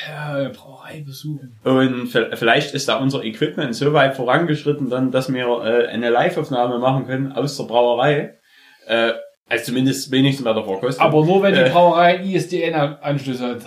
Ja, 0.07 0.49
Brauerei 0.49 1.01
besuchen. 1.05 1.59
Und 1.63 2.07
vielleicht 2.07 2.73
ist 2.73 2.87
da 2.87 2.97
unser 2.97 3.23
Equipment 3.23 3.75
so 3.75 3.91
weit 3.93 4.15
vorangeschritten, 4.15 4.89
dann, 4.89 5.11
dass 5.11 5.31
wir 5.33 5.45
äh, 5.63 5.87
eine 5.87 6.09
Live-Aufnahme 6.09 6.79
machen 6.79 7.07
können 7.07 7.31
aus 7.33 7.57
der 7.57 7.65
Brauerei. 7.65 8.37
Äh, 8.87 9.13
also 9.49 9.65
zumindest 9.65 10.09
wenigstens 10.11 10.45
bei 10.45 10.53
der 10.53 10.63
Verkostung. 10.63 11.05
Aber 11.05 11.25
nur 11.25 11.43
wenn 11.43 11.53
die 11.53 11.59
Äh. 11.59 11.69
Brauerei 11.69 12.19
einen 12.19 12.29
ISDN-Anschluss 12.29 13.41
hat. 13.41 13.61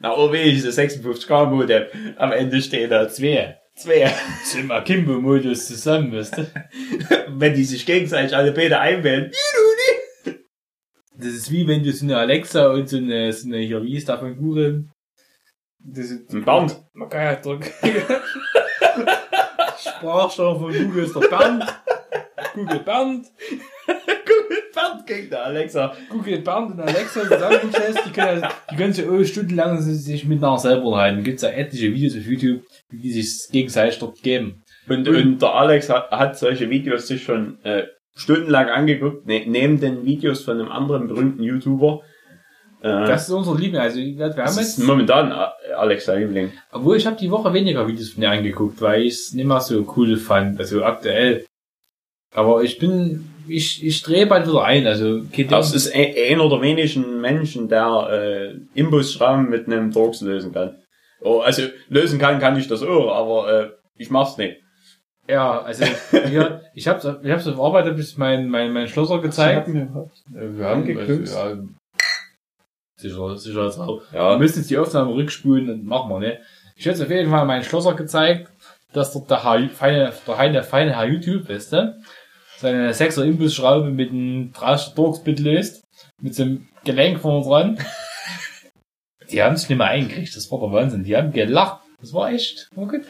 Na, 0.00 0.16
oh 0.16 0.32
weh, 0.32 0.50
diese 0.52 0.68
56K-Modem. 0.70 1.86
Am 2.16 2.30
Ende 2.32 2.62
stehen 2.62 2.88
da 2.90 3.08
Zwei. 3.08 3.58
zwei. 3.74 4.12
Zum 4.44 4.70
Akimbo-Modus 4.70 5.66
zusammen, 5.66 6.12
weißt 6.14 6.38
du? 6.38 6.46
Wenn 7.28 7.54
die 7.54 7.64
sich 7.64 7.84
gegenseitig 7.84 8.36
alle 8.36 8.52
beide 8.52 8.78
einwählen. 8.78 9.32
Das 11.22 11.34
ist 11.34 11.52
wie 11.52 11.68
wenn 11.68 11.84
du 11.84 11.92
so 11.92 12.04
eine 12.04 12.16
Alexa 12.18 12.66
und 12.72 12.88
so 12.88 12.96
eine, 12.96 13.32
so 13.32 13.46
eine 13.46 13.58
hier, 13.58 13.80
wie 13.82 13.96
ist 13.96 14.08
da 14.08 14.18
von 14.18 14.36
Google? 14.36 14.88
Das 15.78 16.10
ist 16.10 16.32
Ein 16.32 16.44
Bernd. 16.44 16.76
Man 16.94 17.08
kann 17.08 17.22
ja 17.22 17.36
drücken. 17.36 17.70
Sprachsteuer 19.78 20.58
von 20.58 20.72
Google 20.72 21.04
ist 21.04 21.14
der 21.14 21.28
Bernd. 21.28 21.64
Google 22.54 22.80
Bernd. 22.80 23.26
Bernd 24.74 25.06
gegen 25.06 25.30
der 25.30 25.44
Alexa. 25.44 25.94
Google 26.08 26.38
Bernd 26.40 26.72
und 26.72 26.80
Alexa 26.80 27.22
zusammengesetzt. 27.22 28.00
Die 28.06 28.12
können, 28.12 28.44
die 28.70 28.76
können 28.76 28.92
sich 28.92 29.08
auch 29.08 29.22
stundenlang 29.22 29.80
sich 29.80 30.24
miteinander 30.24 30.58
selber 30.58 30.86
unterhalten. 30.86 31.22
Gibt 31.22 31.36
es 31.36 31.42
ja 31.42 31.50
etliche 31.50 31.94
Videos 31.94 32.16
auf 32.16 32.26
YouTube, 32.26 32.64
wie 32.90 32.98
die 32.98 33.12
sich 33.12 33.48
gegenseitig 33.52 34.00
dort 34.00 34.20
geben. 34.22 34.62
Und, 34.88 35.06
und 35.08 35.40
der 35.40 35.54
Alex 35.54 35.88
hat, 35.88 36.10
hat 36.10 36.36
solche 36.36 36.68
Videos 36.68 37.06
sich 37.06 37.22
schon 37.22 37.62
äh, 37.64 37.86
stundenlang 38.14 38.68
angeguckt, 38.68 39.26
ne, 39.26 39.44
neben 39.46 39.80
den 39.80 40.04
Videos 40.04 40.44
von 40.44 40.60
einem 40.60 40.70
anderen 40.70 41.08
berühmten 41.08 41.42
YouTuber. 41.42 42.02
Äh, 42.82 43.06
Das 43.06 43.28
ist 43.28 43.34
unser 43.34 43.54
Liebling. 43.54 43.80
Also 43.80 43.98
wir 43.98 44.24
haben 44.26 44.36
das 44.36 44.56
jetzt, 44.56 44.78
ist 44.78 44.84
momentan 44.84 45.30
äh, 45.30 45.72
Alex 45.74 46.04
sein 46.04 46.20
Liebling. 46.20 46.52
obwohl 46.70 46.96
ich 46.96 47.06
habe 47.06 47.16
die 47.16 47.30
Woche 47.30 47.52
weniger 47.52 47.86
Videos 47.86 48.10
von 48.10 48.20
dir 48.20 48.30
angeguckt, 48.30 48.80
weil 48.80 49.02
ich 49.02 49.14
es 49.14 49.32
nicht 49.32 49.46
mehr 49.46 49.60
so 49.60 49.92
cool 49.96 50.16
fand, 50.16 50.58
also 50.58 50.84
aktuell. 50.84 51.44
Aber 52.34 52.62
ich 52.62 52.78
bin, 52.78 53.28
ich, 53.46 53.84
ich 53.84 54.02
drehe 54.02 54.26
bald 54.26 54.46
wieder 54.48 54.64
ein, 54.64 54.86
also 54.86 55.22
geht 55.30 55.52
Das 55.52 55.74
ist 55.74 55.94
ein, 55.94 56.14
einer 56.30 56.48
der 56.48 56.60
wenigen 56.62 57.20
Menschen, 57.20 57.68
der 57.68 58.08
äh, 58.10 58.78
Imbusschrauben 58.78 59.48
mit 59.50 59.66
einem 59.66 59.92
Torx 59.92 60.22
lösen 60.22 60.52
kann. 60.52 60.76
Oh, 61.20 61.40
also 61.40 61.62
lösen 61.88 62.18
kann, 62.18 62.40
kann 62.40 62.58
ich 62.58 62.68
das 62.68 62.82
auch, 62.82 63.14
aber 63.14 63.52
äh, 63.62 63.70
ich 63.96 64.10
mach's 64.10 64.36
nicht. 64.38 64.56
Ja, 65.28 65.62
also 65.62 65.84
wir, 66.10 66.62
ich 66.74 66.88
hab's, 66.88 67.04
ich 67.22 67.30
hab's 67.30 67.46
auf 67.46 67.60
Arbeit 67.60 67.86
hab 67.86 67.98
ich 67.98 68.18
mein, 68.18 68.48
mein, 68.48 68.72
mein 68.72 68.88
Schlosser 68.88 69.20
gezeigt. 69.20 69.68
Äh, 69.68 69.72
Wir 70.32 70.64
haben 70.66 70.80
Angeknipst? 70.82 71.36
also, 71.36 71.62
ja, 71.62 71.68
sicher, 72.96 73.36
sicher 73.38 73.60
als 73.62 73.78
auch. 73.78 74.02
Wir 74.10 74.20
Ja, 74.20 74.38
müssen 74.38 74.58
jetzt 74.58 74.70
die 74.70 74.78
Aufnahme 74.78 75.14
rückspulen 75.14 75.70
und 75.70 75.86
machen 75.86 76.10
wir, 76.10 76.18
ne? 76.18 76.38
Ich 76.76 76.86
hätte 76.86 77.02
auf 77.04 77.10
jeden 77.10 77.30
Fall 77.30 77.44
meinen 77.44 77.62
Schlosser 77.64 77.94
gezeigt, 77.94 78.50
dass 78.92 79.12
dort 79.12 79.30
der, 79.30 79.44
Herr, 79.44 79.68
feine, 79.70 79.98
der 80.04 80.12
feine, 80.12 80.62
feine 80.64 80.96
Herr 80.96 81.06
YouTube, 81.06 81.48
weißt 81.48 81.72
du, 81.72 82.02
seine 82.58 82.92
6er 82.92 83.22
Imbusschraube 83.24 83.90
mit 83.90 84.10
einem 84.10 84.52
30 84.52 84.94
Torx-Bit 84.94 85.40
löst, 85.40 85.82
mit 86.20 86.34
so 86.34 86.42
einem 86.42 86.68
Gelenk 86.84 87.20
vorne 87.20 87.44
dran. 87.44 87.78
Die 89.30 89.42
haben 89.42 89.56
sich 89.56 89.68
nicht 89.68 89.78
mehr 89.78 89.86
eingekriegt, 89.86 90.36
das 90.36 90.50
war 90.50 90.60
der 90.60 90.72
Wahnsinn. 90.72 91.04
Die 91.04 91.16
haben 91.16 91.32
gelacht. 91.32 91.80
Das 92.00 92.12
war 92.12 92.30
echt, 92.30 92.68
war 92.74 92.86
gut. 92.88 93.02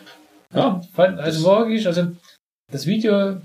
Ja, 0.54 0.80
fand, 0.92 1.18
also 1.18 1.44
wirklich, 1.44 1.86
also, 1.86 2.08
das 2.70 2.86
Video, 2.86 3.40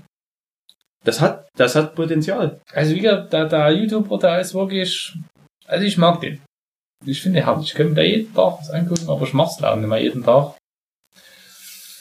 das 1.04 1.20
hat, 1.20 1.48
das 1.56 1.74
hat 1.74 1.94
Potenzial. 1.94 2.60
also 2.72 2.94
wie 2.94 3.00
gesagt, 3.00 3.32
der, 3.32 3.46
der 3.46 3.70
YouTuber, 3.70 4.18
der 4.18 4.40
ist 4.40 4.54
wirklich, 4.54 5.16
also 5.66 5.84
ich 5.84 5.96
mag 5.96 6.20
den. 6.20 6.40
Ich 7.06 7.22
finde 7.22 7.46
hart. 7.46 7.62
Ich 7.62 7.74
könnte 7.74 7.90
mir 7.90 7.96
da 7.96 8.02
jeden 8.02 8.34
Tag 8.34 8.58
was 8.58 8.70
angucken, 8.70 9.08
aber 9.08 9.24
ich 9.24 9.32
mach's 9.32 9.60
leider 9.60 9.76
nicht 9.76 9.88
mehr 9.88 10.02
jeden 10.02 10.24
Tag. 10.24 10.56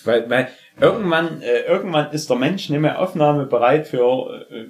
Weil, 0.03 0.29
weil 0.29 0.49
irgendwann, 0.79 1.41
äh, 1.41 1.61
irgendwann 1.61 2.11
ist 2.11 2.29
der 2.29 2.37
Mensch 2.37 2.69
nicht 2.69 2.79
mehr 2.79 2.99
aufnahmebereit 2.99 3.87
für 3.87 4.47
äh, 4.49 4.67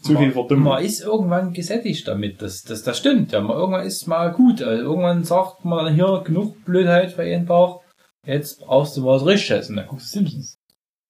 zu 0.00 0.16
viel 0.16 0.32
Verdummung. 0.32 0.72
Man 0.72 0.84
ist 0.84 1.02
irgendwann 1.02 1.52
gesättigt 1.52 2.08
damit. 2.08 2.40
Das, 2.40 2.62
das, 2.62 2.82
das 2.82 2.98
stimmt. 2.98 3.32
Ja, 3.32 3.40
man, 3.40 3.56
irgendwann 3.56 3.86
ist 3.86 4.06
mal 4.06 4.32
gut. 4.32 4.62
Also 4.62 4.82
irgendwann 4.82 5.24
sagt 5.24 5.64
man 5.64 5.94
hier 5.94 6.22
genug 6.24 6.64
Blödheit 6.64 7.12
für 7.12 7.24
jeden 7.24 7.46
Tag. 7.46 7.79
Jetzt 8.26 8.60
brauchst 8.60 8.96
du 8.96 9.04
was 9.04 9.24
Richtiges. 9.24 9.70
Und 9.70 9.76
dann 9.76 9.86
guckst 9.86 10.14
du 10.14 10.18
Simpsons. 10.18 10.56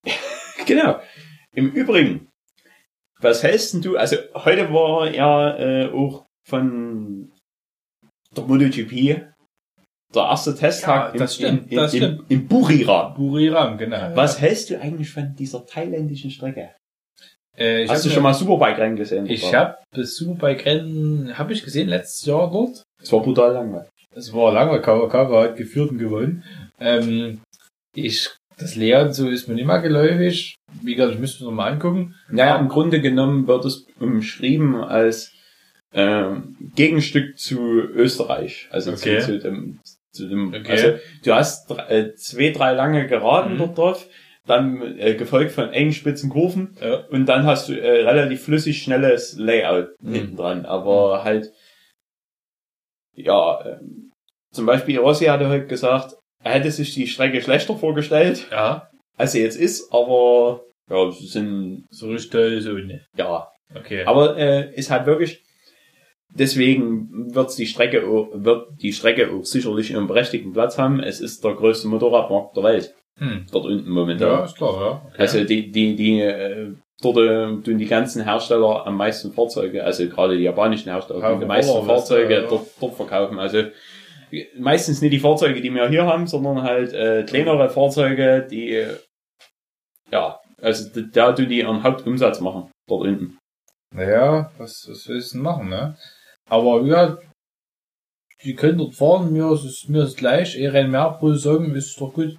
Genau. 0.66 1.00
Im 1.54 1.72
Übrigen, 1.72 2.28
was 3.20 3.42
hältst 3.42 3.72
denn 3.74 3.82
du? 3.82 3.96
Also 3.96 4.16
heute 4.34 4.72
war 4.72 5.10
ja 5.10 5.56
äh, 5.58 5.90
auch 5.90 6.26
von 6.46 7.32
der 8.36 8.44
MotoGP 8.44 9.24
der 10.14 10.22
erste 10.22 10.54
Testtag 10.54 11.14
Ja, 11.14 11.18
das 11.18 11.38
in, 11.38 11.66
stimmt. 11.66 11.92
in, 11.92 12.24
in 12.28 12.46
Buriram. 12.46 13.14
Buriram, 13.14 13.78
genau. 13.78 14.14
Was 14.14 14.40
hältst 14.40 14.70
du 14.70 14.80
eigentlich 14.80 15.10
von 15.10 15.34
dieser 15.34 15.66
thailändischen 15.66 16.30
Strecke? 16.30 16.74
Äh, 17.56 17.88
Hast 17.88 18.04
du 18.04 18.10
schon 18.10 18.22
mal 18.22 18.34
Superbike-Rennen 18.34 18.96
gesehen? 18.96 19.26
Ich 19.26 19.52
habe 19.54 19.76
das 19.92 20.14
Superbike-Rennen, 20.16 21.36
habe 21.36 21.52
ich 21.52 21.64
gesehen 21.64 21.88
letztes 21.88 22.26
Jahr 22.26 22.50
dort. 22.50 22.84
Es 23.02 23.12
war 23.12 23.22
brutal 23.22 23.52
langweilig. 23.54 23.88
Es 24.14 24.32
war 24.32 24.52
lange, 24.52 24.80
Kawakawa 24.80 25.44
hat 25.44 25.56
geführt 25.56 25.90
und 25.90 25.98
gewonnen. 25.98 26.44
Ähm, 26.80 27.40
ich, 27.94 28.28
das 28.58 28.76
Lehren 28.76 29.12
so 29.12 29.28
ist 29.28 29.48
mir 29.48 29.54
nicht 29.54 29.66
mehr 29.66 29.80
geläufig. 29.80 30.54
Wie 30.82 30.94
gesagt, 30.94 31.14
ich 31.14 31.20
müsste 31.20 31.44
mir 31.44 31.50
noch 31.50 31.56
mal 31.56 31.70
angucken. 31.72 32.14
Naja, 32.30 32.56
im 32.56 32.68
Grunde 32.68 33.00
genommen 33.00 33.46
wird 33.46 33.64
es 33.64 33.86
umschrieben 33.98 34.76
als 34.76 35.32
ähm, 35.92 36.56
Gegenstück 36.76 37.38
zu 37.38 37.58
Österreich. 37.80 38.68
Also 38.70 38.92
Okay. 38.92 39.18
zu, 39.20 39.26
zu 39.26 39.38
dem, 39.40 39.80
zu 40.12 40.28
dem 40.28 40.54
Okay. 40.54 40.70
also 40.70 40.98
du 41.24 41.34
hast 41.34 41.70
äh, 41.88 42.14
zwei, 42.14 42.50
drei 42.50 42.72
lange 42.72 43.06
Geraden 43.08 43.54
Mhm. 43.54 43.58
dort 43.58 43.78
drauf, 43.78 44.06
dann 44.46 44.80
äh, 44.98 45.14
gefolgt 45.14 45.50
von 45.52 45.70
engen 45.72 45.92
spitzen 45.92 46.30
Kurven 46.30 46.76
Ja. 46.80 47.04
und 47.08 47.26
dann 47.26 47.44
hast 47.44 47.68
du 47.68 47.72
äh, 47.78 48.02
relativ 48.08 48.44
flüssig 48.44 48.82
schnelles 48.82 49.36
Layout 49.36 49.88
Mhm. 50.00 50.12
hinten 50.14 50.36
dran. 50.36 50.64
Aber 50.66 51.24
halt, 51.24 51.52
ja, 53.16 53.64
ähm, 53.66 54.10
zum 54.52 54.66
Beispiel 54.66 54.98
Rossi 54.98 55.26
hatte 55.26 55.48
heute 55.48 55.66
gesagt, 55.66 56.16
er 56.42 56.52
hätte 56.52 56.70
sich 56.70 56.94
die 56.94 57.06
Strecke 57.06 57.40
schlechter 57.42 57.76
vorgestellt, 57.76 58.46
Ja. 58.50 58.88
als 59.16 59.32
sie 59.32 59.42
jetzt 59.42 59.56
ist, 59.56 59.92
aber 59.92 60.62
ja, 60.88 61.08
es 61.08 61.18
sind, 61.32 61.84
So 61.90 62.08
richtig 62.10 62.30
toll, 62.30 62.60
so 62.60 62.72
ne. 62.72 63.02
ja. 63.16 63.48
Okay. 63.74 64.02
Aber 64.04 64.36
äh, 64.36 64.74
ist 64.74 64.90
halt 64.90 65.06
wirklich, 65.06 65.42
deswegen 66.34 67.34
wird's 67.34 67.56
die 67.56 67.66
Strecke 67.66 68.06
auch, 68.06 68.28
wird 68.32 68.66
die 68.82 68.92
Strecke 68.92 69.30
auch 69.30 69.44
sicherlich 69.44 69.90
ihren 69.90 70.06
berechtigten 70.06 70.52
Platz 70.52 70.78
haben. 70.78 71.00
Es 71.00 71.20
ist 71.20 71.44
der 71.44 71.54
größte 71.54 71.88
Motorradmarkt 71.88 72.56
der 72.56 72.64
Welt, 72.64 72.94
hm. 73.18 73.46
dort 73.52 73.66
unten 73.66 73.90
momentan. 73.90 74.28
Ja, 74.28 74.44
ist 74.44 74.56
klar, 74.56 74.80
ja. 74.80 75.02
Okay. 75.12 75.22
Also 75.22 75.44
die, 75.44 75.70
die, 75.70 75.94
die, 75.94 76.20
äh, 76.20 76.72
dort 77.02 77.18
äh, 77.18 77.62
tun 77.62 77.78
die 77.78 77.86
ganzen 77.86 78.24
Hersteller 78.24 78.86
am 78.86 78.96
meisten 78.96 79.32
Fahrzeuge, 79.32 79.84
also 79.84 80.08
gerade 80.08 80.36
die 80.36 80.44
japanischen 80.44 80.90
Hersteller, 80.90 81.20
Ja, 81.20 81.36
die 81.38 81.46
meisten 81.46 81.84
Fahrzeuge 81.86 82.34
ja. 82.34 82.46
dort, 82.48 82.66
dort 82.80 82.94
verkaufen. 82.94 83.38
Also 83.38 83.64
meistens 84.58 85.00
nicht 85.00 85.12
die 85.12 85.20
Fahrzeuge, 85.20 85.60
die 85.60 85.70
wir 85.70 85.88
hier 85.88 86.06
haben, 86.06 86.26
sondern 86.26 86.62
halt 86.62 86.92
äh, 86.92 87.24
kleinere 87.24 87.70
Fahrzeuge, 87.70 88.46
die 88.50 88.86
ja, 90.10 90.40
also 90.60 91.00
da 91.00 91.32
tun 91.32 91.48
die 91.48 91.58
ihren 91.58 91.82
Hauptumsatz 91.82 92.40
machen, 92.40 92.70
dort 92.88 93.06
unten. 93.06 93.38
Naja, 93.94 94.52
was, 94.58 94.86
was 94.88 95.08
willst 95.08 95.32
du 95.32 95.38
denn 95.38 95.42
machen, 95.42 95.68
ne? 95.68 95.96
Aber 96.48 96.82
ja, 96.82 97.18
die 98.44 98.54
können 98.54 98.78
dort 98.78 98.94
fahren, 98.94 99.32
mir 99.32 99.50
ist 99.52 99.64
es, 99.64 99.88
mir 99.88 100.04
ist 100.04 100.16
gleich, 100.16 100.56
eh 100.56 100.68
rein 100.68 100.90
mehr 100.90 101.10
pro 101.10 101.32
Saison 101.32 101.74
ist 101.74 102.00
doch 102.00 102.12
gut. 102.12 102.38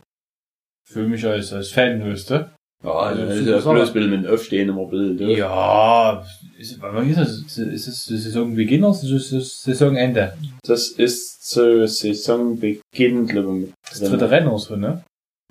Für 0.86 1.08
mich 1.08 1.26
als, 1.26 1.54
als 1.54 1.72
Fan, 1.72 2.00
du? 2.00 2.54
Ja, 2.84 2.92
also 2.92 3.22
also 3.22 3.28
das 3.28 3.40
ist 3.40 3.48
ist 3.48 3.68
eine 3.68 3.80
bloß 3.80 3.88
ein 3.90 3.94
bisschen 3.94 4.10
mit 4.10 4.24
dem 4.26 4.34
Aufstehen 4.34 4.70
immer 4.70 4.82
ein 4.82 4.90
bisschen. 4.90 5.18
doof. 5.18 5.38
Ja, 5.38 6.26
ist, 6.58 6.82
wann 6.82 7.10
ist 7.10 7.20
das? 7.20 7.58
Ist 7.58 7.88
es 7.88 8.06
Saisonbeginn 8.06 8.84
oder 8.84 8.98
ist 9.00 9.64
Saisonende? 9.64 10.34
Das 10.64 10.90
ist 10.90 11.48
zu 11.48 11.88
Saisonbeginn, 11.88 13.28
glaube 13.28 13.60
ich. 13.60 13.70
Das 13.90 14.00
dritte 14.00 14.32
Rennen 14.32 14.48
oder 14.48 14.60
so, 14.60 14.76
ne? 14.76 15.04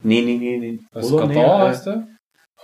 Nee, 0.02 0.22
nee, 0.22 0.38
nee, 0.38 0.58
nee. 0.58 0.78
Was 0.92 1.12
Oder 1.12 1.28
Katar 1.28 1.58
nee, 1.58 1.70
hast 1.70 1.86
du? 1.86 2.08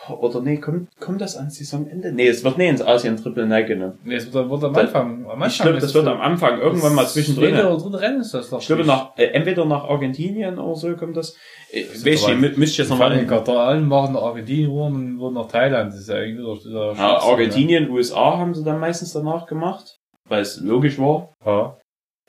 Oder 0.09 0.41
nee, 0.41 0.59
kommt, 0.59 0.89
kommt 1.01 1.21
das 1.21 1.37
an 1.37 1.51
Saisonende? 1.51 2.13
Nee, 2.13 2.29
es 2.29 2.45
wird 2.45 2.59
nicht 2.59 2.69
ins 2.69 2.83
Asien 2.83 3.17
Triple 3.17 3.47
Night 3.47 3.67
genommen. 3.67 3.99
Nee, 4.05 4.15
es 4.17 4.33
wird, 4.33 4.49
wird 4.49 4.63
am 4.63 4.77
Anfang. 4.77 5.25
Am 5.25 5.31
Anfang 5.43 5.49
Ich 5.49 5.59
glaube, 5.59 5.79
das 5.79 5.95
wird 5.95 6.07
am 6.07 6.21
Anfang 6.21 6.61
irgendwann 6.61 6.95
mal 6.95 7.07
zwischendrin. 7.09 7.55
Oder 7.55 7.77
dritte 7.77 8.01
Rennen 8.01 8.21
ist 8.21 8.33
das 8.33 8.51
doch. 8.51 8.61
Ich 8.61 8.67
glaube, 8.69 8.85
nach, 8.85 9.17
äh, 9.17 9.25
entweder 9.29 9.65
nach 9.65 9.85
Argentinien 9.89 10.59
oder 10.59 10.77
so 10.77 10.95
kommt 10.97 11.17
das. 11.17 11.37
Äh, 11.73 11.83
weiß 11.89 12.05
ich, 12.05 12.25
aber- 12.25 12.35
mü- 12.35 12.57
müsste 12.57 12.63
ich 12.65 12.79
jetzt 12.79 12.91
nochmal. 12.91 13.19
in 13.19 13.27
Katar 13.27 13.69
an, 13.69 13.89
machen 13.89 14.13
nach 14.15 14.23
Argentinien 14.23 14.71
rum 14.71 14.95
und 14.95 15.19
wurden 15.19 15.35
nach 15.35 15.49
Thailand. 15.49 15.93
Das 15.93 15.99
ist 16.01 16.09
ja 16.09 16.19
irgendwie 16.21 16.45
doch 16.45 16.59
dieser 16.63 16.93
Ja, 16.93 17.19
Argentinien, 17.23 17.91
USA 17.91 18.39
haben 18.39 18.55
sie 18.55 18.63
dann 18.63 18.79
meistens 18.79 19.13
danach 19.13 19.47
gemacht, 19.47 19.99
weil 20.29 20.43
es 20.43 20.61
logisch 20.61 20.99
war. 21.01 21.31
Ne? 21.45 21.51
Ja. 21.51 21.77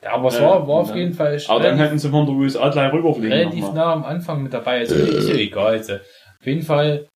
ja, 0.03 0.11
aber 0.13 0.29
es 0.29 0.37
Äh, 0.39 0.41
war, 0.41 0.67
war 0.67 0.75
auf 0.77 0.95
jeden 0.95 1.13
Fall 1.13 1.37
Aber 1.47 1.59
dann 1.59 1.77
hätten 1.77 1.99
sie 1.99 2.09
von 2.09 2.25
der 2.25 2.33
USA 2.33 2.69
gleich 2.69 2.91
rüberfliegen. 2.91 3.31
relativ 3.31 3.71
nah 3.73 3.93
am 3.93 4.03
Anfang 4.03 4.41
mit 4.41 4.51
dabei. 4.53 4.79
Also 4.79 4.95
ist 4.95 5.29
ja 5.29 5.35
egal. 5.35 5.73
Also. 5.73 5.93
Auf 6.39 6.45
jeden 6.45 6.63
Fall 6.63 7.07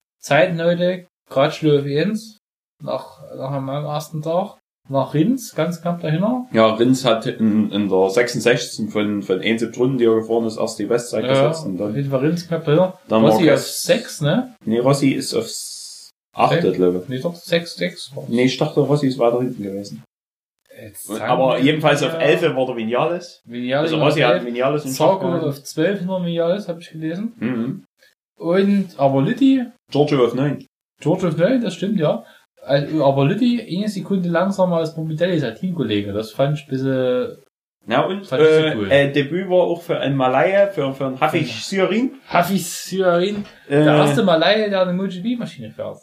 Gratschlo 1.29 1.79
auf 1.79 1.85
Jens, 1.85 2.37
nach, 2.83 3.21
nach 3.37 3.59
meinem 3.61 3.85
ersten 3.85 4.21
Tag, 4.21 4.57
nach 4.89 5.13
Rins, 5.13 5.55
ganz 5.55 5.81
knapp 5.81 6.01
dahinter. 6.01 6.45
Ja, 6.51 6.73
Rins 6.75 7.05
hat 7.05 7.25
in, 7.27 7.71
in 7.71 7.87
der 7.89 8.09
66. 8.09 8.91
von, 8.91 9.21
von 9.23 9.39
71 9.39 9.79
Runden, 9.79 9.97
die 9.97 10.05
er 10.05 10.15
gefahren 10.15 10.45
ist, 10.45 10.57
erst 10.57 10.79
die 10.79 10.85
Bestzeit 10.85 11.23
Ja, 11.23 11.29
gesetzt. 11.49 11.65
Und 11.65 11.81
auf 11.81 11.93
dann, 11.93 12.09
Fall 12.09 12.19
Rins 12.19 12.47
knapp 12.47 12.65
dahinter. 12.65 12.99
dann 13.07 13.23
Rossi 13.23 13.45
war 13.47 13.53
auf 13.53 13.59
Gas- 13.59 13.83
6, 13.83 14.21
ne? 14.21 14.55
Nee, 14.65 14.79
Rossi 14.79 15.11
ist 15.11 15.33
auf 15.33 15.45
8, 16.33 16.61
Sechs? 16.61 16.75
glaube 16.75 16.99
ich. 17.03 17.09
Nee, 17.09 17.19
doch 17.19 17.35
6, 17.35 17.75
6. 17.75 18.11
Nee, 18.27 18.43
ich 18.45 18.57
dachte, 18.57 18.79
Rossi 18.81 19.07
ist 19.07 19.19
weiter 19.19 19.39
hinten 19.39 19.63
gewesen. 19.63 20.03
Und, 21.07 21.21
aber 21.21 21.59
jedenfalls 21.59 22.01
auf 22.01 22.13
11 22.17 22.55
war 22.55 22.65
der 22.65 22.75
Vinales. 22.77 23.41
Vinales 23.45 23.91
Also 23.91 24.03
Rossi 24.03 24.21
hat 24.21 24.33
11, 24.35 24.45
Vinales 24.45 24.95
Zarko 24.95 25.27
gehalten. 25.27 25.45
auf 25.47 25.63
12 25.63 25.99
hinter 25.99 26.25
Vinales, 26.25 26.67
habe 26.67 26.81
ich 26.81 26.89
gelesen. 26.89 27.33
Mhm. 27.37 27.83
Und, 28.41 28.89
aber 28.97 29.21
Litti, 29.21 29.63
Giorgio 29.91 30.25
auf 30.25 30.33
9. 30.33 30.65
George 30.99 31.27
of 31.27 31.37
Nell, 31.37 31.59
das 31.59 31.75
stimmt, 31.75 31.99
ja. 31.99 32.23
Also, 32.63 33.03
Aber 33.03 33.25
Litti, 33.25 33.59
eine 33.59 33.87
Sekunde 33.89 34.29
langsamer 34.29 34.77
als 34.77 34.95
Morbidelli, 34.95 35.39
sein 35.39 35.55
Teamkollege. 35.55 36.13
Das 36.13 36.31
fand 36.31 36.57
ich 36.57 36.65
ein 36.65 36.69
bisschen 36.69 37.37
Ja, 37.87 38.01
und 38.05 38.21
ich 38.21 38.27
so 38.27 38.35
äh, 38.35 38.75
cool. 38.75 38.91
äh, 38.91 39.11
Debüt 39.11 39.49
war 39.49 39.63
auch 39.63 39.81
für 39.81 39.99
einen 39.99 40.15
Malaya, 40.15 40.67
für, 40.67 40.93
für 40.93 41.07
einen 41.07 41.19
Hafiz 41.19 41.67
Syrin. 41.67 42.11
Hafiz 42.27 42.85
Syrin. 42.85 43.45
Äh, 43.67 43.83
Der 43.83 43.95
erste 43.95 44.21
Malaya, 44.23 44.69
der 44.69 44.81
eine 44.83 44.93
MotoGP-Maschine 44.93 45.71
fährt. 45.71 45.97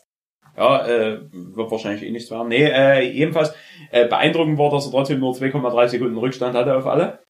Ja, 0.56 0.84
äh, 0.88 1.20
wird 1.30 1.70
wahrscheinlich 1.70 2.02
eh 2.02 2.10
nichts 2.10 2.30
werden. 2.32 2.48
Nee, 2.48 2.64
äh, 2.64 3.08
jedenfalls, 3.08 3.54
äh, 3.92 4.08
beeindruckend 4.08 4.58
war, 4.58 4.70
dass 4.70 4.86
er 4.86 4.90
trotzdem 4.90 5.20
nur 5.20 5.34
2,3 5.34 5.86
Sekunden 5.86 6.18
Rückstand 6.18 6.56
hatte 6.56 6.76
auf 6.76 6.86
alle. 6.86 7.20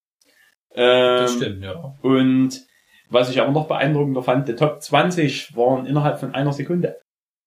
Ähm, 0.74 1.18
Das 1.18 1.34
stimmt, 1.34 1.62
ja. 1.62 1.94
Und 2.00 2.62
was 3.11 3.30
ich 3.30 3.40
aber 3.40 3.52
noch 3.52 3.68
beeindruckender 3.68 4.22
fand, 4.22 4.48
die 4.48 4.54
Top 4.54 4.82
20 4.82 5.56
waren 5.56 5.86
innerhalb 5.86 6.18
von 6.20 6.34
einer 6.34 6.52
Sekunde. 6.52 7.00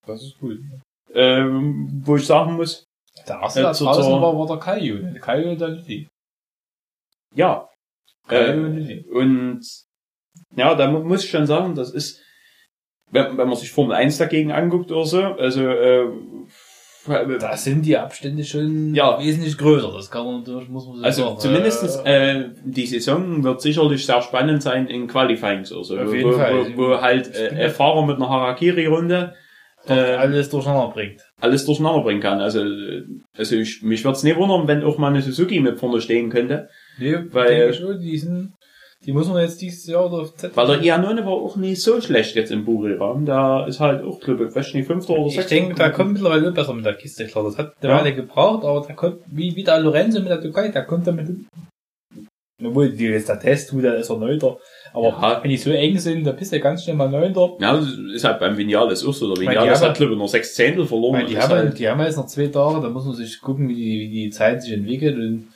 Das 0.08 0.22
ist 0.24 0.40
gut. 0.40 0.60
Ähm, 1.14 2.02
wo 2.06 2.16
ich 2.16 2.26
sagen 2.26 2.54
muss, 2.54 2.86
Der 3.28 3.40
erste, 3.42 3.60
Äh, 3.60 3.64
der 3.64 3.72
draußen 3.74 4.04
zur- 4.04 4.22
war, 4.22 4.38
war 4.38 4.48
der 4.48 4.58
Kaio. 4.58 4.98
Der 4.98 5.20
Kaio 5.22 5.52
und 5.52 5.62
der 5.62 5.68
Litti. 5.70 6.08
ja. 7.36 7.68
Äh, 8.30 8.54
und 8.54 8.78
Litti. 8.78 9.10
und 9.10 9.62
ja, 10.56 10.76
da 10.76 10.90
mu- 10.90 11.04
muss 11.04 11.24
ich 11.26 11.30
schon 11.30 11.46
sagen, 11.48 11.76
das 11.76 11.92
ist, 11.92 12.22
wenn, 13.12 13.38
wenn 13.38 13.48
man 13.48 13.58
sich 13.58 13.72
Formel 13.72 13.96
1 13.96 14.18
dagegen 14.18 14.52
anguckt 14.52 14.92
oder 14.92 15.06
so, 15.06 15.22
also 15.22 15.68
äh, 15.68 16.08
Da 17.08 17.58
sind 17.58 17.86
die 17.86 17.98
Abstände 17.98 18.44
schon 18.44 18.94
Ja. 18.94 19.20
wesentlich 19.20 19.58
größer. 19.58 19.92
Das 19.92 20.12
kann 20.12 20.26
man 20.26 20.40
natürlich, 20.40 20.70
muss 20.70 20.86
man 20.88 20.98
so 20.98 21.04
Also 21.04 21.24
sagen. 21.24 21.40
zumindestens 21.40 21.96
Äh, 22.06 22.40
äh, 22.42 22.50
die 22.64 22.86
Saison 22.86 23.44
wird 23.44 23.62
sicherlich 23.62 24.06
sehr 24.06 24.22
spannend 24.22 24.62
sein 24.62 24.88
in 24.88 25.08
Qualifyings 25.08 25.72
oder 25.72 25.84
so, 25.84 25.98
Auf 25.98 26.08
wo, 26.10 26.14
jeden 26.14 26.30
wo, 26.32 26.38
Fall. 26.38 26.76
wo, 26.76 26.90
wo 26.90 27.02
halt 27.02 27.34
äh, 27.36 27.70
Fahrer 27.70 28.06
mit 28.06 28.18
einer 28.18 28.30
Harakiri-Runde 28.30 29.34
äh, 29.88 29.94
alles 29.94 30.50
durcheinander 30.52 30.90
bringt. 30.94 31.22
alles 31.40 31.66
durcheinander 31.66 32.02
bringen 32.04 32.20
kann. 32.22 32.40
Also, 32.40 32.64
also 33.36 33.56
ich, 33.56 33.82
mich 33.82 34.04
würde 34.04 34.16
es 34.18 34.22
nicht 34.24 34.38
wundern, 34.38 34.68
wenn 34.68 34.84
auch 34.84 35.00
mal 35.00 35.08
eine 35.08 35.24
Suzuki 35.24 35.60
mit 35.60 35.80
vorne 35.80 36.02
stehen 36.02 36.30
könnte, 36.30 36.70
Nee, 37.00 37.16
Weil- 37.32 37.48
denke 37.48 37.70
ich 37.72 37.78
schon, 37.78 38.00
die 38.00 38.18
sind, 38.18 38.54
die 39.06 39.14
muss 39.14 39.28
man 39.28 39.42
jetzt 39.42 39.60
dieses 39.62 39.88
Jahr 39.88 40.12
auf 40.12 40.36
Z. 40.36 40.56
weil 40.56 40.68
der 40.68 40.82
Iannone 40.82 41.26
war 41.26 41.32
auch 41.34 41.56
nicht 41.56 41.82
so 41.82 42.00
schlecht 42.02 42.36
jetzt 42.36 42.52
im 42.52 42.66
Buri-Rahmen. 42.66 43.26
Da 43.26 43.66
ist 43.66 43.80
halt 43.80 44.04
auch, 44.04 44.20
glaube 44.20 44.46
ich, 44.48 44.56
weiß 44.56 44.74
nicht, 44.76 44.86
fünfter 44.86 45.14
oder 45.14 45.26
Ich 45.28 45.36
sechster. 45.36 45.56
denke, 45.56 45.74
da 45.76 45.90
kommt 45.90 46.14
mittlerweile 46.14 46.52
besser 46.52 46.74
mit 46.74 46.86
der 46.86 46.94
Kiste 46.94 47.26
klar. 47.26 47.44
Das 47.46 47.58
hat 47.58 47.74
der 47.82 47.90
Ja. 47.90 47.98
Weile 48.00 48.14
gebraucht, 48.14 48.64
aber 48.64 48.86
da 48.88 48.94
kommt, 48.94 49.18
wie, 49.28 49.56
wie 49.56 49.64
der 49.64 49.80
Lorenzo 49.80 50.20
mit 50.20 50.30
der 50.30 50.40
Türkei, 50.42 50.70
da 50.70 50.82
kommt 50.82 51.08
er 51.08 51.14
mit, 51.14 51.28
obwohl, 52.64 52.92
die 52.92 53.06
jetzt 53.06 53.28
der 53.28 53.40
Test 53.40 53.72
tut, 53.72 53.84
der 53.84 53.96
ist 53.96 54.12
er 54.12 54.18
Neunter. 54.18 54.58
Aber 54.94 55.08
Ja. 55.08 55.40
wenn 55.42 55.50
die 55.50 55.58
so 55.58 55.72
eng 55.72 55.98
sind, 55.98 56.24
da 56.28 56.32
bist 56.32 56.54
du 56.54 56.60
ganz 56.60 56.84
schnell 56.84 56.96
mal 56.96 57.10
Neunter. 57.10 57.54
Ja, 57.60 57.76
das 57.76 57.88
ist 58.14 58.24
halt 58.24 58.40
beim 58.40 58.56
Vinales 58.56 59.04
auch 59.04 59.14
so. 59.14 59.34
Der 59.34 59.42
Vinales 59.42 59.82
hat, 59.82 59.98
glaube 59.98 60.12
ich, 60.14 60.18
nur 60.20 60.28
sechs 60.28 60.54
Zehntel 60.54 60.86
verloren. 60.86 61.22
Weil 61.22 61.26
die, 61.26 61.40
haben, 61.40 61.50
halt, 61.50 61.80
die 61.80 61.90
haben 61.90 62.00
jetzt 62.02 62.18
noch 62.18 62.28
zwei 62.28 62.48
Tage, 62.48 62.82
da 62.82 62.90
muss 62.90 63.06
man 63.06 63.16
sich 63.16 63.42
gucken, 63.42 63.68
wie 63.68 63.74
die, 63.74 64.00
wie 64.02 64.10
die 64.10 64.30
Zeit 64.30 64.62
sich 64.62 64.74
entwickelt 64.74 65.18
und 65.18 65.48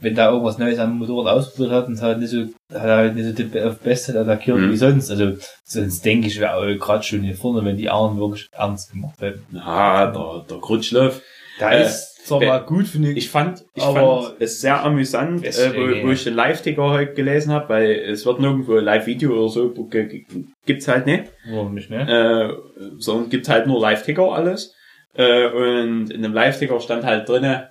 wenn 0.00 0.14
da 0.14 0.30
irgendwas 0.30 0.58
Neues 0.58 0.78
am 0.78 0.98
Motorrad 0.98 1.34
ausprobiert 1.34 1.72
hat 1.72 1.86
und 1.88 1.94
es 1.94 2.02
halt 2.02 2.18
nicht 2.20 2.30
so, 2.30 2.42
hat 2.72 2.84
er 2.86 2.96
halt 2.96 3.14
nicht 3.16 3.26
so 3.26 3.32
die 3.44 3.60
auf 3.60 3.78
Bestzeit 3.80 4.16
attackiert 4.16 4.58
Mhm. 4.58 4.70
wie 4.72 4.76
sonst. 4.76 5.10
Also, 5.10 5.32
sonst 5.64 6.04
denke 6.04 6.28
ich, 6.28 6.38
wäre 6.40 6.76
gerade 6.76 7.02
schon 7.02 7.22
hier 7.22 7.34
vorne, 7.34 7.64
wenn 7.64 7.76
die 7.76 7.90
anderen 7.90 8.18
wirklich 8.20 8.48
ernst 8.52 8.92
gemacht 8.92 9.20
hätten. 9.20 9.44
na, 9.50 10.06
der, 10.06 10.44
der 10.48 10.58
Krutschloff. 10.58 11.20
Da 11.58 11.72
Äh, 11.72 11.82
ist 11.86 12.24
zwar 12.28 12.40
mal 12.44 12.58
gut, 12.58 12.86
finde 12.86 13.10
ich. 13.10 13.16
Ich 13.16 13.28
fand, 13.30 13.64
ich 13.74 13.82
Aber- 13.82 14.22
fand 14.22 14.36
es 14.40 14.60
sehr 14.60 14.84
amüsant, 14.84 15.44
äh, 15.44 15.72
wo, 15.74 16.06
wo 16.06 16.12
ich 16.12 16.22
den 16.22 16.34
Live-Ticker 16.34 16.90
heute 16.90 17.14
gelesen 17.14 17.50
habe, 17.52 17.68
weil 17.70 17.90
es 17.90 18.24
wird 18.24 18.38
nirgendwo 18.38 18.76
ein 18.76 18.84
Live-Video 18.84 19.32
oder 19.32 19.48
so, 19.48 19.74
gibt's 20.66 20.86
halt 20.86 21.06
nicht, 21.06 21.24
Warum 21.50 21.74
nicht, 21.74 21.90
ne? 21.90 22.52
äh, 22.52 22.82
sondern 22.98 23.30
gibt 23.30 23.48
halt 23.48 23.66
nur 23.66 23.80
Live-Ticker 23.80 24.32
alles. 24.32 24.74
Äh, 25.14 25.46
und 25.48 26.10
in 26.10 26.22
dem 26.22 26.32
Live-Ticker 26.32 26.78
stand 26.78 27.04
halt 27.04 27.28
drinne, 27.28 27.70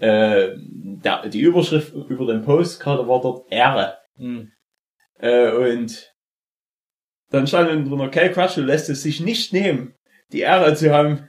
äh, 0.00 0.50
der, 0.56 1.28
die 1.28 1.40
Überschrift 1.40 1.94
über 1.94 2.26
den 2.26 2.42
Post 2.42 2.80
gerade 2.80 3.06
war 3.06 3.20
dort 3.20 3.50
Ehre. 3.50 3.98
Hm. 4.16 4.50
Äh, 5.18 5.50
und 5.50 6.14
dann 7.30 7.46
stand 7.46 7.70
dann 7.70 7.88
drunter, 7.88 8.08
Cal 8.08 8.32
Crutchlow 8.32 8.64
lässt 8.64 8.88
es 8.90 9.02
sich 9.02 9.20
nicht 9.20 9.52
nehmen, 9.52 9.94
die 10.32 10.40
Ehre 10.40 10.74
zu 10.74 10.92
haben, 10.92 11.28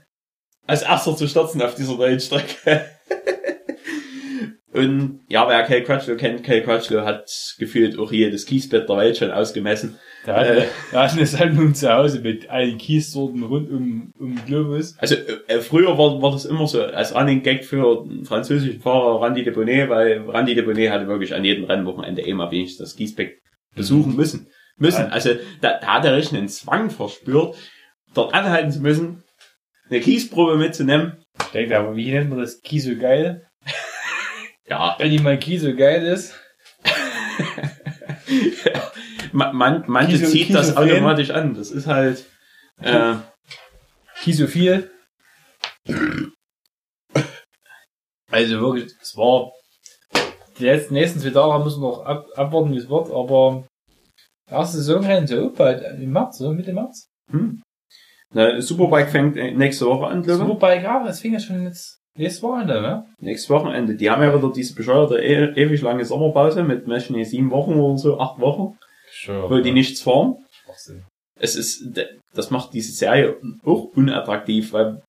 als 0.67 0.83
erster 0.83 1.15
zu 1.15 1.27
stürzen 1.27 1.61
auf 1.61 1.75
dieser 1.75 1.95
neuen 1.95 2.19
Strecke. 2.19 2.85
und 4.73 5.21
ja, 5.29 5.47
wer 5.47 5.63
Cal 5.63 5.83
Crutchlow 5.83 6.15
kennt, 6.15 6.43
Cal 6.43 6.61
Crutchlow 6.61 7.05
hat 7.05 7.55
gefühlt 7.59 7.97
auch 7.97 8.11
jedes 8.11 8.45
Kiesbett 8.45 8.89
der 8.89 8.97
Welt 8.97 9.17
schon 9.17 9.31
ausgemessen. 9.31 9.99
Der 10.25 10.37
Äh. 10.37 10.67
der 10.91 11.01
eine 11.01 11.25
Sammlung 11.25 11.73
zu 11.73 11.91
Hause 11.91 12.19
mit 12.19 12.49
allen 12.49 12.77
Kiessorten 12.77 13.43
rund 13.43 13.69
um, 13.69 14.11
um 14.19 14.35
den 14.35 14.45
Globus. 14.45 14.97
Also 14.97 15.15
äh, 15.15 15.59
früher 15.59 15.97
war, 15.97 16.21
war 16.21 16.31
das 16.31 16.45
immer 16.45 16.67
so 16.67 16.83
als 16.83 17.13
Running 17.13 17.43
Gag 17.43 17.65
für 17.65 18.01
einen 18.03 18.25
französischen 18.25 18.81
Fahrer 18.81 19.21
Randy 19.21 19.43
de 19.43 19.53
Bonnet, 19.53 19.89
weil 19.89 20.27
Randy 20.29 20.55
de 20.55 20.63
Bonnet 20.63 20.91
hatte 20.91 21.07
wirklich 21.07 21.33
an 21.33 21.43
jedem 21.45 21.65
Rennwochenende 21.65 22.21
immer 22.21 22.51
wenigstens 22.51 22.89
das 22.89 22.95
Kiesbeck 22.95 23.39
besuchen 23.75 24.15
müssen. 24.15 24.47
Müssen. 24.77 25.05
Ja. 25.05 25.09
Also 25.09 25.31
da, 25.61 25.79
da 25.79 25.87
hat 25.87 26.05
er 26.05 26.15
richtig 26.15 26.37
einen 26.37 26.49
Zwang 26.49 26.89
verspürt, 26.89 27.55
dort 28.13 28.33
anhalten 28.33 28.71
zu 28.71 28.81
müssen, 28.81 29.23
eine 29.89 29.99
Kiesprobe 30.01 30.57
mitzunehmen. 30.57 31.23
Ich 31.39 31.51
denke, 31.51 31.77
aber 31.77 31.95
wie 31.95 32.11
nennt 32.11 32.29
man 32.29 32.39
das 32.39 32.61
Kies 32.61 32.85
so 32.85 32.95
geil? 32.95 33.45
Ja, 34.67 34.95
Wenn 34.97 35.11
die 35.11 35.19
mal 35.19 35.37
Kies 35.37 35.61
so 35.61 35.75
geil 35.75 36.03
ist. 36.07 36.33
man, 39.35 39.55
man, 39.55 39.83
manche 39.87 40.17
Kiso- 40.17 40.31
zieht 40.31 40.53
das 40.53 40.67
Kisophren. 40.67 40.91
automatisch 40.91 41.29
an. 41.31 41.53
Das 41.53 41.71
ist 41.71 41.87
halt, 41.87 42.25
äh, 42.81 43.15
Kisophil. 44.21 44.89
Also 48.31 48.59
wirklich, 48.59 48.91
es 49.01 49.15
war, 49.15 49.51
die 50.57 50.65
letzten 50.65 50.93
nächsten 50.95 51.19
zwei 51.19 51.29
Tage 51.29 51.63
müssen 51.63 51.81
wir 51.81 51.89
noch 51.89 52.05
ab, 52.05 52.25
abwarten, 52.35 52.71
wie 52.71 52.77
es 52.77 52.89
wird, 52.89 53.11
aber 53.11 53.65
erste 54.49 54.77
Saisonrennen 54.77 55.27
so 55.27 55.51
bald 55.51 55.83
im 55.99 56.11
März, 56.11 56.37
so 56.39 56.51
Mitte 56.51 56.73
März. 56.73 57.07
hm. 57.31 57.61
Na, 58.33 58.59
Superbike 58.59 59.09
fängt 59.11 59.37
äh, 59.37 59.51
nächste 59.51 59.85
Woche 59.85 60.07
an, 60.07 60.21
glaube 60.23 60.41
ich. 60.43 60.47
Superbike, 60.47 60.83
ja, 60.83 61.03
das 61.05 61.21
fing 61.21 61.33
ja 61.33 61.39
schon 61.39 61.63
jetzt 61.63 61.99
nächstes 62.17 62.43
Wochenende, 62.43 62.81
ne? 62.81 63.05
Nächstes 63.21 63.49
Wochenende. 63.49 63.95
Die 63.95 64.09
haben 64.09 64.23
ja 64.23 64.35
wieder 64.35 64.51
diese 64.51 64.73
bescheuerte, 64.75 65.19
e 65.19 65.53
ewig 65.55 65.81
lange 65.81 66.03
Sommerpause 66.03 66.63
mit, 66.63 66.87
weiß 66.87 67.05
ich 67.05 67.09
nicht, 67.11 67.29
sieben 67.29 67.51
Wochen 67.51 67.75
oder 67.75 67.97
so, 67.97 68.19
acht 68.19 68.39
Wochen, 68.41 68.77
Sure. 69.25 69.49
wo 69.49 69.59
die 69.59 69.71
nichts 69.71 70.01
fahren. 70.01 70.45
Schwachsinn. 70.63 71.03
Es 71.39 71.55
ist, 71.55 71.83
das 72.33 72.49
macht 72.51 72.73
diese 72.73 72.91
Serie 72.93 73.37
auch 73.63 73.85
unattraktiv, 73.95 74.71
weil 74.73 75.01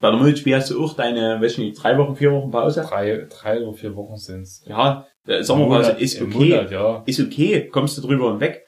bei 0.00 0.10
der 0.10 0.12
MotoGP 0.18 0.54
hast 0.54 0.70
du 0.70 0.82
auch 0.82 0.94
deine, 0.94 1.40
weiß 1.40 1.52
ich 1.52 1.58
nicht, 1.58 1.82
drei 1.82 1.96
Wochen, 1.98 2.16
vier 2.16 2.32
Wochen 2.32 2.50
Pause. 2.50 2.82
Drei, 2.88 3.26
drei 3.30 3.60
oder 3.62 3.76
vier 3.76 3.94
Wochen 3.94 4.16
sind's. 4.16 4.62
Ja, 4.66 5.06
äh, 5.28 5.42
Sommerpause 5.42 5.90
Monat- 5.90 6.00
ist 6.00 6.20
okay. 6.20 6.32
Monat, 6.50 6.70
ja. 6.70 7.02
Ist 7.06 7.20
okay, 7.20 7.68
kommst 7.68 7.98
du 7.98 8.02
drüber 8.02 8.30
hinweg. 8.32 8.66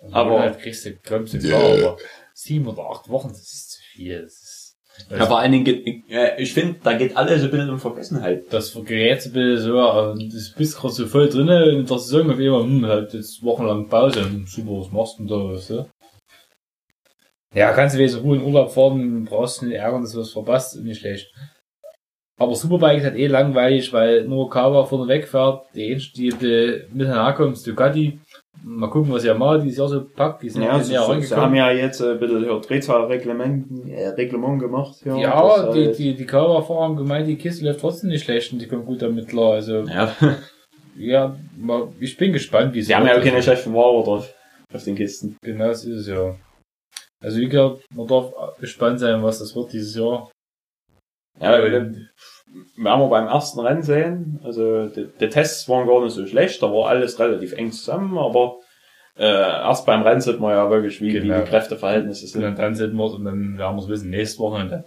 Im 0.00 0.14
Aber- 0.14 0.30
Monat 0.30 0.60
kriegst 0.60 0.84
du, 0.84 0.94
kommst 0.96 1.34
du 1.34 1.38
klar, 1.40 1.60
aber 1.60 1.96
sieben 2.34 2.68
oder 2.68 2.88
acht 2.90 3.08
Wochen, 3.08 3.28
das 3.30 3.40
ist 3.40 3.70
zu 3.72 3.82
viel. 3.92 4.22
Das 4.22 4.32
ist, 4.34 4.47
Ja, 5.10 5.26
vor 5.26 5.38
allen 5.38 5.52
Dingen, 5.52 5.64
geht, 5.64 6.10
äh, 6.10 6.40
ich 6.40 6.52
finde, 6.52 6.76
da 6.82 6.92
geht 6.94 7.16
alles 7.16 7.42
ein 7.42 7.50
bisschen 7.50 7.70
um 7.70 7.78
Vergessenheit. 7.78 8.44
das 8.50 8.74
gerät 8.84 9.22
so 9.22 9.30
ein 9.30 9.32
bisschen 9.32 9.58
so, 9.58 9.78
äh, 9.78 10.14
du 10.14 10.56
bist 10.56 10.76
gerade 10.76 10.94
so 10.94 11.06
voll 11.06 11.28
drinne 11.28 11.70
in 11.70 11.86
der 11.86 11.98
Saison 11.98 12.30
auf 12.30 12.38
einmal, 12.38 12.62
hm, 12.64 12.86
halt 12.86 13.14
jetzt 13.14 13.42
wochenlang 13.42 13.88
Pause, 13.88 14.24
hm, 14.24 14.46
super, 14.46 14.80
was 14.80 14.92
machst 14.92 15.18
du 15.18 15.24
denn 15.24 15.28
da, 15.28 15.52
weißt 15.52 15.70
du? 15.70 15.86
Ja, 17.54 17.72
kannst 17.72 17.94
du 17.94 17.98
wieder 17.98 18.18
Ruhe 18.18 18.36
in 18.36 18.42
Urlaub 18.42 18.70
fahren, 18.70 19.24
brauchst 19.24 19.62
du 19.62 19.66
nicht 19.66 19.76
ärgern, 19.76 20.02
dass 20.02 20.12
du 20.12 20.20
was 20.20 20.32
verpasst, 20.32 20.76
ist 20.76 20.82
nicht 20.82 21.00
schlecht. 21.00 21.32
Aber 22.38 22.54
Superbike 22.54 22.98
ist 22.98 23.04
halt 23.04 23.16
eh 23.16 23.26
langweilig, 23.26 23.92
weil 23.92 24.24
nur 24.24 24.48
Kawa 24.48 24.84
vorne 24.84 25.08
wegfährt, 25.08 25.66
die 25.74 25.96
die, 26.14 26.28
die 26.28 26.84
mit 26.92 27.08
nachkommt, 27.08 27.54
ist 27.56 27.66
Ducati. 27.66 28.20
Mal 28.62 28.88
gucken, 28.88 29.12
was 29.12 29.24
ihr 29.24 29.34
mal 29.34 29.60
dieses 29.60 29.78
Jahr 29.78 29.88
so 29.88 30.04
packt, 30.04 30.42
die 30.42 30.50
sind 30.50 30.62
Ja, 30.62 30.76
ja, 30.76 30.82
sie, 30.82 31.36
haben 31.36 31.54
ja 31.54 31.70
jetzt 31.70 32.00
äh, 32.00 32.12
ein 32.12 32.18
bisschen 32.18 32.44
ja, 32.44 32.58
Drehzahlreglement 32.58 33.88
äh, 33.88 34.08
Reglement 34.08 34.60
gemacht. 34.60 34.96
Ja, 35.04 35.16
Ja, 35.16 35.64
das, 35.64 35.74
die, 35.74 35.84
äh, 35.84 35.94
die, 35.94 36.14
die 36.14 36.26
Kawa-Fahrer 36.26 36.82
haben 36.82 36.96
gemeint, 36.96 37.26
die 37.26 37.36
Kiste 37.36 37.64
läuft 37.64 37.80
trotzdem 37.80 38.10
nicht 38.10 38.24
schlecht 38.24 38.52
und 38.52 38.60
die 38.60 38.66
kommen 38.66 38.84
gut 38.84 39.02
damit 39.02 39.28
klar. 39.28 39.54
Also, 39.54 39.82
ja. 39.82 40.14
ja, 40.96 41.36
ich 42.00 42.16
bin 42.16 42.32
gespannt, 42.32 42.74
wie 42.74 42.80
es 42.80 42.86
sie 42.86 42.94
haben 42.94 43.06
ja 43.06 43.16
auch 43.16 43.22
keine 43.22 43.42
schlechten 43.42 43.74
Ware 43.74 44.04
drauf 44.04 44.34
auf 44.72 44.84
den 44.84 44.96
Kisten. 44.96 45.36
Genau, 45.42 45.68
das 45.68 45.84
ist 45.84 46.00
es 46.00 46.08
ja. 46.08 46.34
Also, 47.20 47.38
wie 47.38 47.48
gesagt, 47.48 47.84
man 47.94 48.06
darf 48.06 48.32
gespannt 48.60 49.00
sein, 49.00 49.22
was 49.22 49.38
das 49.38 49.54
wird 49.54 49.72
dieses 49.72 49.96
Jahr. 49.96 50.30
Ja, 51.40 51.62
wir 51.62 51.72
werden 51.72 52.08
wir 52.76 53.08
beim 53.08 53.26
ersten 53.26 53.60
Rennen 53.60 53.82
sehen. 53.82 54.40
Also 54.42 54.86
die, 54.86 55.08
die 55.20 55.28
Tests 55.28 55.68
waren 55.68 55.86
gar 55.86 56.02
nicht 56.02 56.14
so 56.14 56.26
schlecht, 56.26 56.62
da 56.62 56.72
war 56.72 56.88
alles 56.88 57.18
relativ 57.18 57.52
eng 57.52 57.72
zusammen, 57.72 58.16
aber 58.18 58.56
äh, 59.16 59.24
erst 59.24 59.84
beim 59.86 60.02
Rennen 60.02 60.20
sieht 60.20 60.40
man 60.40 60.52
ja 60.52 60.70
wirklich, 60.70 61.00
wie, 61.00 61.12
Genau. 61.12 61.36
wie 61.36 61.40
die 61.40 61.46
Kräfteverhältnisse 61.50 62.24
Und 62.24 62.30
sind. 62.32 62.42
dann, 62.42 62.54
dann 62.56 62.96
wir 62.96 63.04
es 63.04 63.12
und 63.12 63.24
dann 63.24 63.58
werden 63.58 63.76
wir 63.76 63.82
es 63.82 63.88
wissen, 63.88 64.10
nächstes 64.10 64.38
Wochenende. 64.38 64.84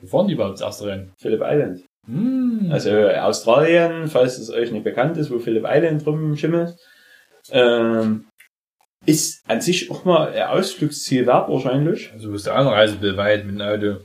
Wo 0.00 0.06
fahren 0.06 0.28
die 0.28 0.34
überhaupt 0.34 0.54
das 0.54 0.60
erste 0.62 0.86
Rennen? 0.86 1.12
Phillip 1.18 1.40
Island. 1.42 1.84
Hm. 2.06 2.68
Also 2.70 2.90
Australien, 2.90 4.08
falls 4.08 4.38
es 4.38 4.50
euch 4.50 4.70
nicht 4.70 4.84
bekannt 4.84 5.16
ist, 5.16 5.30
wo 5.30 5.38
Phillip 5.38 5.64
Island 5.66 6.04
drum 6.04 6.36
schimmelt, 6.36 6.76
ähm, 7.50 8.26
ist 9.06 9.42
an 9.48 9.60
sich 9.60 9.90
auch 9.90 10.04
mal 10.04 10.28
ein 10.32 10.48
Ausflugsziel 10.48 11.26
wert 11.26 11.48
wahrscheinlich. 11.48 12.10
also, 12.12 12.30
bist 12.30 12.46
du 12.46 12.52
Anreisebild 12.52 13.16
weit 13.16 13.44
mit 13.46 13.54
dem 13.54 13.60
Auto. 13.62 14.04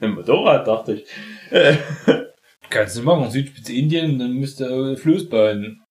Ein 0.00 0.12
Motorrad, 0.14 0.66
dachte 0.66 0.94
ich. 0.94 1.06
Äh, 1.50 1.76
Kannst 2.70 2.96
du 2.96 3.02
machen, 3.02 3.30
Südspitze 3.30 3.72
Indien, 3.72 4.18
dann 4.18 4.32
müsst 4.34 4.60
du 4.60 4.96
Fluss 4.96 5.28
bauen. 5.28 5.82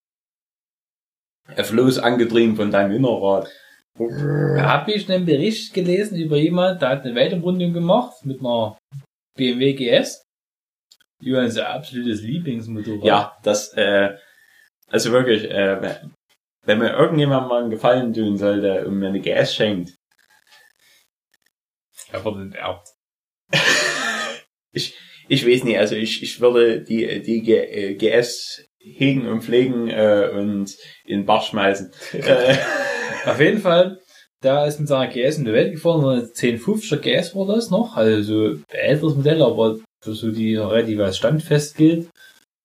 ein 1.47 1.65
Floß 1.65 1.99
angetrieben 1.99 2.55
von 2.55 2.71
deinem 2.71 2.91
Innerrad. 2.95 3.49
Da 3.97 4.61
habe 4.63 4.93
ich 4.93 5.11
einen 5.11 5.25
Bericht 5.25 5.73
gelesen 5.73 6.17
über 6.17 6.37
jemand, 6.37 6.81
der 6.81 6.89
hat 6.89 7.03
eine 7.03 7.15
Weltumrundung 7.15 7.73
gemacht 7.73 8.25
mit 8.25 8.39
einer 8.39 8.77
BMW 9.35 9.73
GS. 9.73 10.23
Johann 11.21 11.51
sein 11.51 11.65
absolutes 11.65 12.21
Lieblingsmotorrad. 12.21 13.03
Ja, 13.03 13.37
das, 13.43 13.73
äh, 13.73 14.15
also 14.87 15.11
wirklich, 15.11 15.43
äh, 15.51 15.81
wenn- 16.65 16.79
mir 16.79 16.93
irgendjemand 16.93 17.49
mal 17.49 17.61
einen 17.63 17.71
Gefallen 17.71 18.13
tun 18.13 18.37
sollte 18.37 18.87
und 18.87 18.99
mir 18.99 19.09
eine 19.09 19.19
GS 19.19 19.53
schenkt, 19.53 19.95
Er 22.11 22.23
wurde 22.23 22.41
enterbt. 22.43 22.87
Ich, 24.73 24.95
ich 25.27 25.47
weiß 25.47 25.63
nicht, 25.63 25.77
also 25.77 25.95
ich, 25.95 26.23
ich 26.23 26.41
würde 26.41 26.81
die, 26.81 27.21
die 27.21 27.41
G, 27.41 27.55
äh, 27.55 27.95
GS 27.95 28.65
hegen 28.79 29.27
und 29.27 29.43
pflegen 29.43 29.89
äh, 29.89 30.29
und 30.33 30.75
in 31.05 31.19
den 31.19 31.25
Bach 31.25 31.43
schmeißen. 31.43 31.91
äh, 32.13 32.55
Auf 33.25 33.39
jeden 33.39 33.59
Fall, 33.59 33.99
da 34.41 34.65
ist 34.65 34.79
mit 34.79 34.87
seiner 34.87 35.11
GS 35.11 35.37
in 35.37 35.45
die 35.45 35.53
Welt 35.53 35.73
gefahren, 35.73 36.01
so 36.01 36.07
eine 36.07 36.21
1050er 36.23 36.97
GS 36.97 37.35
war 37.35 37.47
das 37.47 37.69
noch, 37.69 37.95
also 37.95 38.21
so 38.21 38.45
ein 38.51 38.63
älteres 38.69 39.15
Modell, 39.15 39.41
aber 39.41 39.79
für 40.03 40.13
so 40.13 40.31
die 40.31 40.55
relativ 40.55 40.99
als 40.99 41.17
standfest 41.17 41.75
gilt 41.75 42.09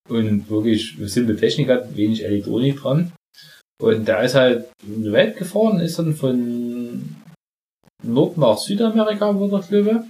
und 0.08 0.48
wirklich 0.48 0.96
simple 1.00 1.36
Technik 1.36 1.68
hat, 1.68 1.96
wenig 1.96 2.24
Elektronik 2.24 2.80
dran. 2.80 3.12
Und 3.82 4.06
der 4.06 4.22
ist 4.22 4.34
halt 4.34 4.68
in 4.86 5.02
die 5.02 5.12
Welt 5.12 5.36
gefahren, 5.36 5.80
ist 5.80 5.98
dann 5.98 6.14
von 6.14 7.16
Nord 8.02 8.38
nach 8.38 8.58
Südamerika, 8.58 9.34
wo 9.34 9.48
der 9.48 9.60
glaube. 9.60 10.04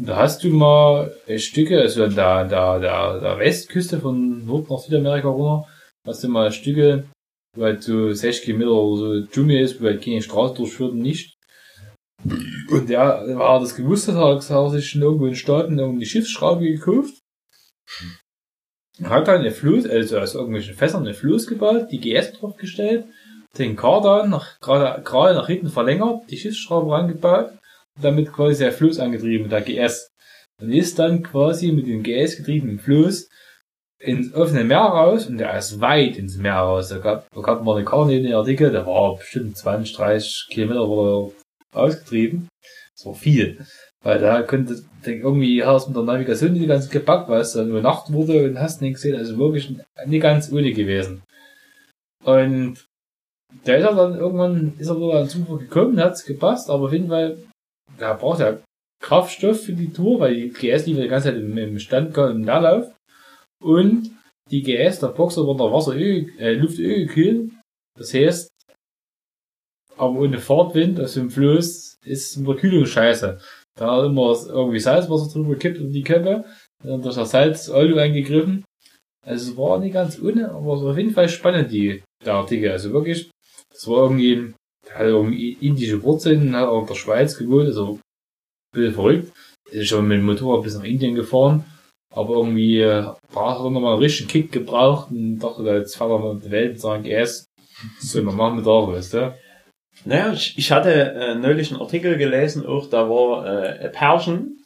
Da 0.00 0.16
hast 0.16 0.42
du 0.42 0.48
mal 0.48 1.14
äh, 1.26 1.38
Stücke, 1.38 1.78
also 1.78 2.06
der, 2.08 2.44
der, 2.46 2.80
der, 2.80 3.20
der 3.20 3.38
Westküste 3.38 4.00
von 4.00 4.44
Nord 4.46 4.70
nach 4.70 4.78
Südamerika 4.78 5.28
runter, 5.28 5.68
hast 6.06 6.24
du 6.24 6.28
mal 6.28 6.50
Stücke, 6.50 7.04
halt 7.58 7.82
so 7.82 8.10
60 8.10 8.44
Kilometer 8.44 8.72
oder 8.72 9.20
so 9.20 9.26
Dschungel 9.26 9.60
ist, 9.60 9.80
halt 9.80 10.02
keine 10.02 10.22
Straße 10.22 10.54
durchführt 10.54 10.92
und 10.92 11.00
nicht. 11.00 11.34
Und 12.70 12.88
der, 12.88 13.00
er 13.00 13.60
das 13.60 13.74
gewusst 13.74 14.08
hat, 14.08 14.16
hat 14.16 14.50
er 14.50 14.70
sich 14.70 14.88
schon 14.88 15.02
irgendwo 15.02 15.26
in 15.26 15.34
Staaten 15.34 15.78
irgendwie 15.78 16.06
Schiffsschraube 16.06 16.64
gekauft. 16.64 17.12
Hat 19.02 19.28
dann 19.28 19.40
eine 19.40 19.50
Flut, 19.50 19.86
also 19.86 20.18
aus 20.18 20.34
irgendwelchen 20.34 20.74
Fässern 20.74 21.02
eine 21.02 21.14
Floß 21.14 21.46
gebaut, 21.48 21.88
die 21.90 21.98
GS 21.98 22.32
draufgestellt, 22.32 23.06
den 23.58 23.76
Kardan 23.76 24.30
nach, 24.30 24.58
gerade, 24.60 25.02
gerade 25.02 25.34
nach 25.34 25.48
hinten 25.48 25.68
verlängert, 25.68 26.30
die 26.30 26.38
Schiffsschraube 26.38 26.92
rangebaut 26.92 27.52
damit 28.00 28.32
quasi 28.32 28.64
der 28.64 28.72
Floß 28.72 28.98
angetrieben, 29.00 29.48
der 29.48 29.62
GS. 29.62 30.08
Und 30.60 30.72
ist 30.72 30.98
dann 30.98 31.22
quasi 31.22 31.72
mit 31.72 31.86
dem 31.86 32.02
GS 32.02 32.36
getriebenen 32.36 32.78
Floß 32.78 33.28
ins 33.98 34.34
offene 34.34 34.64
Meer 34.64 34.78
raus 34.78 35.26
und 35.26 35.38
der 35.38 35.56
ist 35.56 35.80
weit 35.80 36.16
ins 36.16 36.36
Meer 36.36 36.56
raus. 36.56 36.88
Da 36.88 36.98
gab, 36.98 37.26
da 37.30 37.40
gab 37.40 37.64
mal 37.64 37.76
eine 37.76 37.84
Karte 37.84 38.14
in 38.14 38.24
den 38.24 38.34
Artikel, 38.34 38.70
der 38.70 38.86
war 38.86 39.16
bestimmt 39.16 39.56
20, 39.56 39.94
30 39.94 40.46
Kilometer 40.50 41.32
ausgetrieben. 41.72 42.48
Das 42.96 43.06
war 43.06 43.14
viel. 43.14 43.64
Weil 44.02 44.18
da 44.18 44.42
könnte, 44.42 44.82
denk, 45.06 45.22
irgendwie 45.22 45.64
hast 45.64 45.88
mit 45.88 45.96
der 45.96 46.02
Navigation 46.02 46.52
nicht 46.52 46.66
ganz 46.66 46.90
gepackt, 46.90 47.28
weil 47.28 47.40
es 47.40 47.52
dann 47.52 47.68
nur 47.68 47.80
Nacht 47.80 48.12
wurde 48.12 48.44
und 48.44 48.58
hast 48.58 48.82
nicht 48.82 48.94
gesehen. 48.94 49.16
Also 49.16 49.38
wirklich 49.38 49.72
nicht 50.06 50.22
ganz 50.22 50.52
ohne 50.52 50.72
gewesen. 50.72 51.22
Und 52.24 52.84
der 53.66 53.78
ist 53.78 53.84
er 53.84 53.94
dann 53.94 54.16
irgendwann, 54.16 54.74
ist 54.78 54.88
er 54.88 54.98
wohl 54.98 55.16
an 55.16 55.28
Zufall 55.28 55.58
gekommen, 55.58 56.00
hat 56.00 56.14
es 56.14 56.24
gepasst, 56.24 56.70
aber 56.70 56.86
auf 56.86 56.92
jeden 56.92 57.08
Fall, 57.08 57.38
da 58.02 58.14
braucht 58.14 58.40
er 58.40 58.62
Kraftstoff 59.02 59.64
für 59.64 59.72
die 59.72 59.92
Tour, 59.92 60.20
weil 60.20 60.34
die 60.34 60.48
GS 60.50 60.86
lief 60.86 60.96
die 60.96 61.08
ganze 61.08 61.28
Zeit 61.28 61.38
im, 61.38 61.56
im 61.56 61.78
Stand, 61.78 62.16
im 62.16 62.44
Leerlauf. 62.44 62.92
Und 63.62 64.10
die 64.50 64.62
GS, 64.62 65.00
der 65.00 65.08
Boxer, 65.08 65.42
wird 65.42 65.60
unter 65.60 65.72
Wasser, 65.72 65.96
äh, 65.96 66.54
Luftöl 66.54 67.06
gekühlt. 67.06 67.50
Das 67.98 68.14
heißt, 68.14 68.48
aber 69.96 70.20
ohne 70.20 70.38
Fahrtwind 70.38 71.00
aus 71.00 71.14
dem 71.14 71.30
Fluss 71.30 71.98
ist 72.04 72.36
eine 72.36 72.54
Kühlung 72.56 72.86
scheiße. 72.86 73.38
Da 73.78 73.96
hat 73.96 74.06
immer 74.06 74.36
irgendwie 74.48 74.78
Salzwasser 74.78 75.32
drüber 75.32 75.54
gekippt 75.54 75.80
und 75.80 75.92
die 75.92 76.02
Köpfe, 76.02 76.44
dann 76.82 77.02
durch 77.02 77.14
das 77.14 77.30
Salz 77.30 77.68
Olio 77.68 77.98
eingegriffen. 77.98 78.64
Also 79.24 79.52
es 79.52 79.56
war 79.56 79.78
nicht 79.78 79.92
ganz 79.92 80.20
ohne, 80.20 80.50
aber 80.50 80.74
es 80.74 80.82
war 80.82 80.90
auf 80.90 80.98
jeden 80.98 81.12
Fall 81.12 81.28
spannend, 81.28 81.70
die, 81.70 82.02
der 82.24 82.34
Artikel. 82.34 82.72
Also 82.72 82.92
wirklich, 82.92 83.30
es 83.72 83.86
war 83.86 84.02
irgendwie, 84.02 84.36
der 84.36 84.54
hat 84.94 85.06
irgendwie 85.06 85.52
indische 85.60 86.02
Wurzeln, 86.02 86.54
hat 86.54 86.68
auch 86.68 86.82
in 86.82 86.86
der 86.86 86.94
Schweiz 86.94 87.36
gewohnt, 87.36 87.66
also 87.66 87.94
ein 87.94 88.00
bisschen 88.72 88.94
verrückt. 88.94 89.32
Ist 89.70 89.88
schon 89.88 90.06
mit 90.06 90.18
dem 90.18 90.26
Motorrad 90.26 90.62
bis 90.62 90.76
nach 90.76 90.84
Indien 90.84 91.14
gefahren, 91.14 91.64
aber 92.10 92.36
irgendwie 92.36 92.80
äh, 92.80 93.04
braucht 93.32 93.64
er 93.64 93.70
nochmal 93.70 93.94
einen 93.94 94.02
richtigen 94.02 94.28
Kick 94.28 94.52
gebraucht 94.52 95.10
und 95.10 95.38
dachte, 95.38 95.62
jetzt 95.62 95.96
fahren 95.96 96.10
wir 96.10 96.18
mal 96.18 96.40
die 96.40 96.50
Welt 96.50 96.72
mit 96.72 96.80
seinem 96.80 97.04
GS. 97.04 97.46
So, 97.98 98.22
wir 98.22 98.32
machen 98.32 98.56
mit 98.56 98.66
da, 98.66 98.86
weißt 98.86 99.14
du? 99.14 99.34
Naja, 100.04 100.32
ich, 100.32 100.58
ich 100.58 100.72
hatte 100.72 100.90
äh, 100.90 101.34
neulich 101.34 101.70
einen 101.70 101.80
Artikel 101.80 102.16
gelesen, 102.16 102.66
auch 102.66 102.88
da 102.88 103.08
war 103.08 103.46
äh, 103.46 103.86
ein 103.86 103.92
Pärchen, 103.92 104.64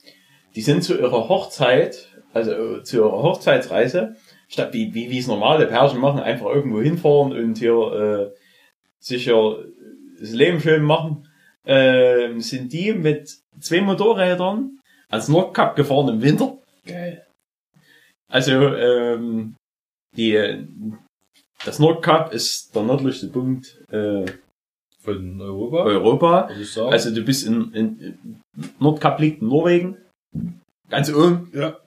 die 0.55 0.63
sind 0.63 0.83
zu 0.83 0.99
ihrer 0.99 1.29
Hochzeit, 1.29 2.09
also 2.33 2.53
äh, 2.53 2.83
zu 2.83 2.97
ihrer 2.97 3.23
Hochzeitsreise, 3.23 4.17
statt 4.49 4.73
wie, 4.73 4.95
wie, 4.95 5.11
wie 5.11 5.19
es 5.19 5.27
normale 5.27 5.67
Pärchen 5.67 6.01
machen, 6.01 6.21
einfach 6.21 6.47
irgendwo 6.47 6.81
hinfahren 6.81 7.33
und 7.33 7.59
hier 7.59 8.33
äh, 8.33 8.39
sicher 8.99 9.59
das 10.21 10.31
Leben 10.33 10.61
schön 10.61 10.83
machen, 10.83 11.29
äh, 11.65 12.39
sind 12.39 12.73
die 12.73 12.93
mit 12.93 13.39
zwei 13.61 13.81
Motorrädern 13.81 14.79
ans 15.09 15.29
Nordkap 15.29 15.77
gefahren 15.77 16.09
im 16.09 16.23
Winter. 16.23 16.59
Geil. 16.87 17.27
Also 18.29 18.75
ähm, 18.75 19.55
die 20.17 20.67
das 21.65 21.79
Nordkap 21.79 22.33
ist 22.33 22.75
der 22.75 22.83
nördlichste 22.83 23.29
Punkt 23.29 23.83
äh, 23.91 24.27
Von 25.01 25.41
Europa, 25.41 25.85
Europa. 25.85 26.51
Also 26.91 27.15
du 27.15 27.23
bist 27.23 27.47
in, 27.47 27.73
in, 27.73 27.99
in 27.99 28.43
Nordkap 28.79 29.21
liegt 29.21 29.43
in 29.43 29.49
Norwegen. 29.49 29.99
Ganz 30.89 31.13
oben. 31.13 31.51
ja, 31.53 31.79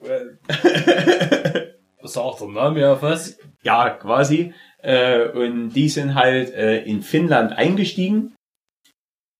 was 2.02 2.12
sagt 2.12 2.40
der 2.40 2.48
Name 2.48 2.80
ja 2.80 2.96
fast? 2.96 3.40
ja, 3.62 3.90
quasi. 3.90 4.52
Äh, 4.82 5.28
und 5.28 5.70
die 5.70 5.88
sind 5.88 6.14
halt 6.14 6.54
äh, 6.54 6.82
in 6.84 7.02
Finnland 7.02 7.52
eingestiegen. 7.52 8.34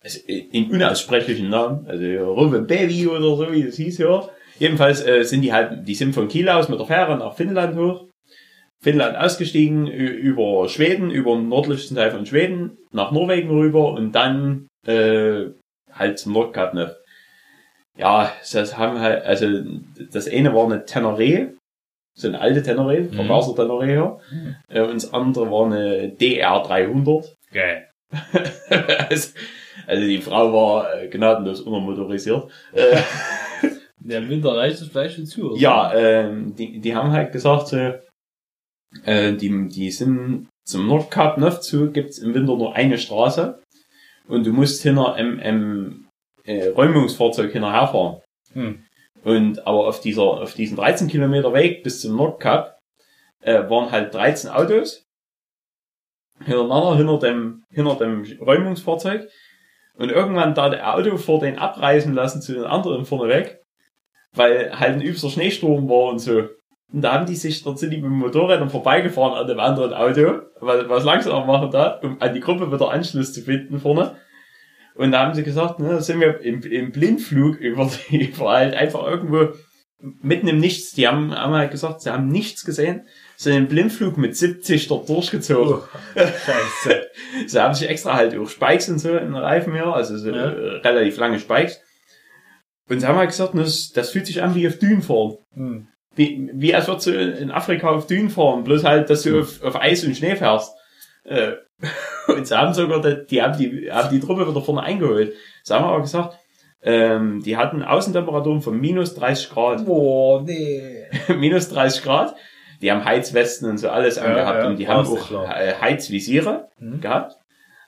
Also, 0.03 0.21
in 0.27 0.71
unaussprechlichen 0.71 1.51
Namen. 1.51 1.87
Also 1.87 2.33
Ruve 2.33 2.63
Baby 2.63 3.07
oder 3.07 3.37
so, 3.37 3.53
wie 3.53 3.65
das 3.65 3.77
hieß 3.77 3.99
ja. 3.99 4.29
Jedenfalls 4.59 5.05
äh, 5.07 5.25
sind 5.25 5.43
die 5.43 5.53
halt, 5.53 5.87
die 5.87 5.95
sind 5.95 6.15
von 6.15 6.29
Kiel 6.29 6.49
aus 6.49 6.69
mit 6.69 6.79
der 6.79 6.87
Fähre 6.87 7.17
nach 7.17 7.35
Finnland 7.35 7.77
hoch. 7.77 8.07
Finnland 8.83 9.17
ausgestiegen, 9.17 9.87
über 9.87 10.67
Schweden, 10.69 11.11
über 11.11 11.37
den 11.37 11.51
nördlichsten 11.51 11.97
Teil 11.97 12.11
von 12.11 12.25
Schweden, 12.25 12.79
nach 12.93 13.13
Norwegen 13.13 13.51
rüber 13.51 13.93
und 13.93 14.13
dann 14.13 14.69
äh, 14.87 15.49
halt 15.93 16.19
zum 16.19 16.33
Nordkap. 16.33 16.73
Ne? 16.73 16.97
Ja, 17.99 18.33
das 18.53 18.79
haben 18.79 18.99
halt, 19.01 19.23
also 19.25 19.47
das 20.11 20.29
eine 20.29 20.55
war 20.55 20.65
eine 20.65 20.87
Teneré, 20.87 21.51
so 22.15 22.29
eine 22.29 22.41
alte 22.41 22.61
Teneré, 22.61 23.03
Mhm. 23.03 23.15
Vergaser 23.15 23.53
Teneré 23.53 23.87
her. 23.87 24.21
Äh, 24.69 24.83
und 24.83 24.95
das 24.95 25.13
andere 25.13 25.51
war 25.51 25.67
eine 25.67 26.09
DR300. 26.17 27.35
Geil. 27.53 27.89
also, 29.09 29.31
also 29.87 30.07
die 30.07 30.19
Frau 30.21 30.53
war 30.53 30.95
äh, 31.03 31.09
gnadenlos 31.09 31.61
untermotorisiert. 31.61 32.51
Äh, 32.73 32.97
Der 33.99 34.29
Winter 34.29 34.57
reicht 34.57 34.81
das 34.81 34.89
vielleicht 34.93 35.17
schon 35.17 35.27
zu, 35.27 35.51
oder? 35.53 35.61
ja, 35.61 35.93
ähm, 35.95 36.55
die, 36.57 36.81
die 36.81 36.95
haben 36.95 37.13
halt 37.13 37.33
gesagt, 37.33 37.69
so, 37.69 37.77
äh, 39.05 39.33
die, 39.35 39.69
die 39.69 39.91
sind 39.91 40.49
zum 40.67 40.87
Nordkap 40.89 41.39
Neuf 41.39 41.61
zu, 41.61 41.91
gibt's 41.91 42.19
im 42.19 42.35
Winter 42.35 42.57
nur 42.57 42.75
eine 42.75 42.99
Straße 42.99 43.61
und 44.29 44.47
du 44.47 44.53
musst 44.53 44.83
hinter 44.83 45.15
einem, 45.15 45.39
einem 45.41 46.09
äh, 46.45 46.69
Räumungsfahrzeug 46.69 47.53
hinterherfahren. 47.53 48.21
Hm. 48.53 48.85
Und 49.23 49.67
aber 49.67 49.87
auf 49.87 50.01
dieser, 50.01 50.23
auf 50.23 50.55
diesen 50.55 50.77
13 50.77 51.09
Kilometer 51.09 51.53
Weg 51.53 51.83
bis 51.83 52.01
zum 52.01 52.17
Nordkap 52.17 52.79
äh, 53.41 53.69
waren 53.69 53.91
halt 53.91 54.15
13 54.15 54.51
Autos 54.51 55.07
hintereinander 56.45 56.97
hinter 56.97 57.19
dem, 57.19 57.65
hinter 57.71 57.97
dem 57.97 58.25
Räumungsfahrzeug. 58.41 59.29
Und 59.95 60.11
irgendwann 60.11 60.55
da 60.55 60.71
der 60.71 60.95
Auto 60.95 61.17
vor 61.19 61.41
den 61.41 61.59
abreißen 61.59 62.15
lassen 62.15 62.41
zu 62.41 62.55
den 62.55 62.65
anderen 62.65 63.05
vorne 63.05 63.29
weg, 63.29 63.61
weil 64.33 64.79
halt 64.79 64.95
ein 64.95 65.03
übster 65.03 65.29
Schneesturm 65.29 65.89
war 65.89 66.11
und 66.11 66.19
so. 66.19 66.49
Und 66.93 67.03
da 67.03 67.13
haben 67.13 67.27
die 67.27 67.37
sich, 67.37 67.63
dort 67.63 67.79
sind 67.79 67.91
die 67.91 67.99
mit 67.99 68.07
dem 68.07 68.19
Motorrädern 68.19 68.71
vorbeigefahren 68.71 69.35
an 69.35 69.47
dem 69.47 69.61
anderen 69.61 69.93
Auto, 69.93 70.43
weil 70.61 70.89
was 70.89 71.05
langsam 71.05 71.47
machen 71.47 71.71
da, 71.71 72.01
um 72.03 72.21
an 72.21 72.35
die 72.35 72.41
Gruppe 72.41 72.73
wieder 72.73 72.91
Anschluss 72.91 73.33
zu 73.33 73.43
finden 73.43 73.79
vorne. 73.79 74.17
Und 75.01 75.13
da 75.13 75.21
haben 75.25 75.35
sie 75.35 75.45
gesagt, 75.45 75.81
ne, 75.81 75.89
da 75.89 76.01
sind 76.03 76.21
wir 76.21 76.43
im, 76.43 76.61
im 76.63 76.93
Blindflug 76.93 77.57
über, 77.57 77.91
die, 78.11 78.35
halt 78.39 78.75
einfach 78.75 79.07
irgendwo 79.07 79.55
mitten 79.99 80.47
im 80.47 80.59
Nichts. 80.59 80.93
Die 80.93 81.09
haben, 81.09 81.35
haben 81.35 81.55
halt 81.55 81.71
gesagt, 81.71 82.03
sie 82.03 82.11
haben 82.11 82.29
nichts 82.29 82.67
gesehen, 82.67 83.07
sind 83.39 83.57
im 83.57 83.67
Blindflug 83.69 84.19
mit 84.19 84.37
70 84.37 84.89
dort 84.89 85.09
durchgezogen. 85.09 85.77
Oh, 85.77 85.89
scheiße. 86.15 87.07
Sie 87.47 87.59
haben 87.59 87.73
sich 87.73 87.89
extra 87.89 88.15
halt 88.15 88.37
auch 88.37 88.47
Spikes 88.47 88.91
und 88.91 88.99
so 88.99 89.17
in 89.17 89.29
den 89.29 89.37
Reifen 89.37 89.73
hier, 89.73 89.87
also 89.87 90.19
so 90.19 90.29
Ja. 90.29 90.51
äh, 90.51 90.77
relativ 90.87 91.17
lange 91.17 91.41
Spikes. 91.41 91.81
Und 92.91 93.01
sie 93.01 93.07
haben 93.07 93.17
halt 93.17 93.31
gesagt, 93.31 93.55
das, 93.55 93.93
das 93.93 94.11
fühlt 94.11 94.27
sich 94.27 94.43
an 94.43 94.55
wie 94.55 94.69
auf 94.69 94.79
Dünen 94.79 95.01
fahren. 95.01 95.39
Hm. 95.55 95.89
Wie, 96.15 96.51
wie 96.53 96.75
als 96.75 96.89
würdest 96.89 97.07
du 97.07 97.13
in 97.13 97.51
Afrika 97.51 97.89
auf 97.89 98.07
Dünen 98.07 98.29
fahren, 98.29 98.65
bloß 98.65 98.85
halt, 98.85 99.09
dass 99.09 99.23
du 99.23 99.41
auf, 99.41 99.63
auf 99.63 99.81
Eis 99.81 100.05
und 100.05 100.15
Schnee 100.15 100.37
fährst. 100.37 100.75
Äh, 101.25 101.53
und 102.37 102.47
sie 102.47 102.57
haben 102.57 102.73
sogar, 102.75 103.01
die, 103.01 103.27
die 103.27 103.43
haben 103.43 103.57
die, 103.59 103.91
haben 103.91 104.11
die 104.11 104.21
Truppe 104.21 104.49
wieder 104.49 104.61
vorne 104.61 104.83
eingeholt. 104.83 105.33
Sie 105.63 105.75
haben 105.75 105.85
aber 105.85 106.01
gesagt, 106.01 106.37
ähm, 106.83 107.43
die 107.45 107.57
hatten 107.57 107.83
Außentemperaturen 107.83 108.63
von 108.63 108.81
minus 108.81 109.15
30 109.15 109.51
Grad. 109.51 109.85
Boah, 109.87 110.43
nee. 110.43 111.05
minus 111.37 111.69
30 111.69 112.03
Grad. 112.03 112.35
Die 112.81 112.91
haben 112.91 113.05
Heizwesten 113.05 113.69
und 113.69 113.77
so 113.79 113.91
alles 113.91 114.17
Ja, 114.17 114.23
angehabt 114.23 114.63
ja, 114.63 114.69
und 114.69 114.79
die 114.79 114.89
haben 114.89 115.05
ja 115.05 115.11
auch 115.21 115.27
klar. 115.29 115.61
äh, 115.61 115.75
Heizvisiere 115.81 116.69
Hm. 116.79 117.01
gehabt. 117.01 117.37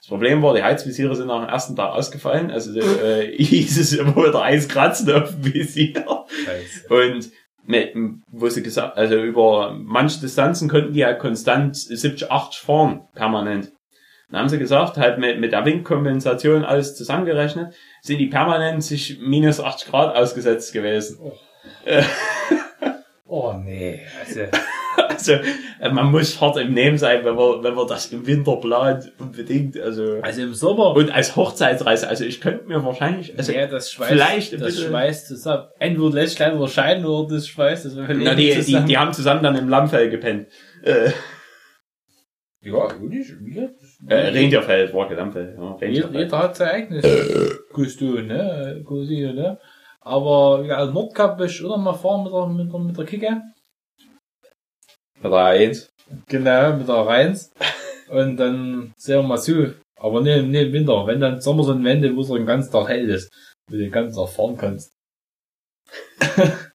Das 0.00 0.08
Problem 0.08 0.42
war, 0.42 0.52
die 0.54 0.62
Heizvisiere 0.64 1.14
sind 1.16 1.28
nach 1.28 1.40
dem 1.40 1.48
ersten 1.48 1.76
Tag 1.76 1.92
ausgefallen. 1.94 2.50
Also 2.50 2.78
äh, 2.78 3.34
hieß 3.42 3.78
es 3.78 3.92
immer 3.94 4.16
wieder 4.16 4.42
Eis 4.42 4.68
kratzen 4.68 5.10
auf 5.12 5.30
dem 5.30 5.54
Visier. 5.54 6.04
Scheiße. 6.44 6.88
Und 6.92 7.30
mit, 7.64 7.94
wo 8.30 8.48
sie 8.48 8.62
gesagt, 8.64 8.98
also 8.98 9.14
über 9.14 9.72
manche 9.78 10.20
Distanzen 10.20 10.68
konnten 10.68 10.92
die 10.92 11.04
halt 11.04 11.20
konstant 11.20 11.76
70, 11.76 12.30
80 12.30 12.60
fahren, 12.60 13.02
permanent. 13.14 13.72
Dann 14.32 14.40
haben 14.40 14.48
sie 14.48 14.58
gesagt, 14.58 14.96
halt 14.96 15.18
mit, 15.18 15.38
mit 15.38 15.52
der 15.52 15.64
Windkompensation 15.64 16.64
alles 16.64 16.96
zusammengerechnet, 16.96 17.74
sind 18.00 18.18
die 18.18 18.26
permanent 18.26 18.82
sich 18.82 19.18
minus 19.20 19.60
80 19.60 19.90
Grad 19.90 20.16
ausgesetzt 20.16 20.72
gewesen. 20.72 21.18
Oh 23.26 23.54
nee. 23.54 24.00
Also, 24.20 24.40
Also, 25.08 25.32
äh, 25.80 25.88
man 25.90 26.10
muss 26.10 26.38
hart 26.38 26.58
im 26.58 26.74
Nehmen 26.74 26.98
sein, 26.98 27.24
wenn 27.24 27.34
man, 27.34 27.62
wenn 27.64 27.74
man 27.74 27.86
das 27.86 28.12
im 28.12 28.26
Winter 28.26 28.56
plant, 28.56 29.10
unbedingt. 29.18 29.78
Also, 29.80 30.18
also 30.20 30.42
im 30.42 30.52
Sommer. 30.52 30.94
und 30.94 31.10
als 31.10 31.34
Hochzeitsreise, 31.34 32.08
also 32.08 32.24
ich 32.26 32.42
könnte 32.42 32.66
mir 32.66 32.84
wahrscheinlich, 32.84 33.32
also, 33.38 33.52
ja, 33.52 33.66
das 33.66 33.90
schweißt, 33.90 34.10
vielleicht 34.12 34.52
ein 34.52 34.60
das 34.60 34.74
bisschen- 34.74 34.90
schweißt 34.90 35.26
zusammen. 35.28 35.68
Entweder 35.78 36.10
lässt 36.10 36.36
gleich 36.36 36.54
wieder 36.54 36.68
scheinen 36.68 37.06
oder 37.06 37.36
das 37.36 37.48
schweißt 37.48 37.86
das 37.86 37.94
na, 37.94 38.34
die, 38.34 38.54
die, 38.54 38.80
die 38.84 38.98
haben 38.98 39.14
zusammen 39.14 39.42
dann 39.42 39.56
im 39.56 39.68
Lammfell 39.70 40.10
gepennt. 40.10 40.48
Äh, 40.82 41.10
Ja, 42.60 42.86
gut, 42.88 43.12
ich, 43.14 43.32
äh, 44.08 44.50
kein 44.50 45.16
Lammfell. 45.16 45.56
Ja, 45.58 45.86
jeder, 45.86 46.10
jeder 46.10 46.38
hat 46.38 46.56
sein 46.56 46.68
eigenes 46.68 47.68
Kostüm, 47.72 48.26
ne? 48.26 48.82
Cousine, 48.84 49.34
ne? 49.34 49.58
Aber 50.00 50.64
ja, 50.66 50.76
also 50.76 50.92
Nordkap 50.92 51.38
will 51.38 51.46
ich 51.46 51.62
mal 51.62 51.94
fahren 51.94 52.24
mit 52.24 52.32
der, 52.32 52.46
mit 52.46 52.72
der, 52.72 52.80
mit 52.80 52.98
der 52.98 53.04
Kicke. 53.04 53.42
Oder 55.22 55.44
eins. 55.44 55.88
Genau, 56.28 56.76
mit 56.76 56.88
der 56.88 57.06
Reins. 57.06 57.52
Und 58.08 58.36
dann 58.36 58.92
sehen 58.96 59.20
wir 59.20 59.22
mal 59.22 59.38
zu. 59.38 59.74
Aber 59.98 60.20
ne, 60.20 60.42
ne, 60.42 60.62
im 60.62 60.72
Winter. 60.72 61.06
Wenn 61.06 61.20
dann 61.20 61.40
Sommer 61.40 61.62
so 61.62 61.72
ein 61.72 61.84
Wende, 61.84 62.14
wo 62.16 62.22
es 62.22 62.28
den 62.28 62.44
ganzen 62.44 62.72
Tag 62.72 62.88
hell 62.88 63.08
ist, 63.08 63.30
wo 63.68 63.76
du 63.76 63.78
den 63.78 63.92
ganzen 63.92 64.16
Tag 64.16 64.28
fahren 64.28 64.58
kannst. 64.58 64.90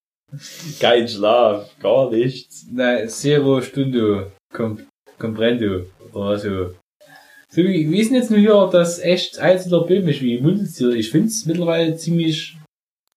Kein 0.80 1.07
Schlaf, 1.07 1.69
gar 1.80 2.09
nichts. 2.09 2.67
Na, 2.71 3.07
Zero 3.07 3.61
Stundo 3.61 4.32
com, 4.53 4.88
Comprendo. 5.17 5.86
Oder 6.13 6.38
so. 6.38 6.75
So 7.57 7.63
wie, 7.63 7.91
wie 7.91 7.99
ist 7.99 8.09
denn 8.09 8.17
jetzt 8.17 8.29
nur 8.29 8.39
hier 8.39 8.69
das 8.71 8.99
echt 8.99 9.39
einzelner 9.39 9.83
böhmisch 9.83 10.21
wie 10.21 10.39
Mundeltier? 10.39 10.89
Ich 10.89 11.09
find's 11.09 11.47
mittlerweile 11.47 11.95
ziemlich 11.95 12.55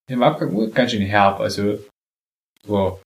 im 0.08 0.22
Abgang 0.22 0.56
oh, 0.56 0.66
ganz 0.70 0.92
schön 0.92 1.02
herb. 1.02 1.40
Also, 1.40 1.78
so. 2.66 3.02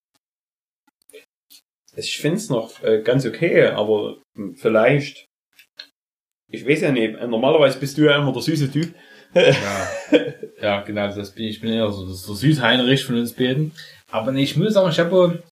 Ich 1.97 2.19
find's 2.19 2.51
noch 2.51 2.81
äh, 2.85 3.03
ganz 3.03 3.27
okay, 3.27 3.67
aber 3.67 4.19
vielleicht, 4.55 5.27
ich 6.53 6.69
weiß 6.69 6.83
ja 6.83 6.93
nicht, 6.93 7.21
normalerweise 7.23 7.81
bist 7.81 7.99
du 7.99 8.03
ja 8.03 8.17
immer 8.17 8.33
der 8.33 8.43
süße 8.43 8.71
Typ. 8.71 8.95
Ja, 9.35 9.89
ja, 10.63 10.81
genau, 10.83 11.09
das 11.09 11.33
bin 11.33 11.47
ich. 11.47 11.61
Bin 11.61 11.73
eher 11.73 11.91
so 11.91 12.07
das 12.07 12.21
ist 12.21 12.29
der 12.29 12.37
Südheinrich 12.37 13.05
von 13.05 13.19
uns 13.19 13.33
beiden. 13.33 13.73
Aber 14.09 14.31
nee, 14.31 14.45
ich 14.45 14.57
muss 14.57 14.75
sagen, 14.75 14.89
ich 14.89 15.01
habe 15.01 15.43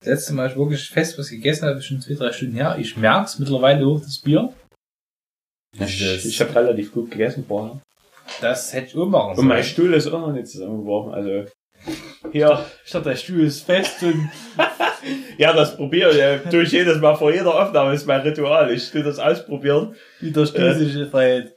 das 0.00 0.08
letzte 0.08 0.32
Mal 0.32 0.50
ich 0.50 0.56
wirklich 0.56 0.88
fest 0.88 1.16
was 1.16 1.30
gegessen 1.30 1.68
habe, 1.68 1.80
schon 1.80 2.00
zwei, 2.00 2.14
drei 2.14 2.32
Stunden 2.32 2.56
her. 2.56 2.76
Ich 2.80 2.96
merk's 2.96 3.38
mittlerweile 3.38 3.86
hoch 3.86 4.00
das 4.00 4.20
Bier. 4.20 4.52
Ich, 5.78 6.26
ich 6.26 6.40
habe 6.40 6.54
relativ 6.54 6.92
gut 6.92 7.10
gegessen 7.10 7.44
vorher. 7.46 7.80
Das 8.40 8.72
hätte 8.72 8.88
ich 8.88 8.96
auch 8.96 9.06
machen 9.06 9.38
Und 9.38 9.46
mein 9.46 9.64
Stuhl 9.64 9.92
ist 9.94 10.06
auch 10.08 10.20
noch 10.20 10.32
nicht 10.32 10.48
zusammengebrochen, 10.48 11.14
also. 11.14 11.44
Hier, 12.30 12.64
statt 12.84 13.06
der 13.06 13.16
Stuhl 13.16 13.40
ist 13.40 13.64
fest 13.64 14.02
und. 14.02 14.30
ja, 15.38 15.52
das 15.52 15.76
probiere 15.76 16.40
ich. 16.44 16.54
ich 16.54 16.72
jedes 16.72 17.00
Mal 17.00 17.16
vor 17.16 17.32
jeder 17.32 17.60
Aufnahme, 17.60 17.94
ist 17.94 18.06
mein 18.06 18.20
Ritual. 18.20 18.70
Ich 18.72 18.90
tue 18.90 19.02
das 19.02 19.18
ausprobieren. 19.18 19.96
Wie 20.20 20.30
der 20.30 20.46
Stuhl 20.46 20.74
sich 20.74 21.10
verhält. 21.10 21.56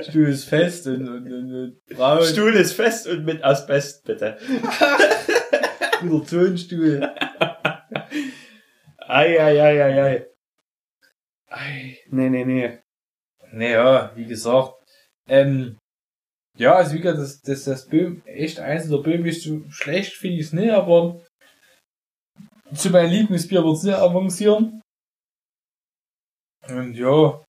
Stuhl 0.00 0.28
ist 0.28 0.44
fest 0.44 0.86
und, 0.86 1.08
und, 1.08 1.26
und, 1.26 1.54
und 1.54 1.96
braun. 1.96 2.24
Stuhl 2.24 2.54
ist 2.54 2.72
fest 2.72 3.06
und 3.06 3.24
mit 3.24 3.44
Asbest, 3.44 4.04
bitte. 4.04 4.38
Der 6.02 6.24
Tonstuhl. 6.26 7.00
Ei, 8.98 9.40
ei, 9.40 9.62
ei, 9.62 9.84
ei, 9.84 10.02
ei. 10.02 10.26
Ei, 11.48 11.98
nee, 12.10 12.28
nee, 12.28 12.44
nee. 12.44 12.83
Naja, 13.54 14.12
wie 14.14 14.26
gesagt. 14.26 14.74
Ähm, 15.28 15.78
ja, 16.58 16.74
also 16.76 16.94
wie 16.94 17.00
gesagt, 17.00 17.18
das, 17.18 17.40
das, 17.40 17.64
das 17.64 17.88
Böhm, 17.88 18.22
echt 18.26 18.60
eins 18.60 18.88
der 18.88 18.98
Böhm 18.98 19.24
ist 19.24 19.42
so 19.42 19.62
schlecht, 19.70 20.14
finde 20.14 20.36
ich 20.36 20.46
es 20.46 20.52
nicht, 20.52 20.70
aber 20.70 21.20
zu 22.74 22.90
meinem 22.90 23.10
Lieblingsbier 23.10 23.64
wird's 23.64 23.82
nicht 23.82 23.94
avancieren. 23.94 24.80
Und 26.68 26.94
ja, 26.94 27.44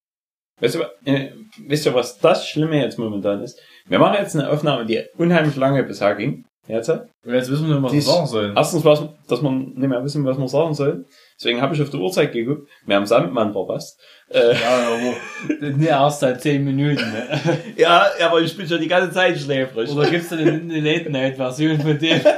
Weißt 0.62 0.76
du, 0.76 0.84
äh, 1.06 1.32
wisst 1.58 1.86
ihr, 1.86 1.94
was 1.94 2.18
das 2.20 2.48
Schlimme 2.48 2.82
jetzt 2.82 2.98
momentan 2.98 3.42
ist? 3.42 3.62
Wir 3.86 4.00
machen 4.00 4.18
jetzt 4.20 4.36
eine 4.36 4.50
Aufnahme, 4.50 4.86
die 4.86 5.04
unheimlich 5.18 5.56
lange 5.58 5.84
bisher 5.84 6.16
ging. 6.16 6.46
Jetzt. 6.68 6.92
jetzt 7.26 7.52
wissen 7.52 7.68
wir 7.68 7.76
nicht, 7.76 7.84
was 7.84 7.94
wir 7.94 8.02
sagen 8.02 8.28
sollen. 8.28 8.54
Erstens, 8.56 8.84
was, 8.84 9.04
dass 9.28 9.42
man 9.42 9.74
nicht 9.76 9.88
mehr 9.88 10.04
wissen, 10.04 10.26
was 10.26 10.38
man 10.38 10.48
sagen 10.48 10.74
soll. 10.74 11.06
Deswegen 11.38 11.62
habe 11.62 11.76
ich 11.76 11.82
auf 11.82 11.92
die 11.92 11.98
Uhrzeit 11.98 12.34
geguckt. 12.34 12.68
Wir 12.86 12.96
haben 12.96 13.06
Sandmann 13.06 13.54
verpasst. 13.54 14.02
Äh, 14.30 14.54
Ja, 14.60 14.88
aber 14.88 15.68
nicht 15.68 15.88
erst 15.88 16.22
seit 16.22 16.42
10 16.42 16.64
Minuten. 16.64 16.96
Ne? 17.12 17.40
ja, 17.78 18.08
aber 18.24 18.42
ich 18.42 18.58
bin 18.58 18.68
schon 18.68 18.82
die 18.82 18.88
ganze 18.88 19.12
Zeit 19.14 19.38
schläfrig. 19.38 19.92
Oder 19.92 20.10
gibt's 20.10 20.30
da 20.30 20.38
eine, 20.38 20.54
eine 20.54 20.80
Late-Night-Version 20.80 21.82
von 21.82 22.00
dem? 22.00 22.22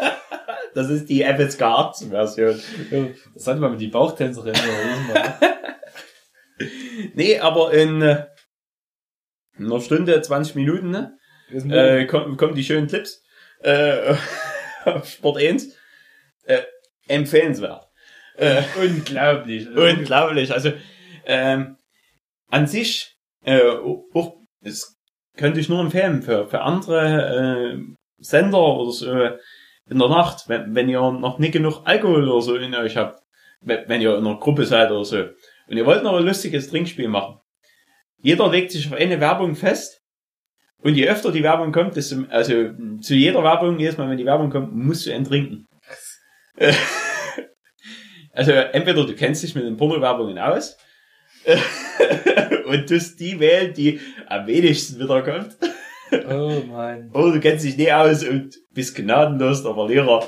Das 0.74 0.92
ist 0.92 1.10
die 1.10 1.24
FSK 1.24 1.64
18 1.64 2.12
Version. 2.12 2.60
Das 3.34 3.48
hat 3.48 3.58
man 3.58 3.72
mit 3.72 3.82
die 3.82 3.88
Bauchtänzerin. 3.88 4.54
man? 5.12 5.34
Nee, 7.16 7.40
aber 7.40 7.74
in 7.74 8.00
äh, 8.04 8.26
einer 9.58 9.82
Stunde, 9.82 10.22
20 10.22 10.54
Minuten, 10.54 10.92
ne? 10.92 11.18
Äh, 11.52 12.06
kommen, 12.06 12.38
kommen 12.38 12.54
die 12.54 12.64
schönen 12.64 12.86
Clips 12.86 13.24
äh, 13.60 14.16
auf 14.86 15.08
Sport 15.08 15.38
1. 15.38 15.76
Äh, 16.44 16.62
empfehlenswert. 17.08 17.88
Äh, 18.36 18.64
Unglaublich. 18.80 19.68
Also, 19.68 19.82
unglaublich. 19.82 20.54
Also 20.54 20.74
ähm, 21.26 21.78
an 22.50 22.68
sich, 22.68 23.16
äh, 23.44 23.62
auch, 24.14 24.38
das 24.62 24.96
könnte 25.36 25.60
ich 25.60 25.70
nur 25.70 25.80
empfehlen 25.80 26.22
für, 26.22 26.48
für 26.48 26.62
andere 26.62 27.76
äh, 27.76 27.96
Sender 28.20 28.60
oder 28.60 28.92
so 28.92 29.12
in 29.90 30.00
der 30.00 30.10
Nacht, 30.10 30.50
wenn, 30.50 30.76
wenn 30.76 30.90
ihr 30.90 31.00
noch 31.12 31.40
nicht 31.40 31.54
genug 31.54 31.82
Alkohol 31.86 32.28
oder 32.28 32.42
so 32.42 32.56
in 32.56 32.76
euch 32.76 32.98
habt, 32.98 33.22
wenn, 33.62 33.88
wenn 33.88 34.02
ihr 34.02 34.18
in 34.18 34.26
einer 34.26 34.40
Gruppe 34.40 34.66
seid 34.66 34.92
oder 34.92 35.06
so, 35.06 35.18
und 35.68 35.78
ihr 35.78 35.86
wollt 35.86 36.04
noch 36.04 36.18
ein 36.18 36.26
lustiges 36.26 36.70
Trinkspiel 36.70 37.08
machen. 37.08 37.40
Jeder 38.18 38.50
legt 38.50 38.72
sich 38.72 38.88
auf 38.88 38.94
eine 38.94 39.20
Werbung 39.20 39.56
fest 39.56 40.02
und 40.84 40.96
je 40.96 41.08
öfter 41.08 41.32
die 41.32 41.44
Werbung 41.44 41.72
kommt, 41.72 41.96
desto, 41.96 42.24
also 42.30 42.72
zu 43.02 43.16
jeder 43.16 43.44
Werbung, 43.44 43.80
jedes 43.80 43.98
Mal, 43.98 44.10
wenn 44.10 44.18
die 44.18 44.26
Werbung 44.26 44.50
kommt, 44.50 44.76
musst 44.76 45.06
du 45.06 45.14
einen 45.14 45.26
trinken. 45.26 45.66
Äh, 46.58 46.74
Also 48.38 48.52
entweder 48.52 49.04
du 49.04 49.16
kennst 49.16 49.42
dich 49.42 49.56
mit 49.56 49.66
den 49.66 49.78
Porno-Werbungen 49.78 50.38
aus 50.38 50.78
und 52.68 52.88
tust 52.88 53.20
die 53.20 53.40
wählen, 53.40 53.74
die 53.74 54.00
am 54.28 54.46
wenigsten 54.46 55.00
wiederkommt. 55.00 55.58
Oh 56.30 56.62
mein. 56.68 57.10
Oder 57.14 57.34
du 57.34 57.40
kennst 57.40 57.66
dich 57.66 57.78
nicht 57.78 57.92
aus 57.92 58.24
und 58.24 58.56
bist 58.72 58.96
gnadenlos 58.96 59.64
der 59.64 59.74
Verlierer. 59.74 60.28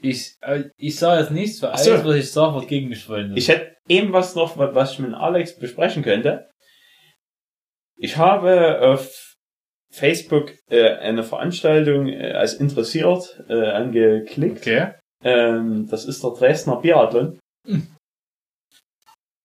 Ich, 0.00 0.36
äh, 0.40 0.64
ich 0.78 0.96
sage 0.96 1.20
jetzt 1.20 1.32
nichts, 1.32 1.60
für 1.60 1.70
Ach 1.70 1.76
so. 1.76 1.92
alles, 1.92 2.04
was 2.06 2.16
ich 2.16 2.32
sage, 2.32 2.54
wird 2.54 2.68
gegen 2.68 2.88
mich 2.88 3.04
freuen. 3.04 3.36
Ich 3.36 3.48
hätte 3.48 3.76
eben 3.86 4.14
was 4.14 4.34
noch, 4.34 4.56
was 4.56 4.92
ich 4.92 5.00
mit 5.00 5.12
Alex 5.12 5.58
besprechen 5.58 6.02
könnte. 6.02 6.48
Ich 7.96 8.16
habe 8.16 8.80
auf 8.82 9.34
Facebook 9.90 10.52
äh, 10.68 10.90
eine 10.96 11.22
Veranstaltung 11.22 12.08
äh, 12.08 12.32
als 12.32 12.54
interessiert 12.54 13.42
äh, 13.48 13.70
angeklickt. 13.70 14.58
Okay. 14.58 14.92
Ähm, 15.24 15.88
das 15.90 16.04
ist 16.04 16.22
der 16.22 16.30
Dresdner 16.30 16.76
Biathlon. 16.76 17.38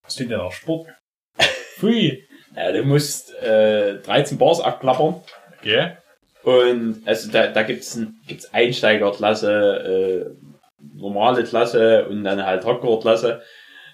Was 0.03 0.13
steht 0.13 0.29
denn 0.29 0.39
auf 0.39 0.53
Sport? 0.53 0.89
Pfui. 1.77 2.27
Ja, 2.55 2.71
du 2.73 2.83
musst 2.83 3.33
äh, 3.41 3.99
13 3.99 4.37
Bars 4.37 4.59
abklappern. 4.59 5.21
Okay. 5.59 5.95
Und 6.43 7.03
also 7.05 7.31
da, 7.31 7.47
da 7.47 7.63
gibt's, 7.63 7.95
ein, 7.95 8.19
gibt's 8.27 8.53
Einsteigerklasse, 8.53 10.35
äh, 10.35 10.97
normale 10.97 11.43
Klasse 11.43 12.07
und 12.09 12.23
dann 12.23 12.45
halt 12.45 12.65
Hardcore-Klasse. 12.65 13.41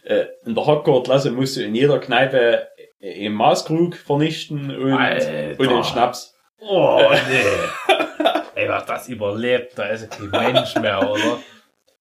Äh, 0.04 0.26
in 0.46 0.56
der 0.56 0.66
Hardcore-Klasse 0.66 1.32
musst 1.32 1.58
du 1.58 1.64
in 1.64 1.76
jeder 1.76 2.00
Kneipe 2.00 2.68
einen 3.02 3.34
Maßkrug 3.36 3.96
vernichten 3.96 4.76
und, 4.76 4.94
Alter. 4.94 5.60
und 5.60 5.70
den 5.70 5.84
Schnaps. 5.84 6.36
Oh, 6.60 7.02
nee. 7.30 7.94
Ey, 8.56 8.68
was 8.70 8.86
das 8.86 9.08
überlebt, 9.10 9.74
da 9.78 9.84
ist 9.86 10.10
kein 10.10 10.54
Mensch 10.54 10.76
mehr, 10.76 11.00
oder? 11.10 11.40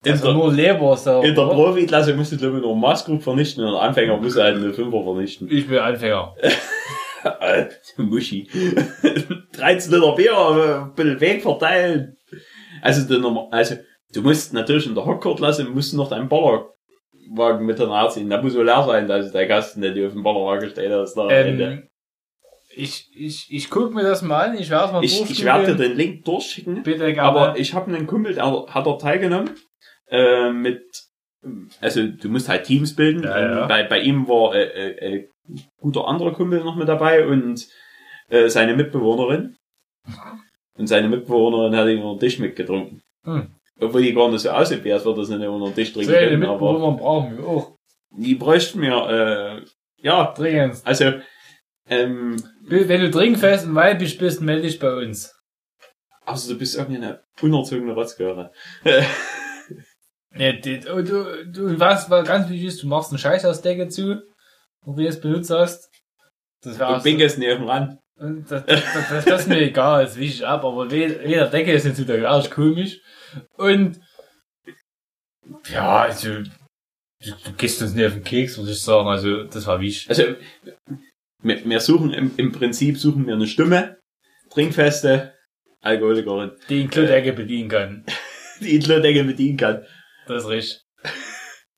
In 0.05 0.13
Also 0.13 0.25
der, 0.27 0.35
nur 0.35 0.53
Leber, 0.53 0.97
so. 0.97 1.21
in 1.21 1.35
der 1.35 1.43
Profi-Klasse 1.43 2.15
musst 2.15 2.33
du 2.33 2.39
glaube 2.39 2.57
ich 2.57 2.63
nur 2.63 2.73
einen 2.73 2.81
Maßkrug 2.81 3.23
vernichten 3.23 3.65
und 3.65 3.73
der 3.73 3.83
Anfänger 3.83 4.17
muss 4.17 4.37
halt 4.37 4.57
eine 4.57 4.73
Fünfer 4.73 5.03
vernichten. 5.03 5.49
Ich 5.51 5.69
bin 5.69 5.79
Anfänger. 5.79 6.35
Äh, 7.41 7.67
Muschi. 7.97 8.49
13 9.57 9.93
Liter 9.93 10.13
Bier, 10.15 10.31
äh, 10.33 10.75
ein 10.85 10.95
bisschen 10.95 11.21
Weg 11.21 11.43
verteilen. 11.43 12.17
Also, 12.83 13.09
du, 13.09 13.49
also, 13.51 13.75
du 14.15 14.23
musst 14.23 14.53
natürlich 14.53 14.87
in 14.87 14.95
der 14.95 15.05
Hardcore-Klasse 15.05 15.65
musst 15.65 15.93
du 15.93 15.97
noch 15.97 16.09
deinen 16.09 16.29
Ballerwagen 17.29 17.67
mit 17.67 17.79
danach 17.79 18.11
ziehen. 18.11 18.31
Da 18.31 18.41
muss 18.41 18.53
so 18.53 18.63
leer 18.63 18.85
sein, 18.85 19.09
dass 19.09 19.33
der 19.33 19.47
Gast, 19.47 19.83
der 19.83 19.93
dir 19.93 20.07
auf 20.07 20.13
dem 20.13 20.23
Ballerwagen 20.23 20.71
steht, 20.71 20.91
das 20.91 21.11
ist 21.11 21.17
da. 21.17 21.29
Ähm, 21.31 21.89
ich, 22.75 23.09
ich, 23.15 23.47
ich 23.51 23.71
guck 23.71 23.95
mir 23.95 24.03
das 24.03 24.23
mal 24.23 24.51
an, 24.51 24.59
ich 24.59 24.69
werde 24.69 24.93
mal 24.93 25.05
Ich, 25.05 25.31
ich 25.31 25.45
werde 25.45 25.75
dir 25.75 25.89
den 25.89 25.97
Link 25.97 26.25
durchschicken. 26.25 26.83
Bitte 26.83 27.13
gerne. 27.13 27.23
Aber 27.23 27.59
ich 27.59 27.73
habe 27.73 27.95
einen 27.95 28.07
Kumpel, 28.07 28.35
der 28.35 28.67
hat 28.69 28.87
dort 28.87 29.01
teilgenommen. 29.01 29.51
Äh, 30.09 30.53
mit, 30.53 30.85
also 31.81 32.07
du 32.07 32.29
musst 32.29 32.49
halt 32.49 32.65
Teams 32.65 32.95
bilden. 32.95 33.25
Ja, 33.25 33.41
ja. 33.41 33.67
Bei, 33.67 33.83
bei 33.85 34.01
ihm 34.01 34.29
war 34.29 34.55
äh, 34.55 34.65
äh, 34.65 35.15
äh, 35.15 35.29
guter 35.81 36.07
anderer 36.07 36.33
Kumpel 36.33 36.63
noch 36.63 36.77
mit 36.77 36.89
dabei 36.89 37.27
und 37.27 37.67
äh, 38.29 38.49
seine 38.49 38.77
Mitbewohnerin. 38.77 39.57
Und 40.79 40.89
seine 40.89 41.09
Mitbewohnerin 41.09 41.75
hat 41.75 41.89
ihn 41.89 42.03
den 42.03 42.19
Tisch 42.19 42.39
mitgetrunken. 42.39 43.01
Hm. 43.25 43.49
Obwohl 43.81 44.03
die 44.03 44.15
gar 44.15 44.31
nicht 44.31 44.41
so 44.41 44.51
aussieht, 44.51 44.83
wie 44.85 44.93
als 44.93 45.05
würde 45.05 45.21
das 45.21 45.29
nicht 45.29 45.47
unter 45.47 45.67
den 45.67 45.75
Tisch 45.75 45.93
trinken 45.93 46.11
so 46.11 46.17
können, 46.17 46.45
aber 46.45 46.73
Mitbewohner 46.73 46.97
brauchen 46.97 47.37
wir 47.39 47.47
auch. 47.47 47.77
die 48.11 48.35
bräuchten 48.35 48.81
wir, 48.81 49.61
äh, 49.63 49.67
ja, 50.03 50.33
Dringend. 50.37 50.77
also, 50.85 51.13
ähm, 51.89 52.37
Wenn 52.63 53.01
du 53.03 53.11
trinkfest 53.11 53.67
und 53.67 53.75
weiblich 53.75 54.17
bist, 54.19 54.41
melde 54.41 54.63
dich 54.63 54.79
bei 54.79 54.93
uns. 54.95 55.35
also 56.25 56.53
du 56.53 56.59
bist 56.59 56.77
irgendwie 56.77 56.97
eine 56.97 57.23
unerzogene 57.43 57.93
Rotzgöre. 57.93 58.51
Nee, 60.31 60.61
die, 60.61 60.81
du, 60.81 61.03
du, 61.03 61.47
du, 61.47 61.81
was, 61.81 62.09
ganz 62.11 62.49
wichtig 62.51 62.67
ist, 62.67 62.83
du 62.83 62.89
machst 62.89 63.11
eine 63.11 63.19
Scheißhausdecke 63.19 63.89
zu, 63.89 64.23
wo 64.85 64.93
du 64.93 65.03
jetzt 65.03 65.23
benutzt 65.23 65.51
hast. 65.51 65.91
Das 66.63 66.75
Und 66.81 67.05
nicht 67.05 67.27
auf 67.53 67.59
dem 67.59 67.65
Rand. 67.69 67.99
Und 68.19 68.51
das, 68.51 68.65
das, 68.67 68.83
das, 69.11 69.25
das 69.25 69.41
ist 69.43 69.49
mir 69.49 69.61
egal, 69.61 70.05
das 70.05 70.17
wisch 70.17 70.37
ich 70.37 70.47
ab, 70.47 70.65
aber 70.65 70.91
we- 70.91 71.21
weder 71.23 71.47
Decke 71.49 71.73
ist 71.73 71.85
nicht 71.85 71.97
so 71.97 72.05
der 72.05 72.29
arsch 72.31 72.51
komisch. 72.51 73.01
Und 73.57 74.01
ja, 75.71 76.03
also 76.03 76.43
du, 76.43 76.45
du 77.21 77.53
gehst 77.57 77.83
uns 77.83 77.95
nicht 77.95 78.07
auf 78.07 78.15
den 78.15 78.25
Keks, 78.25 78.59
würde 78.59 78.73
ich 78.73 78.81
sagen. 78.81 79.09
Also 79.09 79.45
das 79.45 79.67
war 79.67 79.81
wichtig. 79.81 80.09
Also, 80.09 80.35
wir, 81.43 81.65
wir 81.65 81.81
suchen 81.81 82.13
im, 82.13 82.33
im 82.37 82.53
Prinzip 82.53 82.99
suchen 82.99 83.27
wir 83.27 83.35
eine 83.35 83.47
Stimme, 83.47 83.99
trinkfeste 84.51 85.35
Alkoholikerin, 85.83 86.53
Die 86.69 86.81
in 86.83 86.91
Klodecke 86.91 87.33
bedienen 87.33 87.69
kann. 87.69 88.05
die 88.61 88.79
die 88.79 89.01
Decke 89.01 89.25
bedienen 89.25 89.57
kann. 89.57 89.87
Das 90.27 90.45
ist 90.45 90.51
richtig. 90.51 90.83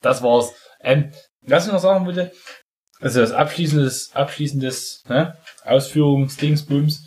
Das 0.00 0.22
war's. 0.22 0.54
Ähm, 0.80 1.12
was 1.42 1.66
ich 1.66 1.72
noch 1.72 1.80
sagen 1.80 2.06
wollte, 2.06 2.32
also 3.00 3.20
das 3.20 3.32
abschließendes, 3.32 4.12
abschließendes 4.14 5.04
ne, 5.08 5.36
Ausführungsdingsbums. 5.64 7.04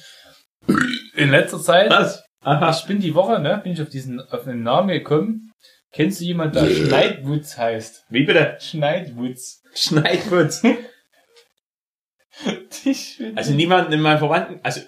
In 1.16 1.32
letzter 1.32 1.60
Zeit, 1.60 1.90
Was? 1.90 2.24
Aha. 2.42 2.72
ich 2.72 2.86
bin 2.88 3.00
die 3.00 3.14
Woche, 3.16 3.40
ne, 3.40 3.60
bin 3.64 3.74
ich 3.74 3.82
auf 3.82 3.90
diesen, 3.90 4.20
auf 4.20 4.48
einen 4.48 4.64
Namen 4.64 4.90
gekommen. 4.90 5.52
Kennst 5.92 6.22
du 6.22 6.26
jemanden, 6.26 6.56
der 6.56 6.74
Schneidwutz 6.74 7.58
heißt? 7.58 8.06
Wie 8.10 8.24
bitte? 8.24 8.58
Schneidwutz. 8.60 9.62
Schneidwutz. 9.74 10.64
Also 13.36 13.54
niemand 13.54 13.94
in 13.94 14.02
meinem 14.02 14.18
Verwandten, 14.18 14.60
also, 14.64 14.82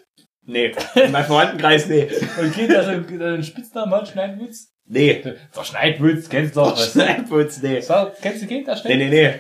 nee, 0.46 0.72
in 0.96 1.12
meinem 1.12 1.26
Verwandtenkreis, 1.26 1.88
nee. 1.88 2.10
Und 2.40 2.56
geht 2.56 2.72
da 2.72 2.84
so 2.84 3.00
der 3.00 3.34
einen 3.34 3.44
Spitznamen 3.44 3.94
hat, 3.94 4.08
Schneidwutz? 4.08 4.70
Nee. 4.86 5.22
Der 5.22 5.64
Schneidwutz, 5.64 6.30
kennst 6.30 6.56
du 6.56 6.62
doch 6.62 6.72
was. 6.72 6.94
Schneidwutz, 6.94 7.62
nee. 7.62 7.80
Sag, 7.82 8.20
Kennst 8.22 8.42
du 8.42 8.48
Kind, 8.48 8.68
der 8.68 8.76
Nee, 8.76 8.82
Schneidwutz? 8.82 9.10
nee, 9.12 9.28
nee. 9.30 9.40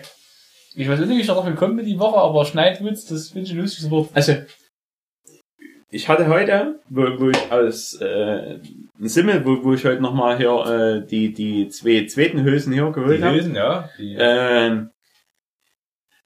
Ich 0.75 0.89
weiß 0.89 0.99
nicht, 0.99 1.09
wie 1.09 1.21
ich 1.21 1.27
darauf 1.27 1.45
gekommen 1.45 1.77
bin 1.77 1.85
die 1.85 1.97
Woche, 1.99 2.17
aber 2.17 2.45
Schneidwutz, 2.45 3.05
das 3.05 3.29
finde 3.29 3.47
ich 3.47 3.53
ein 3.53 3.59
lustiges 3.61 3.89
Wort. 3.89 4.09
Also, 4.13 4.35
ich 5.93 6.09
hatte 6.09 6.27
heute, 6.27 6.79
wo, 6.89 7.01
wo 7.19 7.29
ich 7.29 7.51
aus 7.51 7.93
äh, 8.01 8.59
Simmel, 8.99 9.45
wo, 9.45 9.63
wo 9.63 9.73
ich 9.73 9.85
heute 9.85 10.01
nochmal 10.01 10.37
hier 10.37 11.03
äh, 11.03 11.07
die, 11.07 11.33
die 11.33 11.69
zwei 11.69 12.05
zweiten 12.07 12.43
Hülsen 12.43 12.73
hier 12.73 12.91
geholt 12.91 13.21
habe. 13.21 13.35
Lösen, 13.35 13.55
ja. 13.55 13.89
Die, 13.97 14.15
Ähm, 14.19 14.89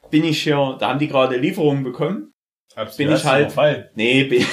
bin 0.10 0.24
ich 0.24 0.42
hier, 0.42 0.78
da 0.80 0.90
haben 0.90 1.00
die 1.00 1.08
gerade 1.08 1.38
Lieferungen 1.38 1.84
bekommen. 1.84 2.34
Hab's 2.76 2.98
bin 2.98 3.10
du 3.10 3.16
ich 3.16 3.26
halt- 3.26 3.48
überfallen. 3.48 3.86
Nee, 3.96 4.24
bin, 4.24 4.46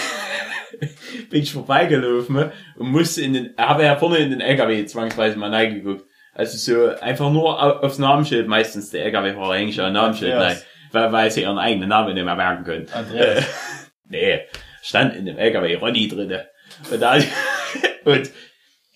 bin 1.30 1.42
ich 1.42 1.52
vorbeigelaufen 1.52 2.50
und 2.76 2.88
musste 2.90 3.22
in 3.22 3.34
den, 3.34 3.54
habe 3.56 3.84
ja 3.84 3.96
vorne 3.96 4.18
in 4.18 4.30
den 4.30 4.40
LKW 4.40 4.84
zwangsweise 4.86 5.38
mal 5.38 5.52
reingeguckt. 5.54 6.04
Also 6.34 6.56
so 6.58 6.88
einfach 7.00 7.30
nur 7.30 7.62
au- 7.62 7.78
aufs 7.80 7.98
Namensschild, 7.98 8.48
meistens 8.48 8.90
der 8.90 9.04
LKW-Fahrer 9.04 9.54
hängt 9.54 9.78
ein 9.78 9.92
Namensschild 9.92 10.32
Andreas. 10.32 10.66
weil, 10.90 11.12
weil 11.12 11.30
sie 11.30 11.42
ihren 11.42 11.58
eigenen 11.58 11.88
Namen 11.90 12.14
nicht 12.14 12.24
mehr 12.24 12.34
merken 12.34 12.64
können. 12.64 12.86
Andreas. 12.92 13.44
Nee, 14.06 14.40
stand 14.84 15.16
in 15.16 15.24
dem 15.24 15.38
LKW 15.38 15.76
Ronny 15.76 16.08
drinne. 16.08 16.46
Und, 16.90 17.00
da, 17.00 17.14
und 18.04 18.30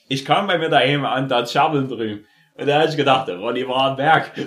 ich 0.09 0.25
kam 0.25 0.47
bei 0.47 0.59
mir 0.59 0.69
daheim 0.69 1.05
an, 1.05 1.29
da 1.29 1.47
Schabeln 1.47 1.89
drüben. 1.89 2.27
Und 2.55 2.67
da 2.67 2.81
habe 2.81 2.91
ich 2.91 2.97
gedacht, 2.97 3.29
Ronny 3.29 3.67
war 3.67 3.91
am 3.91 3.97
Berg. 3.97 4.33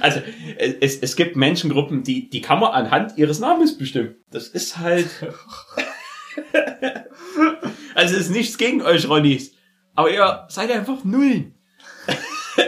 also, 0.00 0.20
es, 0.58 0.98
es 0.98 1.16
gibt 1.16 1.36
Menschengruppen, 1.36 2.02
die, 2.02 2.28
die 2.28 2.42
kann 2.42 2.60
man 2.60 2.72
anhand 2.72 3.16
ihres 3.16 3.40
Namens 3.40 3.78
bestimmen. 3.78 4.16
Das 4.30 4.48
ist 4.48 4.78
halt... 4.78 5.08
also, 7.94 8.16
es 8.16 8.20
ist 8.26 8.30
nichts 8.30 8.58
gegen 8.58 8.82
euch, 8.82 9.08
Ronnys. 9.08 9.54
Aber 9.94 10.10
ihr 10.10 10.44
seid 10.48 10.70
einfach 10.70 11.04
Nullen. 11.04 11.54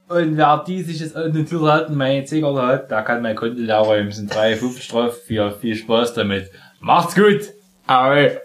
Und 0.09 0.37
wer 0.37 0.65
die 0.67 0.83
sich 0.83 1.01
jetzt 1.01 1.15
notiert 1.15 1.63
hat 1.63 1.89
und 1.89 1.97
meine 1.97 2.25
EC-Karte 2.25 2.63
hat, 2.63 2.91
der 2.91 3.03
kann 3.03 3.23
mein 3.23 3.37
Konto 3.37 3.61
leer 3.61 3.79
räumen. 3.79 4.09
Es 4.09 4.17
sind 4.17 4.33
3,50 4.33 4.91
drauf. 4.91 5.23
Viel, 5.23 5.51
viel 5.61 5.75
Spaß 5.75 6.15
damit. 6.15 6.51
Macht's 6.81 7.15
gut! 7.15 7.43
Ahoi. 7.87 8.39